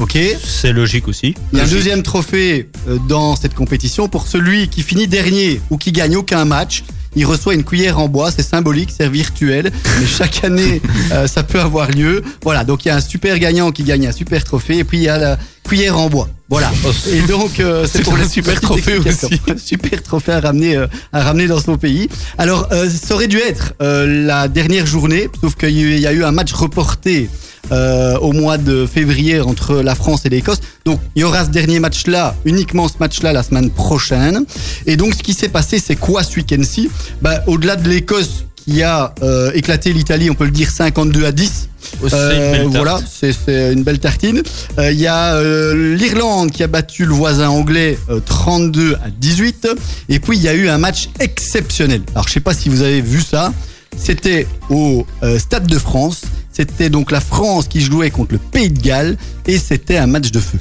Ok 0.00 0.16
c'est 0.44 0.72
logique 0.72 1.08
aussi. 1.08 1.34
il 1.52 1.58
y 1.58 1.60
a 1.60 1.64
un 1.64 1.68
deuxième 1.68 2.02
trophée 2.04 2.70
euh, 2.88 2.98
dans 3.08 3.34
cette 3.34 3.54
compétition 3.54 4.08
pour 4.08 4.28
celui 4.28 4.68
qui 4.68 4.82
finit 4.82 5.08
dernier 5.08 5.60
ou 5.70 5.76
qui 5.76 5.90
gagne 5.90 6.16
aucun 6.16 6.44
match. 6.44 6.84
Il 7.18 7.26
reçoit 7.26 7.54
une 7.54 7.64
cuillère 7.64 7.98
en 7.98 8.08
bois, 8.08 8.30
c'est 8.30 8.44
symbolique, 8.44 8.90
c'est 8.96 9.08
virtuel, 9.08 9.72
mais 9.98 10.06
chaque 10.06 10.44
année 10.44 10.80
euh, 11.12 11.26
ça 11.26 11.42
peut 11.42 11.58
avoir 11.58 11.90
lieu. 11.90 12.22
Voilà, 12.44 12.62
donc 12.62 12.84
il 12.84 12.88
y 12.88 12.90
a 12.92 12.94
un 12.94 13.00
super 13.00 13.40
gagnant 13.40 13.72
qui 13.72 13.82
gagne 13.82 14.06
un 14.06 14.12
super 14.12 14.44
trophée 14.44 14.78
et 14.78 14.84
puis 14.84 14.98
il 14.98 15.02
y 15.02 15.08
a 15.08 15.18
la 15.18 15.38
cuillère 15.68 15.98
en 15.98 16.08
bois. 16.08 16.28
Voilà. 16.50 16.72
Oh, 16.86 16.90
Et 17.12 17.20
donc 17.22 17.60
euh, 17.60 17.86
C'est 17.92 18.02
pour 18.02 18.16
la 18.16 18.24
le 18.24 18.28
super 18.28 18.58
trophée 18.60 18.96
aussi. 18.98 19.40
super 19.64 20.02
trophée 20.02 20.32
à 20.32 20.40
ramener 20.40 20.76
euh, 20.76 20.86
à 21.12 21.22
ramener 21.22 21.46
dans 21.46 21.60
son 21.60 21.76
pays. 21.76 22.08
Alors 22.38 22.68
euh, 22.72 22.88
ça 22.90 23.14
aurait 23.14 23.28
dû 23.28 23.38
être 23.38 23.74
la 23.80 24.48
dernière 24.48 24.86
journée, 24.86 25.28
sauf 25.40 25.54
qu'il 25.56 25.98
y 26.00 26.06
a 26.06 26.12
eu- 26.12 26.24
un 26.24 26.32
match 26.32 26.52
reporté 26.52 27.28
au 27.70 28.32
mois 28.32 28.56
de 28.56 28.86
février 28.86 29.40
entre 29.40 29.76
la 29.82 29.94
France 29.94 30.22
et 30.24 30.30
l'Écosse. 30.30 30.60
Donc 30.86 31.00
il 31.14 31.20
y 31.20 31.24
aura 31.24 31.44
ce 31.44 31.50
dernier 31.50 31.80
match-là, 31.80 32.34
uniquement 32.46 32.88
ce 32.88 32.94
match-là 32.98 33.32
la 33.34 33.42
semaine 33.42 33.70
prochaine. 33.70 34.44
Et 34.86 34.96
donc 34.96 35.14
ce 35.14 35.22
qui 35.22 35.34
s'est 35.34 35.50
passé, 35.50 35.78
c'est 35.78 35.96
quoi 35.96 36.22
ce 36.22 36.36
week-end-ci? 36.36 36.88
Bah, 37.20 37.42
Au-delà 37.46 37.76
de 37.76 37.86
l'Écosse 37.88 38.44
qui 38.56 38.82
a 38.82 39.12
éclaté 39.54 39.92
l'Italie, 39.92 40.30
on 40.30 40.34
peut 40.34 40.44
le 40.46 40.50
dire 40.50 40.70
52 40.70 41.26
à 41.26 41.32
10. 41.32 41.67
C'est 41.80 42.06
une 42.06 42.12
Euh, 42.12 42.64
voilà, 42.70 43.00
c'est 43.08 43.72
une 43.72 43.82
belle 43.82 43.98
tartine. 43.98 44.42
Euh, 44.78 44.92
Il 44.92 44.98
y 45.00 45.06
a 45.06 45.34
euh, 45.34 45.94
l'Irlande 45.96 46.50
qui 46.50 46.62
a 46.62 46.66
battu 46.66 47.04
le 47.04 47.12
voisin 47.14 47.48
anglais 47.48 47.98
euh, 48.10 48.20
32 48.24 48.94
à 48.94 49.10
18. 49.10 49.68
Et 50.08 50.20
puis 50.20 50.36
il 50.36 50.42
y 50.42 50.48
a 50.48 50.54
eu 50.54 50.68
un 50.68 50.78
match 50.78 51.08
exceptionnel. 51.20 52.02
Alors 52.14 52.26
je 52.28 52.32
sais 52.34 52.40
pas 52.40 52.54
si 52.54 52.68
vous 52.68 52.82
avez 52.82 53.00
vu 53.00 53.20
ça. 53.20 53.52
C'était 53.96 54.46
au 54.70 55.06
euh, 55.22 55.38
Stade 55.38 55.66
de 55.66 55.78
France. 55.78 56.22
C'était 56.52 56.90
donc 56.90 57.10
la 57.12 57.20
France 57.20 57.68
qui 57.68 57.80
jouait 57.80 58.10
contre 58.10 58.32
le 58.32 58.38
Pays 58.38 58.68
de 58.70 58.80
Galles 58.80 59.16
et 59.46 59.58
c'était 59.58 59.96
un 59.96 60.06
match 60.08 60.30
de 60.30 60.40
feu. 60.40 60.58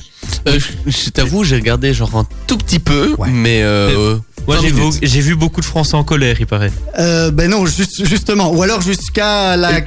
Euh, 0.48 0.60
je 0.86 0.92
je 0.92 1.10
t'avoue, 1.10 1.44
j'ai 1.44 1.56
regardé 1.56 1.94
genre 1.94 2.16
un 2.16 2.28
tout 2.46 2.58
petit 2.58 2.80
peu, 2.80 3.16
Ouais. 3.18 3.30
mais 3.32 3.62
euh, 3.64 4.18
Moi, 4.48 4.56
20 4.62 4.92
j'ai 5.02 5.08
j'ai 5.08 5.22
vu 5.22 5.36
beaucoup 5.36 5.60
de 5.62 5.66
Français 5.66 5.96
en 5.96 6.04
colère, 6.04 6.38
il 6.40 6.48
paraît. 6.48 6.72
Euh, 7.00 7.32
ben 7.32 7.50
non, 7.52 7.66
juste- 7.66 8.06
justement. 8.06 8.52
Ou 8.54 8.62
alors 8.64 8.82
jusqu'à 8.82 9.58
la 9.58 9.72
Ouais, 9.72 9.84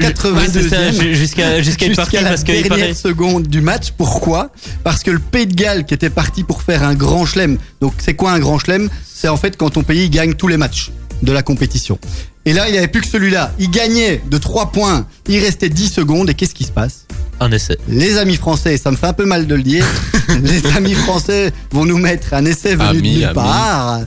c'est 0.52 0.68
ça, 0.68 0.76
82e. 0.76 1.00
ju- 1.00 1.14
jusqu'à 1.14 1.62
jusqu'à 1.62 1.86
Jusqu'à 1.86 2.20
la 2.22 2.28
parce 2.30 2.44
dernière 2.44 2.68
paraît. 2.68 2.94
seconde 2.94 3.44
du 3.48 3.60
match. 3.62 3.92
Pourquoi? 3.96 4.50
Parce 4.84 5.02
que 5.02 5.10
le 5.10 5.18
Pays 5.18 5.46
de 5.46 5.54
Galles 5.54 5.86
qui 5.86 5.94
était 5.94 6.10
parti 6.10 6.44
pour 6.44 6.62
faire 6.62 6.82
un 6.82 6.94
grand 6.94 7.24
chelem. 7.24 7.56
Donc 7.80 7.94
c'est 7.98 8.14
quoi 8.14 8.32
un 8.32 8.38
grand 8.38 8.58
chelem? 8.58 8.90
C'est 9.12 9.28
en 9.28 9.36
fait 9.36 9.56
quand 9.56 9.70
ton 9.70 9.82
pays 9.82 10.10
gagne 10.10 10.34
tous 10.34 10.48
les 10.48 10.56
matchs 10.58 10.90
de 11.22 11.32
la 11.32 11.42
compétition. 11.42 11.98
Et 12.46 12.52
là, 12.54 12.68
il 12.68 12.72
n'y 12.72 12.78
avait 12.78 12.88
plus 12.88 13.02
que 13.02 13.06
celui-là. 13.08 13.52
Il 13.58 13.70
gagnait 13.70 14.22
de 14.30 14.38
3 14.38 14.72
points. 14.72 15.06
Il 15.28 15.38
restait 15.40 15.68
10 15.68 15.88
secondes. 15.90 16.30
Et 16.30 16.34
qu'est-ce 16.34 16.54
qui 16.54 16.64
se 16.64 16.72
passe? 16.72 17.06
Un 17.42 17.50
essai. 17.52 17.78
Les 17.88 18.18
amis 18.18 18.36
français, 18.36 18.76
ça 18.76 18.90
me 18.90 18.96
fait 18.96 19.06
un 19.06 19.12
peu 19.14 19.24
mal 19.24 19.46
de 19.46 19.54
le 19.54 19.62
dire, 19.62 19.86
les 20.42 20.66
amis 20.76 20.92
français 20.92 21.52
vont 21.70 21.86
nous 21.86 21.96
mettre 21.96 22.34
un 22.34 22.44
essai 22.44 22.74
venu 22.74 22.88
Ami, 22.98 23.00
de 23.14 23.18
nulle 23.20 23.32
part 23.32 24.00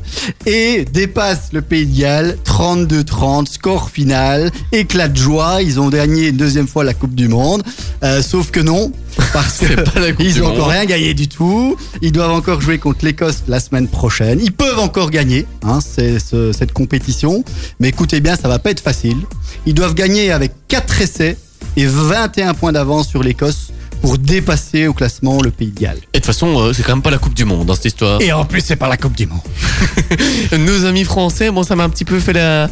et 0.45 0.85
dépassent 0.91 1.49
le 1.51 1.61
Pays 1.63 1.87
de 1.87 1.99
Galles 1.99 2.37
32-30, 2.45 3.47
score 3.51 3.89
final, 3.89 4.51
éclat 4.71 5.07
de 5.07 5.17
joie, 5.17 5.61
ils 5.63 5.79
ont 5.79 5.89
gagné 5.89 6.27
une 6.27 6.37
deuxième 6.37 6.67
fois 6.67 6.83
la 6.83 6.93
Coupe 6.93 7.15
du 7.15 7.27
Monde, 7.27 7.63
Euh, 8.03 8.21
sauf 8.21 8.51
que 8.51 8.59
non, 8.59 8.91
parce 9.31 9.57
que 9.59 9.67
C'est 9.67 9.93
pas 9.93 9.99
la 9.99 10.11
Coupe 10.11 10.25
ils 10.25 10.33
du 10.35 10.41
ont 10.41 10.45
Monde. 10.49 10.53
encore 10.57 10.69
rien 10.69 10.85
gagné 10.85 11.13
du 11.15 11.27
tout, 11.27 11.75
ils 12.01 12.11
doivent 12.11 12.31
encore 12.33 12.61
jouer 12.61 12.77
contre 12.77 13.03
l'Écosse 13.03 13.43
la 13.47 13.59
semaine 13.59 13.87
prochaine, 13.87 14.39
ils 14.43 14.51
peuvent 14.51 14.79
encore 14.79 15.09
gagner, 15.09 15.45
hein, 15.63 15.79
ce- 15.81 16.51
cette 16.51 16.71
compétition, 16.73 17.43
mais 17.79 17.89
écoutez 17.89 18.19
bien, 18.19 18.35
ça 18.35 18.47
va 18.47 18.59
pas 18.59 18.69
être 18.71 18.81
facile, 18.81 19.17
ils 19.65 19.73
doivent 19.73 19.95
gagner 19.95 20.31
avec 20.31 20.51
4 20.67 21.01
essais 21.01 21.37
et 21.77 21.85
21 21.85 22.53
points 22.53 22.71
d'avance 22.71 23.07
sur 23.09 23.23
l'Écosse 23.23 23.69
pour 24.01 24.17
dépasser 24.17 24.87
au 24.87 24.93
classement 24.93 25.41
le 25.41 25.49
Pays 25.51 25.71
de 25.71 25.79
Galles. 25.79 25.97
Et 26.13 26.17
de 26.19 26.19
toute 26.19 26.25
façon, 26.25 26.59
euh, 26.59 26.73
c'est 26.73 26.83
quand 26.83 26.93
même 26.93 27.01
pas 27.01 27.09
la 27.11 27.17
Coupe 27.17 27.33
du 27.33 27.45
Monde 27.45 27.65
dans 27.65 27.73
cette 27.75 27.85
histoire. 27.85 28.21
Et 28.21 28.31
en 28.33 28.43
plus, 28.45 28.61
c'est 28.61 28.75
pas 28.75 28.89
la 28.89 28.97
Coupe 28.97 29.15
du 29.15 29.27
Monde. 29.27 29.39
Nos 30.59 30.85
amis 30.85 31.03
français, 31.05 31.49
bon, 31.51 31.63
ça 31.63 31.75
m'a 31.75 31.83
un 31.85 31.89
petit 31.89 32.05
peu 32.05 32.19
fait 32.19 32.33
la. 32.33 32.69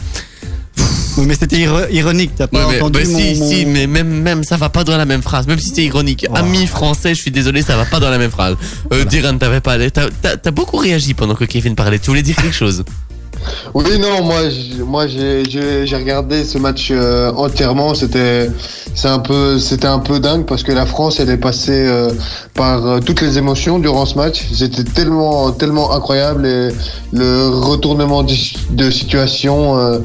Oui, 1.18 1.26
mais 1.28 1.36
c'était 1.36 1.58
iro- 1.58 1.90
ironique, 1.92 2.32
t'as 2.38 2.48
pas 2.48 2.66
Ouais, 2.68 2.74
mais, 2.76 2.82
entendu 2.82 3.00
bah, 3.04 3.10
mon, 3.10 3.20
si, 3.20 3.36
mon- 3.40 3.50
si, 3.50 3.66
mais 3.66 3.86
même, 3.86 4.08
même 4.22 4.44
ça 4.46 4.56
va 4.56 4.70
pas 4.70 4.86
dans 4.86 4.96
la 4.98 5.04
même 5.06 5.22
phrase. 5.22 5.46
Même 5.46 5.60
si 5.60 5.70
c'est 5.76 5.84
ironique. 5.84 6.26
Oh. 6.30 6.36
Amis 6.38 6.68
français, 6.68 7.14
je 7.16 7.22
suis 7.22 7.32
désolé, 7.32 7.62
ça 7.62 7.76
va 7.76 7.84
pas 7.86 8.00
dans 8.00 8.10
la 8.10 8.18
même 8.18 8.32
phrase. 8.32 8.56
Euh, 8.94 9.04
Diran, 9.04 9.38
t'avais 9.38 9.60
pas. 9.60 9.78
T'as 9.90 10.52
beaucoup 10.52 10.78
réagi 10.78 11.14
pendant 11.14 11.36
que 11.36 11.44
Kevin 11.46 11.76
parlait. 11.76 12.00
Tu 12.00 12.08
voulais 12.10 12.24
dire 12.24 12.36
quelque 12.38 12.56
chose? 12.56 12.84
Oui, 13.74 14.00
non, 14.00 14.24
moi, 14.24 14.42
moi, 14.86 15.08
j'ai, 15.08 15.96
regardé 15.96 16.44
ce 16.44 16.58
match 16.58 16.90
euh, 16.92 17.32
entièrement. 17.34 17.94
C'était, 17.94 18.50
c'est 18.96 19.08
un 19.08 19.20
peu, 19.20 19.60
c'était 19.60 19.88
un 19.88 20.00
peu 20.00 20.20
dingue 20.20 20.46
parce 20.46 20.64
que 20.64 20.72
la 20.72 20.86
France, 20.86 21.20
elle 21.20 21.30
est 21.30 21.38
passée 21.38 21.86
euh, 21.88 22.10
par 22.54 22.86
euh, 22.86 23.00
toutes 23.00 23.22
les 23.22 23.38
émotions 23.38 23.80
durant 23.80 24.06
ce 24.06 24.16
match. 24.16 24.44
C'était 24.54 24.84
tellement, 24.84 25.52
tellement 25.52 25.94
incroyable 25.94 26.46
et 26.46 26.70
le 27.14 27.50
retournement 27.50 28.24
de, 28.24 28.90
situation, 28.92 30.02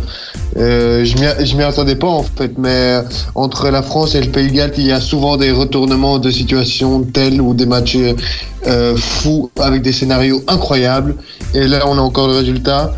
je 0.56 1.56
m'y, 1.56 1.62
attendais 1.62 1.96
pas 1.96 2.08
en 2.08 2.22
fait. 2.22 2.52
Mais 2.58 3.00
entre 3.34 3.70
la 3.70 3.82
France 3.82 4.14
et 4.14 4.20
le 4.20 4.30
Pays 4.30 4.50
de 4.50 4.72
il 4.78 4.86
y 4.86 4.92
a 4.92 5.00
souvent 5.00 5.36
des 5.36 5.50
retournements 5.50 6.18
de 6.18 6.30
situation 6.30 7.02
tels 7.02 7.40
ou 7.40 7.54
des 7.54 7.66
matchs 7.66 7.98
euh, 8.66 8.96
fous 8.96 9.50
avec 9.60 9.82
des 9.82 9.92
scénarios 9.92 10.42
incroyables. 10.48 11.16
Et 11.54 11.66
là, 11.66 11.80
on 11.86 11.98
a 11.98 12.00
encore 12.00 12.28
le 12.28 12.34
résultat. 12.34 12.92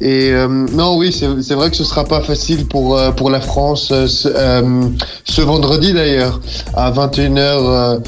Et 0.00 0.30
euh, 0.32 0.46
non, 0.48 0.96
oui, 0.98 1.10
c'est 1.10 1.26
c'est 1.42 1.54
vrai 1.54 1.70
que 1.70 1.76
ce 1.76 1.84
sera 1.84 2.04
pas 2.04 2.20
facile 2.20 2.66
pour 2.66 2.98
euh, 2.98 3.12
pour 3.12 3.30
la 3.30 3.40
France 3.40 3.88
euh, 3.92 4.06
ce, 4.06 4.28
euh, 4.28 4.88
ce 5.24 5.40
vendredi 5.40 5.94
d'ailleurs 5.94 6.40
à 6.74 6.90
21h 6.90 7.38
euh, 7.38 7.98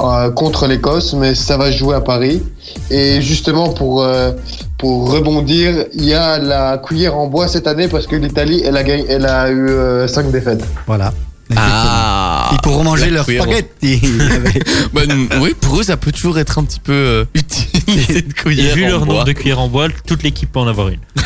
euh, 0.00 0.30
contre 0.30 0.66
l'Écosse, 0.66 1.12
mais 1.12 1.34
ça 1.34 1.58
va 1.58 1.70
jouer 1.70 1.96
à 1.96 2.00
Paris. 2.00 2.42
Et 2.90 3.20
justement 3.20 3.68
pour 3.68 4.02
euh, 4.02 4.32
pour 4.78 5.12
rebondir, 5.12 5.84
il 5.92 6.06
y 6.06 6.14
a 6.14 6.38
la 6.38 6.78
cuillère 6.78 7.16
en 7.16 7.26
bois 7.26 7.46
cette 7.46 7.66
année 7.66 7.88
parce 7.88 8.06
que 8.06 8.16
l'Italie, 8.16 8.62
elle 8.64 8.76
a 8.78 8.82
gagné, 8.82 9.04
elle 9.08 9.26
a 9.26 9.50
eu 9.50 9.68
euh, 9.68 10.08
cinq 10.08 10.30
défaites. 10.30 10.64
Voilà. 10.86 11.12
Ah 11.56 12.33
Ils 12.54 12.60
pourront 12.62 12.84
manger 12.84 13.10
leurs 13.10 13.24
spaghettis. 13.24 14.00
Bah, 14.92 15.02
Oui, 15.40 15.54
pour 15.60 15.80
eux, 15.80 15.82
ça 15.82 15.96
peut 15.96 16.12
toujours 16.12 16.38
être 16.38 16.58
un 16.58 16.64
petit 16.64 16.80
peu 16.80 16.92
euh, 16.92 17.24
utile, 17.34 18.00
cette 18.06 18.28
Et 18.30 18.32
cuillère 18.32 18.74
vu 18.74 18.84
en 18.84 18.88
leur 18.88 19.04
bois. 19.04 19.14
nombre 19.14 19.24
de 19.26 19.32
cuillères 19.32 19.60
en 19.60 19.68
bois, 19.68 19.88
toute 20.06 20.22
l'équipe 20.22 20.50
peut 20.52 20.60
en 20.60 20.66
avoir 20.68 20.88
une. 20.88 21.00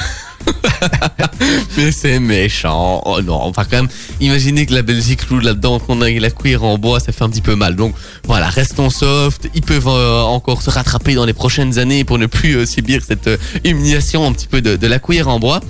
Mais 1.76 1.92
c'est 1.92 2.18
méchant. 2.18 3.02
Oh 3.04 3.20
non, 3.22 3.40
enfin 3.42 3.64
quand 3.64 3.76
même, 3.76 3.88
imaginez 4.20 4.66
que 4.66 4.74
la 4.74 4.82
Belgique 4.82 5.28
loue 5.30 5.40
là-dedans, 5.40 5.78
qu'on 5.78 6.00
a 6.02 6.10
la 6.10 6.30
cuillère 6.30 6.64
en 6.64 6.78
bois, 6.78 7.00
ça 7.00 7.12
fait 7.12 7.24
un 7.24 7.28
petit 7.28 7.40
peu 7.40 7.54
mal. 7.54 7.76
Donc 7.76 7.94
voilà, 8.24 8.48
restons 8.48 8.90
soft. 8.90 9.48
Ils 9.54 9.62
peuvent 9.62 9.88
euh, 9.88 10.22
encore 10.22 10.62
se 10.62 10.70
rattraper 10.70 11.14
dans 11.14 11.24
les 11.24 11.32
prochaines 11.32 11.78
années 11.78 12.04
pour 12.04 12.18
ne 12.18 12.26
plus 12.26 12.56
euh, 12.56 12.66
subir 12.66 13.02
cette 13.06 13.28
euh, 13.28 13.36
humiliation 13.64 14.26
un 14.26 14.32
petit 14.32 14.46
peu 14.46 14.60
de, 14.60 14.86
la 14.86 14.98
cuillère 14.98 15.28
en 15.28 15.38
bois. 15.38 15.60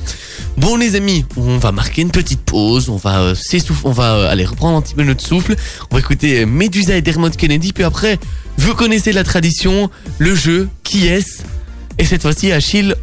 Bon 0.56 0.76
les 0.76 0.94
amis, 0.96 1.24
on 1.36 1.58
va 1.58 1.72
marquer 1.72 2.02
une 2.02 2.10
petite 2.10 2.40
pause, 2.40 2.88
on 2.88 2.96
va 2.96 3.32
on 3.84 3.90
va 3.90 4.28
aller 4.28 4.44
reprendre 4.44 4.78
un 4.78 4.82
petit 4.82 4.94
peu 4.94 5.04
notre 5.04 5.24
souffle. 5.24 5.56
On 5.90 5.94
va 5.94 6.00
écouter 6.00 6.46
Medusa 6.46 6.96
et 6.96 7.02
Dermot 7.02 7.30
Kennedy, 7.30 7.72
puis 7.72 7.84
après, 7.84 8.18
vous 8.58 8.74
connaissez 8.74 9.12
la 9.12 9.24
tradition, 9.24 9.90
le 10.18 10.34
jeu, 10.34 10.68
qui 10.84 11.06
est-ce? 11.06 11.42
Et 11.98 12.04
cette 12.04 12.22
fois-ci, 12.22 12.52
Achille, 12.52 12.94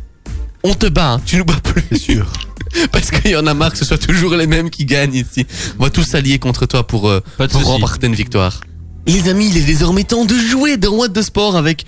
on 0.66 0.74
te 0.74 0.88
bat, 0.88 1.14
hein. 1.14 1.22
tu 1.26 1.38
nous 1.38 1.46
bats 1.46 1.60
plus. 1.64 1.84
C'est 1.92 1.98
sûr. 1.98 2.26
Parce 2.92 3.10
qu'il 3.12 3.32
y 3.32 3.36
en 3.36 3.48
a 3.48 3.54
marre 3.54 3.72
que 3.72 3.78
ce 3.78 3.86
soit 3.86 3.98
toujours 3.98 4.36
les 4.36 4.48
mêmes 4.48 4.70
qui 4.70 4.86
gagnent 4.86 5.14
ici. 5.14 5.46
On 5.80 5.84
va 5.84 5.90
tous 5.90 6.04
s'allier 6.04 6.40
contre 6.40 6.66
toi 6.66 6.86
pour, 6.86 7.10
euh, 7.10 7.22
Pas 7.38 7.48
de 7.48 7.52
pour 7.52 7.62
soucis. 7.62 7.72
remporter 7.74 8.08
une 8.08 8.16
victoire. 8.16 8.60
Les 9.08 9.30
amis, 9.30 9.48
il 9.50 9.58
est 9.58 9.62
désormais 9.66 10.04
temps 10.04 10.26
de 10.26 10.36
jouer 10.38 10.78
dans 10.78 10.90
What 10.92 11.10
de 11.10 11.22
Sport 11.22 11.56
avec... 11.56 11.86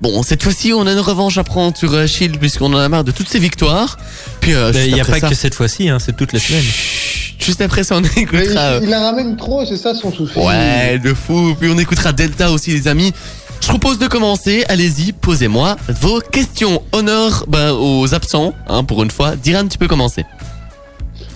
Bon, 0.00 0.22
cette 0.22 0.42
fois-ci, 0.44 0.72
on 0.72 0.86
a 0.86 0.92
une 0.92 1.00
revanche 1.00 1.38
à 1.38 1.44
prendre 1.44 1.76
sur 1.76 1.92
euh, 1.94 2.04
Achille 2.04 2.38
puisqu'on 2.38 2.72
en 2.72 2.76
a 2.76 2.88
marre 2.88 3.02
de 3.04 3.10
toutes 3.10 3.28
ces 3.28 3.38
victoires. 3.40 3.98
Puis, 4.40 4.54
euh, 4.54 4.70
Il 4.86 4.92
n'y 4.94 5.00
a 5.00 5.02
après 5.02 5.14
pas 5.14 5.20
ça- 5.20 5.28
que 5.30 5.34
cette 5.34 5.54
fois-ci, 5.54 5.88
hein, 5.88 5.98
c'est 5.98 6.16
toute 6.16 6.32
la 6.32 6.38
semaine. 6.40 6.62
Chut, 6.62 7.44
Juste 7.44 7.60
après 7.62 7.82
ça, 7.82 7.96
on 7.96 8.00
Mais 8.02 8.08
écoutera... 8.16 8.42
il, 8.44 8.56
euh, 8.58 8.80
il 8.82 8.88
la 8.90 9.00
ramène 9.00 9.36
trop, 9.36 9.64
c'est 9.64 9.76
ça 9.76 9.94
son 9.94 10.12
souci. 10.12 10.38
Ouais, 10.38 10.98
de 11.02 11.14
fou. 11.14 11.56
Puis 11.58 11.68
on 11.72 11.78
écoutera 11.78 12.12
Delta 12.12 12.50
aussi, 12.52 12.70
les 12.72 12.86
amis. 12.86 13.12
Je 13.60 13.68
propose 13.68 13.98
de 13.98 14.06
commencer. 14.06 14.64
Allez-y, 14.68 15.12
posez-moi 15.12 15.76
vos 16.00 16.20
questions. 16.20 16.82
Honneur 16.92 17.44
ben, 17.48 17.72
aux 17.72 18.14
absents, 18.14 18.54
hein, 18.68 18.84
pour 18.84 19.02
une 19.02 19.10
fois. 19.10 19.36
Diran, 19.36 19.66
tu 19.68 19.78
peux 19.78 19.88
commencer. 19.88 20.24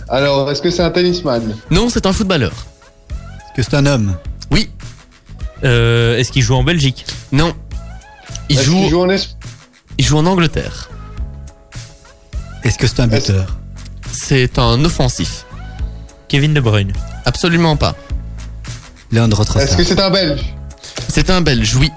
Alors, 0.08 0.50
est-ce 0.50 0.62
que 0.62 0.70
c'est 0.70 0.82
un 0.82 0.90
tennisman? 0.90 1.56
Non, 1.70 1.88
c'est 1.88 2.06
un 2.06 2.12
footballeur. 2.12 2.52
Est-ce 3.10 3.52
que 3.56 3.62
c'est 3.62 3.76
un 3.76 3.86
homme? 3.86 4.16
Oui, 4.50 4.70
Euh, 5.64 6.18
Est-ce 6.18 6.32
qu'il 6.32 6.42
joue 6.42 6.54
en 6.56 6.64
Belgique? 6.64 7.06
Non. 7.30 7.54
Il 8.48 8.56
Est-ce 8.58 8.64
joue, 8.66 8.80
qu'il 8.80 8.90
joue 8.90 9.00
en 9.02 9.10
Espagne? 9.10 9.36
Il 9.98 10.04
joue 10.04 10.18
en 10.18 10.26
Angleterre. 10.26 10.90
Est-ce 12.64 12.78
que 12.78 12.86
c'est 12.88 13.00
un 13.00 13.10
Est-ce- 13.10 13.30
buteur? 13.32 13.56
C'est 14.12 14.58
un 14.58 14.84
offensif. 14.84 15.44
Kevin 16.28 16.52
De 16.52 16.60
Bruyne. 16.60 16.92
Absolument 17.26 17.76
pas. 17.76 17.94
Leandro 19.12 19.42
Est-ce 19.42 19.50
Trossard. 19.52 19.76
que 19.76 19.84
c'est 19.84 20.00
un 20.00 20.10
Belge? 20.10 20.54
C'est 21.08 21.30
un 21.30 21.40
Belge, 21.42 21.76
oui. 21.76 21.90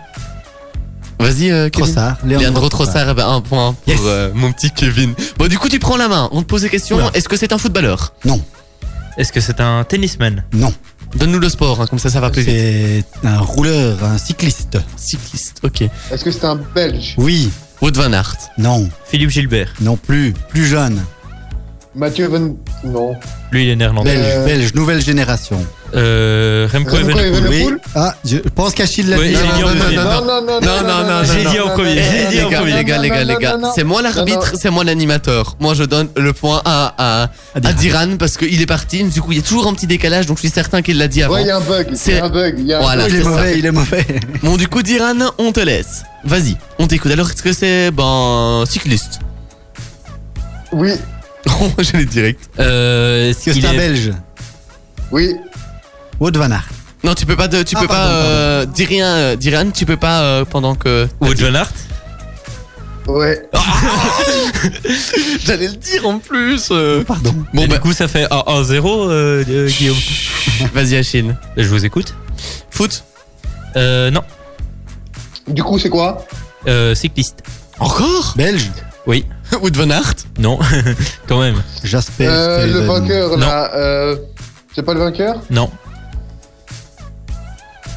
Vas-y, 1.26 1.52
euh, 1.52 1.70
Kevin. 1.70 1.94
Trossard. 1.94 2.18
Leandro 2.26 2.70
Trossard, 2.70 3.10
eh 3.10 3.14
ben, 3.14 3.28
un 3.28 3.42
point 3.42 3.74
pour 3.74 3.94
Yes. 3.94 4.00
euh, 4.04 4.32
mon 4.34 4.52
petit 4.52 4.70
Kevin. 4.72 5.14
Bon, 5.38 5.48
du 5.48 5.58
coup, 5.58 5.70
tu 5.70 5.80
prends 5.80 5.98
la 5.98 6.08
main. 6.08 6.30
On 6.32 6.42
te 6.42 6.48
pose 6.48 6.62
des 6.62 6.70
questions. 6.70 6.98
Oula. 6.98 7.12
Est-ce 7.14 7.28
que 7.30 7.38
c'est 7.38 7.52
un 7.54 7.58
footballeur? 7.58 8.14
Non, 8.26 8.42
Est-ce 9.18 9.32
que 9.32 9.40
c'est 9.40 9.60
un 9.62 9.84
tennisman? 9.86 10.44
Non. 10.54 10.74
Donne-nous 11.16 11.40
le 11.40 11.48
sport, 11.50 11.82
hein, 11.82 11.88
comme 11.88 12.00
ça, 12.00 12.10
ça 12.10 12.20
va 12.20 12.30
plus 12.30 12.42
vite. 12.42 12.54
C'est 13.22 13.28
un 13.28 13.40
rouleur, 13.40 14.04
un 14.04 14.18
cycliste. 14.18 14.78
Cycliste, 14.98 15.60
ok. 15.64 15.82
Est-ce 16.12 16.24
que 16.26 16.32
c'est 16.32 16.44
un 16.46 16.60
Belge? 16.76 17.16
Oui, 17.18 17.50
Wout 17.82 17.92
van 17.96 18.12
Aert. 18.12 18.36
non, 18.58 18.90
Philippe 19.06 19.30
Gilbert. 19.30 19.74
non 19.82 19.96
plus. 19.98 20.34
Plus 20.50 20.66
jeune. 20.66 21.02
Mathieu 21.96 22.28
Van... 22.28 22.56
Non. 22.84 23.16
Lui, 23.52 23.64
il 23.64 23.70
est 23.70 23.76
néerlandais. 23.78 24.14
Belge, 24.16 24.26
Euh, 24.36 24.46
belge, 24.46 24.74
nouvelle 24.74 25.02
génération. 25.02 25.66
Euh, 25.96 26.68
Remco 26.74 26.98
Remco 26.98 27.18
Evenepoel. 27.20 27.48
Oui. 27.50 27.68
Ah, 27.96 28.14
je 28.26 28.38
pense 28.54 28.74
qu'Achille 28.74 29.08
l'a 29.08 29.18
Oui, 29.18 29.30
dit. 29.30 29.36
j'ai 29.36 29.42
dit 29.58 29.64
en 29.64 29.70
Non, 29.70 29.80
premier. 29.82 29.96
non, 29.96 30.04
non, 30.04 30.12
Non, 30.12 30.26
non, 30.26 30.42
non, 30.42 30.60
Non, 30.62 30.88
non, 30.88 31.04
non, 31.08 31.24
J'ai 31.24 31.44
non, 31.46 31.52
dit 31.52 31.60
en 31.62 31.68
non. 31.68 31.74
premier. 31.74 31.96
J'ai 31.96 32.28
dit 32.32 32.36
les 32.36 32.44
en 32.44 32.50
gars, 32.50 32.58
premier. 32.58 32.74
les 32.76 32.84
gars, 32.84 32.98
les 32.98 33.10
gars, 33.10 33.24
les 33.24 33.36
gars, 33.38 33.54
Non, 33.54 33.60
non, 33.68 33.72
c'est 33.74 33.86
moi 33.86 34.02
l'arbitre, 34.02 34.52
non. 34.54 34.60
c'est 34.62 34.70
moi 34.70 34.84
l'animateur. 34.84 35.56
Moi, 35.62 35.74
je 35.74 35.84
donne 35.84 36.10
le 36.18 36.34
point 36.34 36.62
à, 36.66 36.94
à, 36.98 37.30
à 37.54 37.60
Diran. 37.62 37.74
Diran 38.08 38.18
parce 38.18 38.36
qu'il 38.36 38.62
est 38.62 38.66
parti. 38.66 39.04
Du 39.06 39.22
coup, 39.22 39.32
il 39.32 39.38
y 39.38 39.42
a 39.42 39.44
toujours 39.44 39.68
un 39.68 39.74
petit 39.74 39.88
décalage, 39.88 40.26
donc 40.26 40.36
je 40.38 40.42
suis 40.42 40.50
certain 40.50 40.82
qu'il 40.82 40.98
l'a 40.98 41.08
dit 41.08 41.24
avant. 41.24 41.36
Ouais, 41.36 41.44
il 41.44 41.48
y 41.48 41.52
a 41.52 41.58
un 41.58 41.62
bug. 41.62 41.88
Il 41.92 41.98
C'est- 41.98 42.12
y 42.14 42.20
a 42.20 42.26
un 42.26 42.30
bug. 42.30 42.56
Il 42.60 42.66
y 42.68 42.74
a 42.74 42.80
un 42.80 42.82
Voilà. 42.82 43.04
bug. 43.04 43.12
Il 43.14 43.16
est 43.16 43.20
c'est 43.20 43.24
ça. 43.24 43.30
mauvais, 43.30 43.58
il 43.60 43.66
est 43.66 43.72
mauvais. 43.72 44.06
Bon, 44.44 44.58
du 44.58 44.68
coup, 44.68 44.82
Diran, 44.82 45.14
on 45.38 45.54
te 45.54 45.62
laisse. 45.62 46.04
Vas-y, 46.26 46.58
on 46.78 46.88
t'écoute. 46.88 47.12
Alors, 47.12 47.30
est-ce 47.30 47.42
que 47.42 47.54
c'est, 47.54 47.92
ben, 47.92 48.66
cycliste? 48.68 49.20
Oui, 50.74 50.92
Oh, 51.62 51.72
je 51.80 51.98
l'ai 51.98 52.06
direct. 52.06 52.50
Euh, 52.60 53.30
Est-ce 53.30 53.44
qu'il 53.52 53.62
c'est 53.62 53.68
un 53.68 53.74
est... 53.74 53.78
belge 53.78 54.14
oui. 55.12 55.36
Wout 56.20 56.32
van 56.36 56.50
Aert. 56.52 56.68
Non, 57.04 57.14
tu 57.14 57.26
peux 57.28 57.36
pas, 57.36 57.48
de, 57.48 57.62
tu 57.62 57.76
Ah, 57.78 57.82
peux 57.82 57.88
pardon, 57.88 58.10
pas, 58.10 58.16
euh, 58.26 58.66
dire 58.66 58.88
rien, 58.90 59.08
euh, 59.08 59.36
Diran, 59.36 59.70
tu 59.72 59.86
peux 59.86 59.98
pas 59.98 60.22
euh, 60.24 60.46
pendant 60.46 60.74
que. 60.76 61.08
Wout 61.22 61.36
van 61.40 61.54
Aert 61.54 61.72
Ouais. 63.08 63.48
J'allais 65.46 65.68
le 65.68 65.76
dire 65.76 66.08
en 66.08 66.18
plus. 66.20 66.70
euh. 66.72 67.04
Pardon. 67.04 67.36
Bon 67.54 67.64
Et 67.64 67.68
bah, 67.68 67.76
du 67.76 67.82
coup, 67.82 67.94
ça 67.94 68.08
fait 68.08 68.26
1-0, 68.26 68.32
euh, 69.10 69.44
euh, 69.48 69.68
Guillaume. 69.70 69.96
vas-y 70.74 70.96
Achille. 70.96 71.36
Je 71.56 71.68
vous 71.68 71.86
écoute. 71.86 72.16
Foot 72.72 73.04
Euh, 73.76 74.10
non. 74.10 74.22
Du 75.48 75.62
coup, 75.64 75.78
c'est 75.78 75.90
quoi? 75.90 76.26
Euh, 76.68 76.96
cycliste. 76.96 77.44
Encore? 77.80 78.34
Belge? 78.36 78.72
Oui. 79.06 79.26
Wood 79.62 79.76
van 79.78 79.90
Aert 79.90 80.14
Non. 80.40 80.60
Quand 81.28 81.40
même. 81.40 81.62
Jasper. 81.84 82.28
euh, 82.30 82.66
Le 82.68 82.80
vainqueur, 82.82 83.32
Non. 83.38 83.46
là. 83.48 83.72
Euh, 83.76 84.16
c'est 84.76 84.84
pas 84.84 84.94
le 84.94 85.00
vainqueur? 85.00 85.42
Non. 85.50 85.70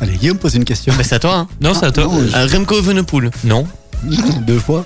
Allez, 0.01 0.13
Guillaume 0.17 0.39
pose 0.39 0.55
une 0.55 0.65
question. 0.65 0.95
C'est 1.03 1.15
à 1.17 1.19
toi 1.19 1.35
hein. 1.37 1.49
Non, 1.61 1.75
c'est 1.75 1.87
à 1.87 1.91
toi. 1.91 2.05
non, 2.05 2.21
Euh, 2.35 2.47
Remco 2.53 2.79
Evenepoel. 2.79 3.31
Non. 3.45 3.67
Deux 4.47 4.61
fois. 4.61 4.85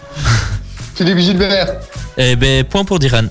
Philippe 0.94 1.18
Gilbert. 1.18 1.74
Eh 2.16 2.36
ben, 2.36 2.64
point 2.64 2.84
pour 2.84 2.98
Diran. 2.98 3.24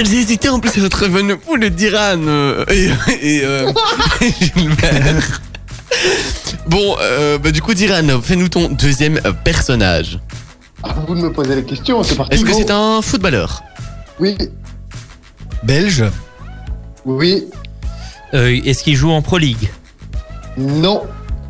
J'ai 0.00 0.16
hésité 0.20 0.48
en 0.48 0.60
plus 0.60 0.84
entre 0.84 1.04
Evenepoel 1.04 1.64
et 1.64 1.70
Diran 1.70 2.16
euh, 2.26 2.64
et, 2.70 2.86
et, 3.20 3.40
euh, 3.44 3.70
et 4.22 4.32
Gilbert. 4.40 5.40
Bon, 6.66 6.96
euh, 7.00 7.36
bah 7.38 7.50
du 7.50 7.60
coup 7.60 7.74
Diran, 7.74 8.20
fais-nous 8.22 8.48
ton 8.48 8.68
deuxième 8.68 9.18
euh, 9.26 9.32
personnage. 9.32 10.18
À 10.82 10.92
vous 11.06 11.14
de 11.14 11.20
me 11.20 11.32
poser 11.32 11.56
les 11.56 11.64
questions, 11.64 12.02
c'est 12.02 12.14
parti. 12.16 12.34
Est-ce 12.34 12.44
que 12.44 12.52
c'est 12.52 12.70
un 12.70 13.02
footballeur 13.02 13.62
Oui, 14.18 14.36
Belge. 15.62 16.04
oui, 17.04 17.46
Euh, 18.32 18.60
Est-ce 18.64 18.82
qu'il 18.84 18.96
joue 18.96 19.10
en 19.10 19.22
Pro 19.22 19.38
League 19.38 19.70
non. 20.56 21.02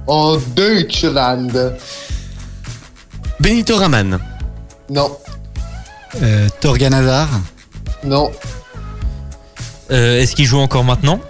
En 0.06 0.36
Deutschland. 0.54 1.72
Benito 3.40 3.76
Raman. 3.76 4.18
Non, 4.90 5.16
Euh, 6.22 6.48
Torgan 6.60 6.92
Hazard. 6.92 7.28
non. 8.04 8.30
Euh, 9.90 10.20
Est-ce 10.20 10.34
qu'il 10.36 10.44
joue 10.46 10.58
encore 10.58 10.84
maintenant 10.84 11.20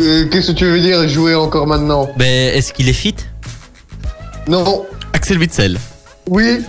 Euh, 0.00 0.28
Qu'est-ce 0.30 0.48
que 0.52 0.56
tu 0.56 0.64
veux 0.66 0.80
dire 0.80 1.06
jouer 1.08 1.34
encore 1.34 1.66
maintenant 1.66 2.08
Ben, 2.16 2.54
est-ce 2.54 2.72
qu'il 2.72 2.88
est 2.88 2.92
fit 2.94 3.14
Non. 4.48 4.84
Axel 5.12 5.38
Witzel. 5.38 5.78
Oui. 6.28 6.60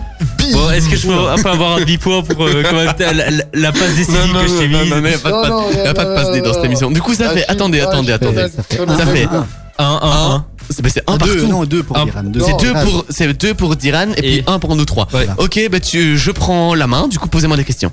Bon, 0.52 0.70
est-ce 0.72 0.90
que 0.90 0.96
je 0.98 1.08
peux 1.08 1.42
pas 1.44 1.52
avoir 1.52 1.78
un 1.78 1.80
demi-point 1.80 2.22
pour 2.24 2.44
euh, 2.46 2.62
quand 2.70 2.76
même 2.76 2.94
la, 3.00 3.14
la- 3.32 3.44
la 3.54 3.72
passe 3.72 3.96
décisive 3.96 4.34
que 4.34 4.48
je 4.48 4.58
t'ai 4.60 4.68
mise 4.68 4.90
non, 4.90 5.02
mais 5.02 5.12
y 5.12 5.14
a 5.16 5.18
pas 5.18 5.30
de 5.30 5.36
Non, 5.36 5.42
passe- 5.42 5.50
non, 5.50 5.84
y 5.84 5.88
a 5.88 5.94
pas 5.94 6.04
de 6.06 6.10
non, 6.10 6.16
passe 6.16 6.28
non, 6.28 6.38
dans 6.40 6.46
cette 6.54 6.58
non. 6.58 6.64
émission. 6.66 6.92
Du 6.92 7.02
coup, 7.02 7.14
ça 7.16 7.28
Ah, 7.30 7.34
fait. 7.34 7.46
Attendez, 7.48 7.80
attendez, 7.80 8.12
attendez. 8.12 8.46
Ça 8.56 8.64
fait 8.64 8.78
Ça 8.78 8.98
Ça 8.98 9.06
fait 9.08 9.26
1, 9.26 9.38
1, 9.80 10.00
1. 10.02 10.46
C'est 10.70 10.82
bah, 10.82 10.90
c'est 10.94 11.00
un 11.10 11.14
Ah, 11.14 11.18
deux, 11.18 11.34
partout. 11.38 11.48
non, 11.48 11.64
deux 11.66 11.84
pour 11.84 11.98
Un- 11.98 12.06
Diran. 12.06 12.24
Deux, 12.24 12.40
C'est 12.42 12.52
Non, 12.52 12.58
deux 12.58 12.74
pour, 12.74 13.06
c'est 13.10 13.34
deux 13.34 13.54
pour 13.54 13.76
Diran 13.76 14.08
et, 14.18 14.22
puis 14.22 14.44
un 14.48 14.60
pour 14.60 14.76
nous 14.76 14.86
trois. 14.86 15.08
Ouais. 15.14 15.28
Ok, 15.38 15.60
bah 15.72 15.80
tu, 15.80 16.18
je 16.18 16.32
prends 16.32 16.76
la 16.76 16.88
main. 16.88 17.08
Du 17.08 17.18
coup, 17.20 17.28
posez-moi 17.30 17.56
des 17.58 17.64
questions. 17.64 17.92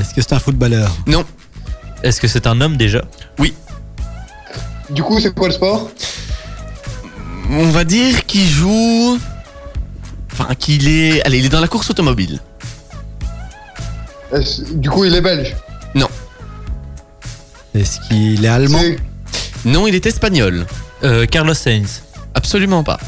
Est-ce 0.00 0.14
que 0.14 0.22
c'est 0.22 0.32
un 0.32 0.38
footballeur? 0.38 0.90
Non. 1.06 1.24
Est-ce 2.02 2.20
que 2.20 2.28
c'est 2.28 2.46
un 2.46 2.60
homme 2.60 2.76
déjà? 2.76 3.02
Du 4.90 5.02
coup, 5.02 5.20
c'est 5.20 5.34
quoi 5.34 5.48
le 5.48 5.54
sport? 5.54 5.90
On 7.50 7.66
va 7.70 7.84
dire 7.84 8.24
qu'il 8.26 8.48
joue. 8.48 9.18
Enfin, 10.40 10.54
qu'il 10.54 10.88
est. 10.88 11.22
Allez, 11.26 11.38
il 11.38 11.46
est 11.46 11.50
dans 11.50 11.60
la 11.60 11.68
course 11.68 11.90
automobile. 11.90 12.40
Est-ce- 14.32 14.62
Du 14.74 14.88
coup, 14.90 15.04
il 15.04 15.14
est 15.14 15.20
belge? 15.20 15.56
Est-ce 17.72 18.00
qu'il 18.08 18.44
est 18.44 18.48
allemand? 18.48 18.80
C'est- 18.80 18.98
Non, 19.64 19.86
il 19.86 19.94
est 19.94 20.04
espagnol. 20.06 20.66
euh, 21.04 21.24
Carlos 21.24 21.54
Sainz. 21.54 22.02
Absolument 22.34 22.82
pas. 22.82 22.98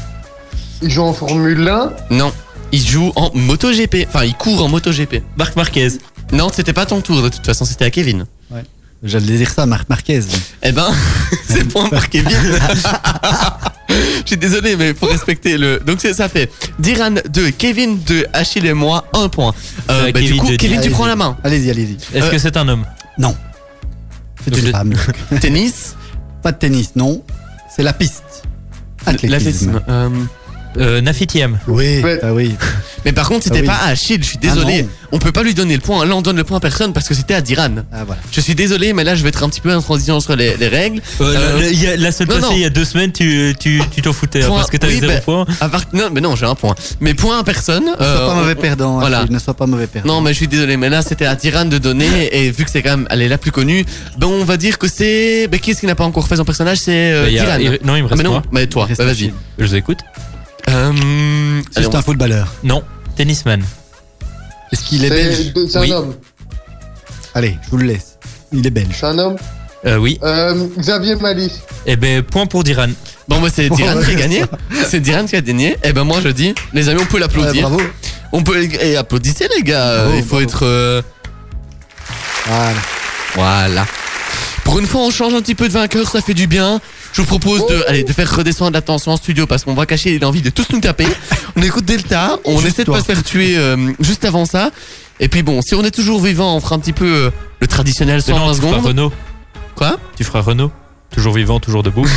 Il 0.81 0.89
joue 0.89 1.03
en 1.03 1.11
Formule 1.13 1.67
1. 1.67 1.91
Non. 2.09 2.31
Il 2.71 2.79
joue 2.87 3.11
en 3.17 3.29
MotoGP. 3.35 4.05
Enfin, 4.07 4.23
il 4.23 4.33
court 4.35 4.63
en 4.63 4.69
MotoGP. 4.69 5.21
Marc 5.37 5.55
Marquez. 5.57 5.89
Non, 6.31 6.47
c'était 6.51 6.71
pas 6.73 6.85
ton 6.85 7.01
tour 7.01 7.21
de 7.21 7.27
toute 7.29 7.45
façon, 7.45 7.65
c'était 7.65 7.85
à 7.85 7.91
Kevin. 7.91 8.25
J'allais 9.03 9.37
dire 9.37 9.49
ça, 9.51 9.65
Marc 9.65 9.89
Marquez. 9.89 10.21
Eh 10.63 10.71
ben, 10.71 10.87
c'est 11.49 11.67
point 11.67 11.89
pour 11.89 12.07
Kevin. 12.07 12.31
Je 13.89 14.23
suis 14.27 14.37
désolé, 14.37 14.75
mais 14.77 14.93
faut 14.93 15.07
respecter 15.07 15.57
le. 15.57 15.79
Donc 15.85 15.99
ça 16.01 16.29
fait 16.29 16.49
Diran 16.79 17.11
2, 17.29 17.51
Kevin 17.51 17.99
2, 17.99 18.27
Achille 18.33 18.65
et 18.65 18.73
moi 18.73 19.05
1 19.13 19.27
point. 19.29 19.53
Euh, 19.89 20.07
Euh, 20.07 20.11
bah, 20.11 20.19
du 20.21 20.27
Kevin 20.27 20.39
coup, 20.39 20.47
Kevin, 20.57 20.81
tu 20.81 20.89
prends 20.89 21.05
la 21.05 21.15
main. 21.17 21.37
Allez-y, 21.43 21.69
allez-y. 21.69 21.97
Est-ce 22.17 22.25
Euh, 22.25 22.29
que 22.31 22.37
c'est 22.37 22.55
un 22.57 22.67
homme 22.69 22.85
Non. 23.17 23.35
C'est 24.45 24.57
une 24.57 24.71
femme. 24.71 24.93
Tennis, 25.41 25.95
Pas 26.41 26.51
de 26.53 26.57
tennis, 26.57 26.91
non. 26.95 27.23
C'est 27.75 27.83
la 27.83 27.93
piste. 27.93 28.23
Athlétisme. 29.05 29.31
l'athlétisme. 29.31 29.81
Euh, 29.89 30.09
euh, 30.77 31.01
Nafitiam. 31.01 31.59
Oui, 31.67 32.01
Ouais. 32.03 32.19
ah 32.23 32.33
oui. 32.33 32.55
mais 33.05 33.11
par 33.11 33.27
contre, 33.29 33.43
c'était 33.43 33.57
Ah 33.59 33.61
oui. 33.61 33.67
pas 33.67 33.75
à 33.75 33.87
Achille, 33.89 34.17
je 34.21 34.27
suis 34.27 34.37
Ah 34.43 34.47
désolé. 34.47 34.83
non. 34.83 34.89
on 35.11 35.19
peut 35.19 35.31
pas 35.31 35.43
lui 35.43 35.53
donner 35.53 35.75
le 35.75 35.81
point. 35.81 36.05
Là, 36.05 36.15
on 36.15 36.21
donne 36.21 36.37
le 36.37 36.43
point 36.43 36.57
à 36.57 36.59
personne 36.59 36.91
parce 36.93 37.07
que 37.07 37.13
c'était 37.13 37.33
à 37.35 37.41
Diran. 37.41 37.69
Ah 37.91 38.03
voilà. 38.05 38.21
Je 38.31 38.41
suis 38.41 38.55
désolé, 38.55 38.93
mais 38.93 39.03
là, 39.03 39.15
je 39.15 39.23
vais 39.23 39.29
être 39.29 39.43
un 39.43 39.49
petit 39.49 39.61
peu 39.61 39.73
en 39.73 39.81
transition 39.81 40.19
sur 40.19 40.35
les, 40.35 40.57
les 40.57 40.67
règles. 40.67 41.01
Euh, 41.21 41.33
Euh, 41.33 41.71
la, 41.97 42.07
a- 42.09 42.11
non, 42.11 42.25
passée, 42.27 42.41
non. 42.41 42.51
il 42.53 42.59
y 42.59 42.65
a 42.65 42.69
deux 42.69 42.85
semaines, 42.85 43.11
tu 43.11 43.53
tu 43.59 43.81
tu 43.93 44.01
t'en 44.01 44.13
foutais 44.13 44.43
hein, 44.43 44.47
Point. 44.47 44.57
parce 44.57 44.69
que 44.71 44.77
t'avais 44.77 44.93
Oui, 44.95 44.99
zéro 44.99 45.13
ben, 45.13 45.21
point. 45.21 45.45
À 45.61 45.69
part- 45.69 45.83
Non, 45.93 46.09
mais 46.11 46.21
non, 46.21 46.35
j'ai 46.35 46.45
un 46.45 46.55
point. 46.55 46.75
Mais 46.99 47.13
point 47.13 47.39
à 47.39 47.43
personne. 47.43 47.83
Ne 47.85 47.95
sois 47.95 48.05
Euh, 48.05 48.27
pas 48.27 48.35
mauvais 48.35 48.55
perdant. 48.55 48.99
voilà. 48.99 49.19
Achille, 49.19 49.33
Ne 49.33 49.39
sois 49.39 49.53
pas 49.53 49.65
mauvais 49.67 49.87
perdant. 49.87 50.15
Non, 50.15 50.21
mais 50.21 50.31
je 50.31 50.37
suis 50.37 50.47
désolé, 50.47 50.77
mais 50.77 50.89
là 50.89 51.01
c'était 51.01 51.25
à 51.25 51.35
Diran 51.35 51.65
de 51.65 51.77
donner, 51.77 52.29
et 52.31 52.49
vu 52.51 52.63
que 52.65 52.71
c'est 52.71 52.81
quand 52.81 52.97
même, 52.97 53.07
elle 53.11 53.21
est 53.21 53.27
la 53.29 53.37
plus 53.37 53.51
connue, 53.51 53.85
ben 54.17 54.27
on 54.27 54.43
va 54.45 54.57
dire 54.57 54.77
que 54.79 54.87
c'est. 54.87 55.47
Ben 55.47 55.59
qui 55.59 55.71
est-ce 55.71 55.81
qui 55.81 55.85
n'a 55.87 55.95
pas 55.95 56.05
encore 56.05 56.27
fait 56.27 56.37
son 56.37 56.45
personnage? 56.45 56.77
C'est 56.79 57.11
euh, 57.13 57.25
Ben, 57.25 57.29
Diran. 57.29 57.57
il- 57.59 57.85
non, 57.85 57.95
il 57.95 58.01
me 58.03 58.07
Ah, 58.07 58.09
reste 58.09 58.17
mais 58.17 58.23
non, 58.23 58.31
moi. 58.31 58.41
mais 58.51 58.65
toi, 58.67 58.87
ben, 58.97 59.05
vas-y. 59.05 59.31
Je 59.59 59.65
vous 59.65 59.75
écoute. 59.75 59.99
Euh, 60.69 61.61
C'est 61.71 61.85
on- 61.87 61.95
un 61.95 62.01
footballeur. 62.01 62.47
Non, 62.63 62.83
tennisman. 63.17 63.63
Est-ce 64.71 64.83
qu'il 64.83 65.05
est 65.05 65.09
belge 65.09 65.51
C'est 65.55 65.67
c'est 65.69 65.77
un 65.77 65.81
Oui. 65.81 65.91
homme. 65.91 66.15
Allez, 67.35 67.57
je 67.63 67.69
vous 67.69 67.77
le 67.77 67.85
laisse. 67.85 68.17
Il 68.51 68.65
est 68.65 68.69
belge. 68.71 68.95
C'est 68.99 69.05
un 69.05 69.17
homme. 69.19 69.35
Euh, 69.85 69.97
oui. 69.97 70.17
Euh, 70.23 70.67
Xavier 70.77 71.15
Malice. 71.15 71.59
Eh 71.85 71.95
ben, 71.95 72.23
point 72.23 72.45
pour 72.45 72.63
Diran. 72.63 72.87
Bon, 73.27 73.41
bah 73.41 73.49
c'est 73.53 73.69
Diran 73.69 73.99
qui 74.01 74.11
a 74.11 74.15
gagné. 74.15 74.43
C'est 74.89 74.99
Diran 75.01 75.25
qui 75.25 75.35
a 75.35 75.41
gagné. 75.41 75.77
Et 75.83 75.91
ben 75.93 76.03
moi 76.05 76.19
je 76.23 76.29
dis, 76.29 76.53
les 76.73 76.87
amis, 76.89 77.01
on 77.01 77.05
peut 77.05 77.15
Ouais, 77.15 77.19
l'applaudir. 77.21 77.69
bravo. 77.69 77.81
on 78.31 78.43
peut. 78.43 78.63
Et 78.81 78.95
applaudissez 78.95 79.47
les 79.55 79.63
gars. 79.63 80.03
Bravo, 80.03 80.13
Il 80.17 80.23
faut 80.23 80.29
bravo. 80.35 80.43
être. 80.43 80.59
euh, 80.65 81.01
Voilà. 82.47 82.79
Voilà. 83.35 83.85
Pour 84.63 84.79
une 84.79 84.85
fois, 84.87 85.01
on 85.01 85.11
change 85.11 85.33
un 85.33 85.41
petit 85.41 85.55
peu 85.55 85.67
de 85.67 85.73
vainqueur, 85.73 86.09
ça 86.09 86.21
fait 86.21 86.33
du 86.33 86.47
bien. 86.47 86.79
Je 87.13 87.21
vous 87.21 87.27
propose 87.27 87.65
de, 87.67 87.83
allez, 87.87 88.03
de 88.03 88.11
faire 88.11 88.35
redescendre 88.35 88.73
la 88.73 88.81
tension 88.81 89.11
en 89.11 89.17
studio 89.17 89.45
parce 89.45 89.63
qu'on 89.63 89.75
va 89.75 89.85
cacher 89.85 90.17
l'envie 90.19 90.41
de 90.41 90.49
tous 90.49 90.67
nous 90.71 90.79
taper. 90.79 91.05
On 91.55 91.61
écoute 91.61 91.85
Delta, 91.85 92.39
on 92.45 92.57
Juste 92.57 92.67
essaie 92.67 92.81
de 92.81 92.85
toi. 92.87 92.95
pas 92.95 93.01
se 93.01 93.05
faire 93.05 93.23
tuer 93.23 93.55
euh, 93.57 93.93
juste 93.99 94.25
avant 94.25 94.45
ça. 94.45 94.71
Et 95.19 95.27
puis 95.27 95.43
bon, 95.43 95.61
si 95.61 95.75
on 95.75 95.83
est 95.83 95.91
toujours 95.91 96.19
vivant, 96.19 96.55
on 96.55 96.59
fera 96.59 96.75
un 96.75 96.79
petit 96.79 96.93
peu 96.93 97.05
euh, 97.05 97.29
le 97.59 97.67
traditionnel 97.67 98.15
Mais 98.27 98.33
120 98.33 98.39
non, 98.39 98.53
tu 98.53 98.59
feras 98.59 98.71
secondes. 98.71 98.85
Renault. 98.87 99.13
Quoi? 99.75 99.99
Tu 100.17 100.23
feras 100.23 100.41
Renault. 100.41 100.71
Toujours 101.11 101.35
vivant, 101.35 101.59
toujours 101.59 101.83
debout. 101.83 102.07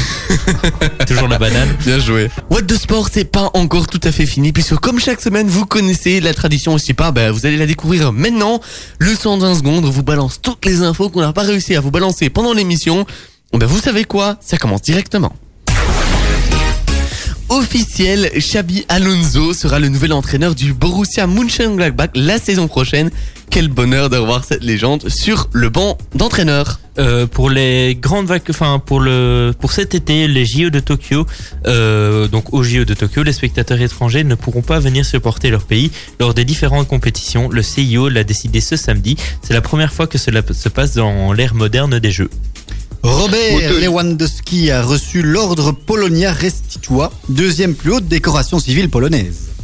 toujours 1.07 1.29
la 1.29 1.39
banane. 1.39 1.69
Bien 1.85 1.99
joué. 1.99 2.31
What 2.49 2.63
the 2.63 2.77
Sport, 2.79 3.11
c'est 3.13 3.31
pas 3.31 3.51
encore 3.53 3.89
tout 3.89 4.01
à 4.03 4.11
fait 4.11 4.25
fini, 4.25 4.53
puisque 4.53 4.77
comme 4.77 4.99
chaque 4.99 5.21
semaine, 5.21 5.49
vous 5.49 5.67
connaissez 5.67 6.21
la 6.21 6.33
tradition 6.33 6.73
aussi 6.73 6.95
pas, 6.95 7.11
bah, 7.13 7.31
vous 7.31 7.45
allez 7.45 7.59
la 7.59 7.67
découvrir 7.67 8.15
maintenant. 8.15 8.63
Le 8.99 9.15
120 9.15 9.57
secondes 9.57 9.85
vous 9.85 10.03
balance 10.03 10.41
toutes 10.41 10.65
les 10.65 10.81
infos 10.81 11.11
qu'on 11.11 11.21
n'a 11.21 11.35
pas 11.35 11.43
réussi 11.43 11.77
à 11.77 11.81
vous 11.83 11.91
balancer 11.91 12.31
pendant 12.31 12.55
l'émission. 12.55 13.05
Bah, 13.53 13.67
vous 13.67 13.79
savez 13.79 14.05
quoi? 14.05 14.37
Ça 14.41 14.57
commence 14.57 14.83
directement. 14.83 15.33
Officiel, 17.49 18.31
Xabi 18.37 18.85
Alonso 18.89 19.53
sera 19.55 19.79
le 19.79 19.89
nouvel 19.89 20.13
entraîneur 20.13 20.55
du 20.57 20.75
Borussia 20.75 21.29
Mönchengladbach 21.29 22.11
la 22.15 22.39
saison 22.39 22.67
prochaine. 22.67 23.11
Quel 23.51 23.69
bonheur 23.69 24.11
de 24.11 24.17
revoir 24.17 24.45
cette 24.45 24.65
légende 24.65 25.09
sur 25.09 25.49
le 25.53 25.69
banc 25.69 25.97
d'entraîneur. 26.15 26.81
Euh, 26.99 27.27
pour 27.27 27.51
les 27.51 27.95
grandes 27.95 28.27
vac 28.27 28.43
enfin 28.49 28.79
pour 28.79 29.73
cet 29.73 29.95
été, 29.95 30.27
les 30.29 30.45
JO 30.47 30.71
de 30.71 30.81
Tokyo, 30.81 31.27
euh, 31.67 32.27
donc 32.27 32.55
aux 32.55 32.63
JO 32.63 32.85
de 32.85 32.95
Tokyo, 32.95 33.23
les 33.23 33.35
spectateurs 33.35 33.81
étrangers 33.81 34.25
ne 34.25 34.35
pourront 34.35 34.63
pas 34.63 34.81
venir 34.81 35.05
supporter 35.05 35.51
leur 35.51 35.65
pays 35.65 35.93
lors 36.19 36.35
des 36.35 36.45
différentes 36.45 36.89
compétitions. 36.89 37.49
Le 37.51 37.63
CIO 37.63 38.09
l'a 38.09 38.25
décidé 38.25 38.61
ce 38.61 38.77
samedi. 38.77 39.17
C'est 39.43 39.55
la 39.55 39.61
première 39.61 39.93
fois 39.93 40.07
que 40.07 40.19
cela 40.19 40.43
se 40.51 40.69
passe 40.69 40.95
dans 40.95 41.33
l'ère 41.33 41.55
moderne 41.55 41.99
des 41.99 42.11
Jeux. 42.11 42.31
Robert 43.03 43.73
Lewandowski 43.81 44.71
a 44.71 44.83
reçu 44.83 45.23
l'ordre 45.23 45.73
Polonia 45.73 46.33
Restitua, 46.33 47.13
deuxième 47.29 47.75
plus 47.75 47.93
haute 47.93 48.09
décoration 48.09 48.59
civile 48.59 48.91
polonaise. 48.91 49.56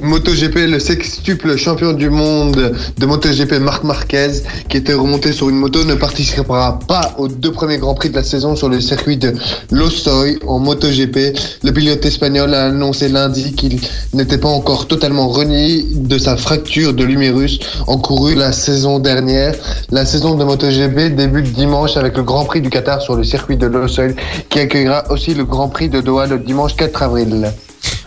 MotoGP, 0.00 0.66
le 0.68 0.80
sextuple 0.80 1.56
champion 1.56 1.92
du 1.92 2.10
monde 2.10 2.74
de 2.98 3.06
MotoGP 3.06 3.60
Marc 3.60 3.84
Marquez, 3.84 4.42
qui 4.68 4.76
était 4.76 4.92
remonté 4.92 5.32
sur 5.32 5.48
une 5.48 5.56
moto, 5.56 5.84
ne 5.84 5.94
participera 5.94 6.80
pas 6.88 7.14
aux 7.16 7.28
deux 7.28 7.52
premiers 7.52 7.78
Grands 7.78 7.94
Prix 7.94 8.10
de 8.10 8.16
la 8.16 8.24
saison 8.24 8.56
sur 8.56 8.68
le 8.68 8.80
circuit 8.80 9.16
de 9.16 9.32
Losoy 9.70 10.38
en 10.48 10.58
MotoGP. 10.58 11.38
Le 11.62 11.70
pilote 11.72 12.04
espagnol 12.04 12.54
a 12.54 12.66
annoncé 12.66 13.08
lundi 13.08 13.54
qu'il 13.54 13.80
n'était 14.12 14.38
pas 14.38 14.48
encore 14.48 14.88
totalement 14.88 15.28
remis 15.28 15.86
de 15.94 16.18
sa 16.18 16.36
fracture 16.36 16.92
de 16.92 17.04
l'humérus 17.04 17.60
encourue 17.86 18.34
la 18.34 18.50
saison 18.50 18.98
dernière. 18.98 19.54
La 19.90 20.04
saison 20.04 20.34
de 20.34 20.42
MotoGP 20.42 21.14
débute 21.14 21.52
dimanche 21.52 21.96
avec 21.96 22.16
le 22.16 22.24
Grand 22.24 22.44
Prix 22.44 22.62
du 22.62 22.68
Qatar 22.68 23.00
sur 23.00 23.14
le 23.14 23.22
circuit 23.22 23.56
de 23.56 23.66
Losoy, 23.66 24.16
qui 24.48 24.58
accueillera 24.58 25.04
aussi 25.12 25.34
le 25.34 25.44
Grand 25.44 25.68
Prix 25.68 25.88
de 25.88 26.00
Doha 26.00 26.26
le 26.26 26.40
dimanche 26.40 26.74
4 26.74 27.02
avril. 27.04 27.52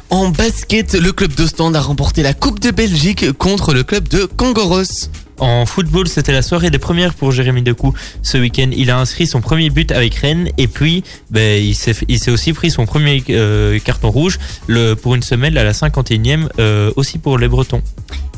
En 0.10 0.30
basket, 0.30 0.94
le 0.94 1.12
club 1.12 1.34
d'Ostende 1.34 1.76
a 1.76 1.82
remporté 1.82 2.24
la 2.24 2.34
Coupe 2.34 2.62
de 2.62 2.72
Belgique 2.72 3.34
contre 3.34 3.74
le 3.74 3.84
club 3.84 4.08
de 4.08 4.24
Kangoros. 4.24 5.10
En 5.38 5.66
football, 5.66 6.08
c'était 6.08 6.32
la 6.32 6.42
soirée 6.42 6.70
des 6.70 6.80
premières 6.80 7.14
pour 7.14 7.32
Jérémy 7.32 7.62
Decou. 7.62 7.94
Ce 8.24 8.38
week-end, 8.38 8.70
il 8.76 8.90
a 8.90 8.98
inscrit 8.98 9.28
son 9.28 9.42
premier 9.42 9.70
but 9.70 9.92
avec 9.92 10.16
Rennes 10.16 10.50
et 10.58 10.68
puis 10.68 11.04
ben, 11.30 11.62
il 11.62 11.76
s'est 11.76 12.32
aussi 12.32 12.54
pris 12.54 12.72
son 12.72 12.86
premier 12.86 13.22
euh, 13.30 13.80
carton 13.80 14.10
rouge 14.10 14.40
le, 14.68 14.94
pour 14.94 15.14
une 15.14 15.24
semaine 15.24 15.58
à 15.58 15.66
la 15.66 15.74
51e, 15.74 16.48
euh, 16.58 16.92
aussi 16.96 17.18
pour 17.18 17.38
les 17.38 17.50
Bretons. 17.50 17.82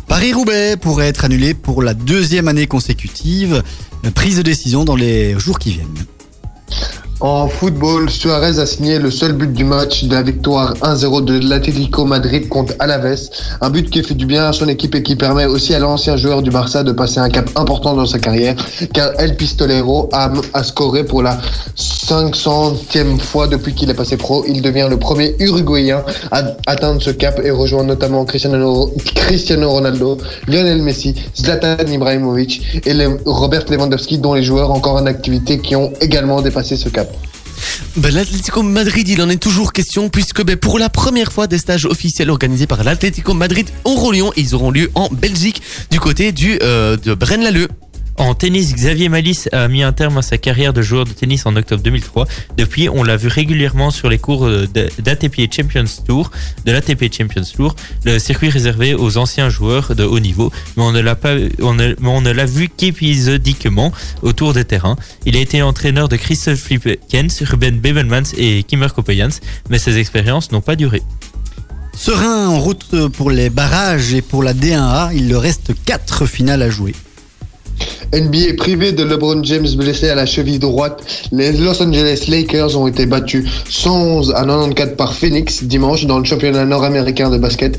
Paris-Roubaix 0.08 0.76
pourrait 0.76 1.08
être 1.08 1.24
annulé 1.24 1.54
pour 1.54 1.84
la 1.84 1.94
deuxième 1.94 2.48
année 2.48 2.66
consécutive. 2.66 3.62
Prise 4.16 4.38
de 4.38 4.42
décision 4.42 4.86
dans 4.86 4.96
les 4.96 5.38
jours 5.38 5.60
qui 5.60 5.72
viennent. 5.72 6.06
En 7.22 7.50
football, 7.50 8.10
Suarez 8.10 8.60
a 8.60 8.66
signé 8.66 8.98
le 8.98 9.12
seul 9.12 9.34
but 9.34 9.52
du 9.52 9.66
match 9.66 10.06
de 10.06 10.14
la 10.14 10.22
victoire 10.22 10.74
1-0 10.76 11.26
de 11.26 11.50
l'Atlético 11.50 12.06
Madrid 12.06 12.48
contre 12.48 12.74
Alaves. 12.80 13.30
Un 13.60 13.70
but 13.70 13.90
qui 13.90 14.02
fait 14.04 14.14
du 14.14 14.26
bien 14.26 14.46
à 14.46 14.54
son 14.54 14.70
équipe 14.70 14.96
et 14.96 15.04
qui 15.04 15.18
permet 15.18 15.46
aussi 15.46 15.76
à 15.76 15.80
l'ancien 15.80 16.16
joueur 16.16 16.42
du 16.42 16.50
Barça 16.50 16.82
de 16.84 16.94
passer 16.94 17.20
un 17.20 17.30
cap 17.30 17.50
important 17.58 17.94
dans 17.94 18.06
sa 18.06 18.20
carrière, 18.20 18.56
car 18.94 19.12
El 19.20 19.36
Pistolero 19.36 20.08
a, 20.14 20.32
scoré 20.64 21.04
pour 21.04 21.22
la 21.22 21.38
500e 21.76 23.20
fois 23.20 23.48
depuis 23.48 23.74
qu'il 23.74 23.90
est 23.90 23.96
passé 23.96 24.16
pro. 24.16 24.46
Il 24.48 24.62
devient 24.62 24.88
le 24.90 24.98
premier 24.98 25.36
Uruguayen 25.40 26.06
à 26.32 26.44
atteindre 26.68 27.02
ce 27.02 27.10
cap 27.10 27.42
et 27.44 27.52
rejoint 27.52 27.84
notamment 27.84 28.24
Cristiano, 28.24 28.94
Cristiano 29.16 29.70
Ronaldo, 29.70 30.20
Lionel 30.48 30.82
Messi, 30.82 31.16
Zlatan 31.36 31.86
Ibrahimovic 31.86 32.82
et 32.86 32.94
Robert 33.26 33.66
Lewandowski, 33.70 34.20
dont 34.20 34.36
les 34.36 34.44
joueurs 34.44 34.72
encore 34.72 34.96
en 34.96 35.06
activité 35.06 35.60
qui 35.60 35.76
ont 35.76 35.92
également 36.00 36.42
dépassé 36.42 36.78
ce 36.78 36.88
cap. 36.88 37.09
Ben, 37.96 38.14
L'Atlético 38.14 38.64
Madrid, 38.64 39.08
il 39.08 39.22
en 39.22 39.30
est 39.30 39.42
toujours 39.42 39.74
question 39.74 40.10
puisque 40.10 40.44
ben, 40.44 40.56
pour 40.56 40.80
la 40.80 40.90
première 40.90 41.32
fois 41.32 41.48
des 41.48 41.58
stages 41.58 41.86
officiels 41.86 42.30
organisés 42.30 42.68
par 42.68 42.84
l'Atlético 42.84 43.34
Madrid 43.34 43.70
auront 43.84 44.12
lieu. 44.12 44.24
Ils 44.36 44.56
auront 44.56 44.72
lieu 44.72 44.92
en 44.96 45.10
Belgique 45.10 45.62
du 45.92 46.00
côté 46.00 46.34
euh, 46.62 46.98
de 46.98 47.14
Braine-l'Alleud. 47.14 47.70
En 48.20 48.34
tennis, 48.34 48.76
Xavier 48.76 49.08
Malice 49.08 49.48
a 49.54 49.70
mis 49.70 49.82
un 49.82 49.94
terme 49.94 50.18
à 50.18 50.22
sa 50.22 50.38
carrière 50.38 50.74
de 50.74 50.82
joueur 50.82 51.06
de 51.06 51.12
tennis 51.12 51.46
en 51.46 51.56
octobre 51.56 51.82
2003. 51.82 52.28
Depuis, 52.58 52.90
on 52.90 53.02
l'a 53.02 53.16
vu 53.16 53.30
régulièrement 53.30 53.92
sur 53.92 54.10
les 54.10 54.18
cours 54.18 54.46
euh, 54.46 54.68
d'ATP 54.68 55.50
Champions 55.50 55.86
Tour, 56.06 56.30
de 56.66 56.74
l'ATP 56.74 57.06
Champions 57.16 57.46
Tour, 57.56 57.78
le 58.04 58.20
circuit 58.20 58.50
réservé 58.50 58.94
aux 58.94 59.18
anciens 59.18 59.48
joueurs 59.48 59.96
de 59.96 60.04
haut 60.04 60.20
niveau. 60.20 60.52
Mais 60.76 60.84
on 60.84 60.92
ne 60.92 62.32
l'a 62.32 62.46
vu 62.46 62.68
qu'épisodiquement 62.68 63.94
autour 64.22 64.52
des 64.52 64.66
terrains. 64.66 64.98
Il 65.26 65.38
a 65.38 65.40
été 65.40 65.62
entraîneur 65.62 66.10
de 66.10 66.18
Christophe 66.18 66.60
Flippkens, 66.60 67.42
Ruben 67.44 67.80
Bevelmans 67.80 68.34
et 68.38 68.64
Kimmer 68.64 68.90
Kopejans, 68.94 69.40
mais 69.70 69.80
ces 69.80 69.98
expériences 69.98 70.52
n'ont 70.52 70.60
pas 70.60 70.76
duré. 70.76 71.02
Serein 71.94 72.50
en 72.50 72.60
route 72.60 73.08
pour 73.14 73.32
les 73.32 73.50
barrages 73.50 74.14
et 74.14 74.22
pour 74.22 74.44
la 74.44 74.54
D1A, 74.54 75.12
il 75.16 75.30
leur 75.30 75.42
reste 75.42 75.72
4 75.86 76.26
finales 76.26 76.64
à 76.64 76.70
jouer. 76.70 76.94
NBA 78.14 78.56
privé 78.58 78.92
de 78.92 79.04
LeBron 79.04 79.44
James 79.44 79.68
blessé 79.76 80.10
à 80.10 80.16
la 80.16 80.26
cheville 80.26 80.60
droite, 80.60 81.04
les 81.32 81.52
Los 81.52 81.82
Angeles 81.82 82.26
Lakers 82.28 82.78
ont 82.78 82.88
été 82.88 83.06
battus 83.06 83.48
111 83.70 84.34
à 84.36 84.46
94 84.46 84.96
par 84.98 85.14
Phoenix 85.14 85.64
dimanche 85.64 86.06
dans 86.06 86.18
le 86.18 86.26
championnat 86.26 86.66
nord-américain 86.66 87.30
de 87.30 87.38
basket. 87.38 87.78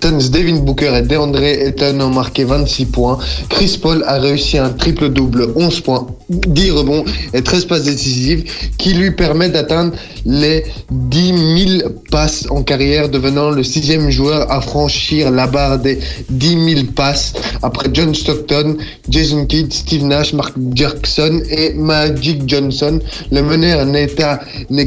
Suns, 0.00 0.30
Devin 0.30 0.60
Booker 0.60 0.94
et 0.96 1.02
DeAndre 1.02 1.42
Ayton 1.42 2.00
ont 2.00 2.10
marqué 2.10 2.44
26 2.44 2.86
points. 2.86 3.18
Chris 3.48 3.78
Paul 3.80 4.04
a 4.06 4.18
réussi 4.18 4.56
un 4.58 4.70
triple-double, 4.70 5.52
11 5.56 5.80
points, 5.80 6.06
10 6.28 6.70
rebonds 6.70 7.04
et 7.34 7.42
13 7.42 7.64
passes 7.64 7.84
décisives 7.84 8.44
qui 8.78 8.94
lui 8.94 9.10
permet 9.10 9.48
d'atteindre 9.48 9.92
les 10.24 10.64
10 10.90 11.78
000 11.80 11.90
passes 12.10 12.46
en 12.50 12.62
carrière, 12.62 13.08
devenant 13.08 13.50
le 13.50 13.62
sixième 13.62 14.10
joueur 14.10 14.50
à 14.50 14.60
franchir 14.60 15.30
la 15.30 15.46
barre 15.46 15.78
des 15.78 15.98
10 16.30 16.74
000 16.74 16.86
passes 16.94 17.32
après 17.62 17.88
John 17.92 18.14
Stockton, 18.14 18.76
Jason 19.08 19.46
Kidd, 19.46 19.72
Steve 19.72 20.04
Nash, 20.04 20.32
Mark 20.32 20.54
Jackson 20.74 21.40
et 21.50 21.72
Magic 21.74 22.42
Johnson. 22.46 23.00
Le 23.32 23.42
meneur 23.42 23.84
n'est 23.86 24.06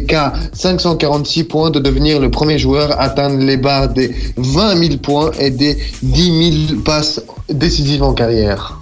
qu'à 0.04 0.34
546 0.54 1.44
points 1.46 1.72
de 1.72 1.80
devenir 1.80 2.20
le 2.20 2.32
premier 2.32 2.58
joueur 2.60 2.92
à 2.92 3.04
atteindre 3.04 3.44
les 3.44 3.58
barres 3.58 3.90
des 3.90 4.12
20 4.38 4.78
000 4.78 4.98
points 5.02 5.32
et 5.40 5.52
des 5.52 5.78
10 6.04 6.68
000 6.70 6.82
passes 6.82 7.22
décisives 7.50 8.04
en 8.04 8.14
carrière. 8.14 8.80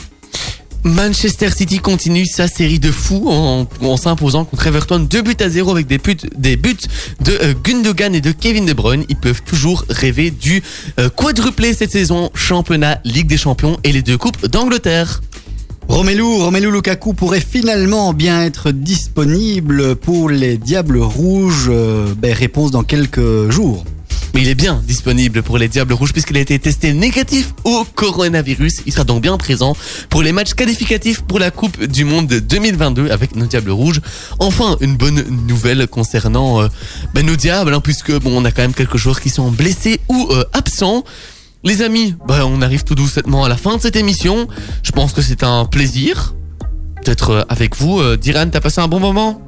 Manchester 0.83 1.49
City 1.51 1.79
continue 1.79 2.25
sa 2.25 2.47
série 2.47 2.79
de 2.79 2.91
fous 2.91 3.25
en, 3.27 3.67
en 3.81 3.97
s'imposant 3.97 4.45
contre 4.45 4.67
Everton 4.67 4.99
2 4.99 5.21
buts 5.21 5.35
à 5.41 5.49
0 5.49 5.71
avec 5.71 5.87
des 5.87 5.97
buts, 5.97 6.15
des 6.37 6.55
buts 6.55 6.77
de 7.19 7.31
euh, 7.41 7.53
Gundogan 7.63 8.15
et 8.15 8.21
de 8.21 8.31
Kevin 8.31 8.65
De 8.65 8.73
Bruyne. 8.73 9.03
Ils 9.09 9.17
peuvent 9.17 9.43
toujours 9.43 9.83
rêver 9.89 10.31
du 10.31 10.63
euh, 10.99 11.09
quadruplé 11.09 11.73
cette 11.73 11.91
saison, 11.91 12.31
championnat, 12.33 12.99
Ligue 13.03 13.27
des 13.27 13.37
Champions 13.37 13.77
et 13.83 13.91
les 13.91 14.01
deux 14.01 14.17
coupes 14.17 14.47
d'Angleterre. 14.47 15.21
Romelu, 15.89 16.21
Romelu 16.21 16.71
Lukaku 16.71 17.13
pourrait 17.13 17.41
finalement 17.41 18.13
bien 18.13 18.43
être 18.43 18.71
disponible 18.71 19.95
pour 19.95 20.29
les 20.29 20.57
Diables 20.57 20.99
Rouges. 20.99 21.67
Euh, 21.69 22.13
ben, 22.15 22.33
réponse 22.33 22.71
dans 22.71 22.83
quelques 22.83 23.49
jours. 23.49 23.83
Mais 24.33 24.41
il 24.41 24.47
est 24.49 24.55
bien 24.55 24.81
disponible 24.85 25.41
pour 25.43 25.57
les 25.57 25.67
Diables 25.67 25.93
Rouges 25.93 26.13
puisqu'il 26.13 26.37
a 26.37 26.39
été 26.39 26.57
testé 26.59 26.93
négatif 26.93 27.53
au 27.63 27.85
coronavirus. 27.95 28.81
Il 28.85 28.93
sera 28.93 29.03
donc 29.03 29.21
bien 29.21 29.37
présent 29.37 29.75
pour 30.09 30.21
les 30.21 30.31
matchs 30.31 30.53
qualificatifs 30.53 31.21
pour 31.21 31.39
la 31.39 31.51
Coupe 31.51 31.83
du 31.83 32.05
Monde 32.05 32.27
de 32.27 32.39
2022 32.39 33.09
avec 33.09 33.35
nos 33.35 33.45
Diables 33.45 33.71
Rouges. 33.71 34.01
Enfin, 34.39 34.77
une 34.81 34.95
bonne 34.95 35.23
nouvelle 35.47 35.87
concernant 35.87 36.61
euh, 36.61 36.67
ben, 37.13 37.25
nos 37.25 37.35
Diables, 37.35 37.73
hein, 37.73 37.81
puisque 37.81 38.11
bon, 38.19 38.41
on 38.41 38.45
a 38.45 38.51
quand 38.51 38.61
même 38.61 38.73
quelques 38.73 38.97
joueurs 38.97 39.21
qui 39.21 39.29
sont 39.29 39.51
blessés 39.51 39.99
ou 40.09 40.27
euh, 40.31 40.43
absents. 40.53 41.03
Les 41.63 41.81
amis, 41.81 42.15
ben, 42.27 42.43
on 42.45 42.61
arrive 42.61 42.83
tout 42.83 42.95
doucement 42.95 43.43
à 43.43 43.49
la 43.49 43.57
fin 43.57 43.77
de 43.77 43.81
cette 43.81 43.95
émission. 43.95 44.47
Je 44.83 44.91
pense 44.91 45.13
que 45.13 45.21
c'est 45.21 45.43
un 45.43 45.65
plaisir 45.65 46.35
d'être 47.03 47.29
euh, 47.31 47.43
avec 47.49 47.75
vous. 47.75 48.01
Diran, 48.15 48.49
t'as 48.49 48.61
passé 48.61 48.79
un 48.81 48.87
bon 48.87 48.99
moment? 48.99 49.41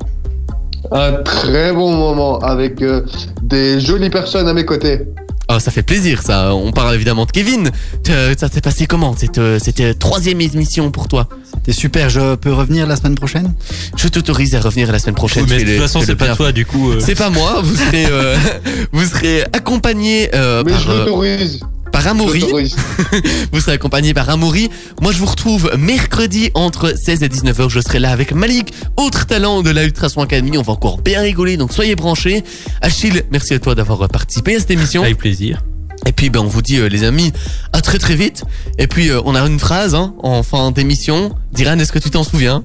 Un 0.92 1.14
très 1.24 1.72
bon 1.72 1.92
moment 1.96 2.40
avec 2.40 2.82
euh, 2.82 3.02
des 3.42 3.80
jolies 3.80 4.10
personnes 4.10 4.48
à 4.48 4.54
mes 4.54 4.66
côtés. 4.66 5.02
Ah, 5.48 5.60
ça 5.60 5.70
fait 5.72 5.84
plaisir, 5.84 6.22
ça. 6.22 6.56
On 6.56 6.72
parle 6.72 6.96
évidemment 6.96 7.26
de 7.26 7.32
Kevin. 7.32 7.70
Euh, 8.10 8.34
Ça 8.38 8.48
s'est 8.50 8.62
passé 8.62 8.86
comment 8.88 9.16
Cette, 9.18 9.38
euh, 9.38 9.60
C'était 9.62 9.94
troisième 9.94 10.40
émission 10.40 10.92
pour 10.92 11.08
toi? 11.10 11.28
C'était 11.56 11.74
super, 11.74 12.10
je 12.10 12.36
peux 12.36 12.54
revenir 12.54 12.88
la 12.88 12.96
semaine 12.96 13.16
prochaine? 13.16 13.54
Je 13.98 14.08
t'autorise 14.08 14.56
à 14.56 14.62
revenir 14.62 14.90
la 14.92 15.00
semaine 15.00 15.16
prochaine. 15.16 15.46
mais 15.50 15.64
de 15.64 15.72
toute 15.74 15.82
façon, 15.82 16.02
c'est 16.06 16.16
pas 16.16 16.26
bien. 16.28 16.36
toi, 16.36 16.52
du 16.54 16.66
coup. 16.66 16.92
euh, 16.92 17.00
C'est 17.02 17.16
pas 17.16 17.30
moi. 17.30 17.60
Vous 17.64 17.76
serez, 17.76 18.06
euh, 18.10 18.36
vous 18.94 19.04
serez 19.06 19.42
accompagné 19.44 20.30
euh, 20.34 20.64
Mais 20.66 20.72
par, 20.72 20.82
je 20.82 20.90
euh, 20.90 21.00
l'autorise. 21.06 21.60
Par 21.92 22.08
Amaury. 22.08 22.44
Vous 23.52 23.60
serez 23.60 23.74
accompagné 23.74 24.14
par 24.14 24.30
Amaury. 24.30 24.70
Moi, 25.02 25.12
je 25.12 25.20
vous 25.20 25.26
retrouve 25.26 25.72
mercredi 25.78 26.52
entre 26.54 26.98
16 26.98 27.24
et 27.24 27.28
19h. 27.28 27.70
Je 27.70 27.80
serai 27.80 28.00
là 28.00 28.12
avec 28.12 28.34
Malik, 28.34 28.74
autre 28.98 29.26
talent 29.26 29.62
de 29.62 29.70
la 29.70 29.84
Ultrason 29.84 30.22
Academy. 30.22 30.58
On 30.58 30.62
va 30.62 30.74
encore 30.74 30.98
bien 30.98 31.22
rigoler, 31.22 31.58
donc 31.58 31.74
soyez 31.74 31.96
branchés. 31.96 32.44
Achille, 32.82 33.24
merci 33.32 33.54
à 33.54 33.60
toi 33.60 33.76
d'avoir 33.76 34.08
participé 34.10 34.56
à 34.56 34.60
cette 34.60 34.72
émission. 34.72 35.04
Avec 35.04 35.18
plaisir. 35.18 35.62
Et 36.08 36.12
puis 36.14 36.30
ben 36.30 36.40
on 36.40 36.48
vous 36.48 36.62
dit 36.62 36.78
euh, 36.78 36.88
les 36.88 37.04
amis 37.04 37.32
à 37.74 37.82
très 37.82 38.00
très 38.00 38.16
vite. 38.16 38.44
Et 38.78 38.88
puis 38.88 39.10
euh, 39.10 39.22
on 39.26 39.36
a 39.36 39.42
une 39.42 39.60
phrase 39.60 39.96
hein, 39.96 40.16
en 40.24 40.44
fin 40.44 40.72
d'émission. 40.72 41.32
Diran, 41.52 41.78
est-ce 41.80 41.92
que 41.92 42.00
tu 42.00 42.10
t'en 42.10 42.24
souviens? 42.24 42.64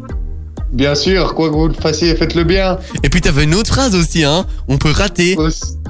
Bien 0.72 0.94
sûr, 0.94 1.34
quoi 1.34 1.48
que 1.48 1.54
vous 1.54 1.68
le 1.68 1.74
fassiez, 1.74 2.16
faites-le 2.16 2.44
bien. 2.44 2.78
Et 3.02 3.08
puis 3.08 3.20
t'avais 3.20 3.44
une 3.44 3.54
autre 3.54 3.72
phrase 3.72 3.94
aussi 3.94 4.24
hein. 4.24 4.46
On 4.68 4.78
peut 4.78 4.90
rater 4.90 5.36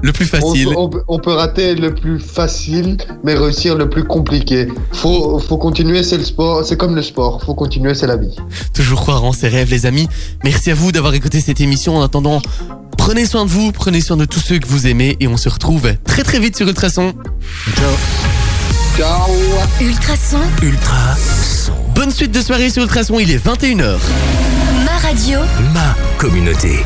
le 0.01 0.11
plus 0.11 0.25
facile. 0.25 0.67
on 0.75 0.89
peut- 0.89 1.03
on 1.07 1.19
peut 1.19 1.33
rater 1.33 1.75
le 1.75 1.93
plus 1.93 2.19
facile, 2.19 2.97
mais 3.23 3.33
réussir 3.35 3.75
le 3.75 3.89
plus 3.89 4.03
compliqué. 4.03 4.67
Faut, 4.93 5.39
faut 5.39 5.57
continuer, 5.57 6.03
c'est 6.03 6.17
le 6.17 6.23
sport, 6.23 6.65
c'est 6.65 6.77
comme 6.77 6.95
le 6.95 7.01
sport. 7.01 7.41
Faut 7.43 7.53
continuer, 7.55 7.93
c'est 7.95 8.07
la 8.07 8.17
vie. 8.17 8.35
Toujours 8.73 9.01
croire 9.01 9.23
en 9.23 9.31
ses 9.33 9.47
rêves 9.47 9.69
les 9.69 9.85
amis. 9.85 10.07
Merci 10.43 10.71
à 10.71 10.75
vous 10.75 10.91
d'avoir 10.91 11.13
écouté 11.13 11.41
cette 11.41 11.61
émission. 11.61 11.97
En 11.97 12.01
attendant, 12.03 12.41
prenez 12.97 13.25
soin 13.25 13.45
de 13.45 13.49
vous, 13.49 13.71
prenez 13.71 14.01
soin 14.01 14.17
de 14.17 14.25
tous 14.25 14.39
ceux 14.39 14.59
que 14.59 14.67
vous 14.67 14.87
aimez 14.87 15.17
et 15.19 15.27
on 15.27 15.37
se 15.37 15.49
retrouve 15.49 15.93
très 16.03 16.23
très 16.23 16.39
vite 16.39 16.55
sur 16.55 16.67
Ultrason. 16.67 17.13
Ciao. 18.97 19.29
Ultrason, 19.79 20.39
Ultra 20.63 21.15
son. 21.15 21.71
Bonne 21.93 22.11
suite 22.11 22.31
de 22.31 22.41
soirée 22.41 22.69
sur 22.69 22.81
Ultrason, 22.83 23.19
il 23.19 23.31
est 23.31 23.37
21h. 23.43 23.97
ma 24.85 24.97
radio. 25.07 25.39
Ma 25.73 25.95
communauté. 26.17 26.83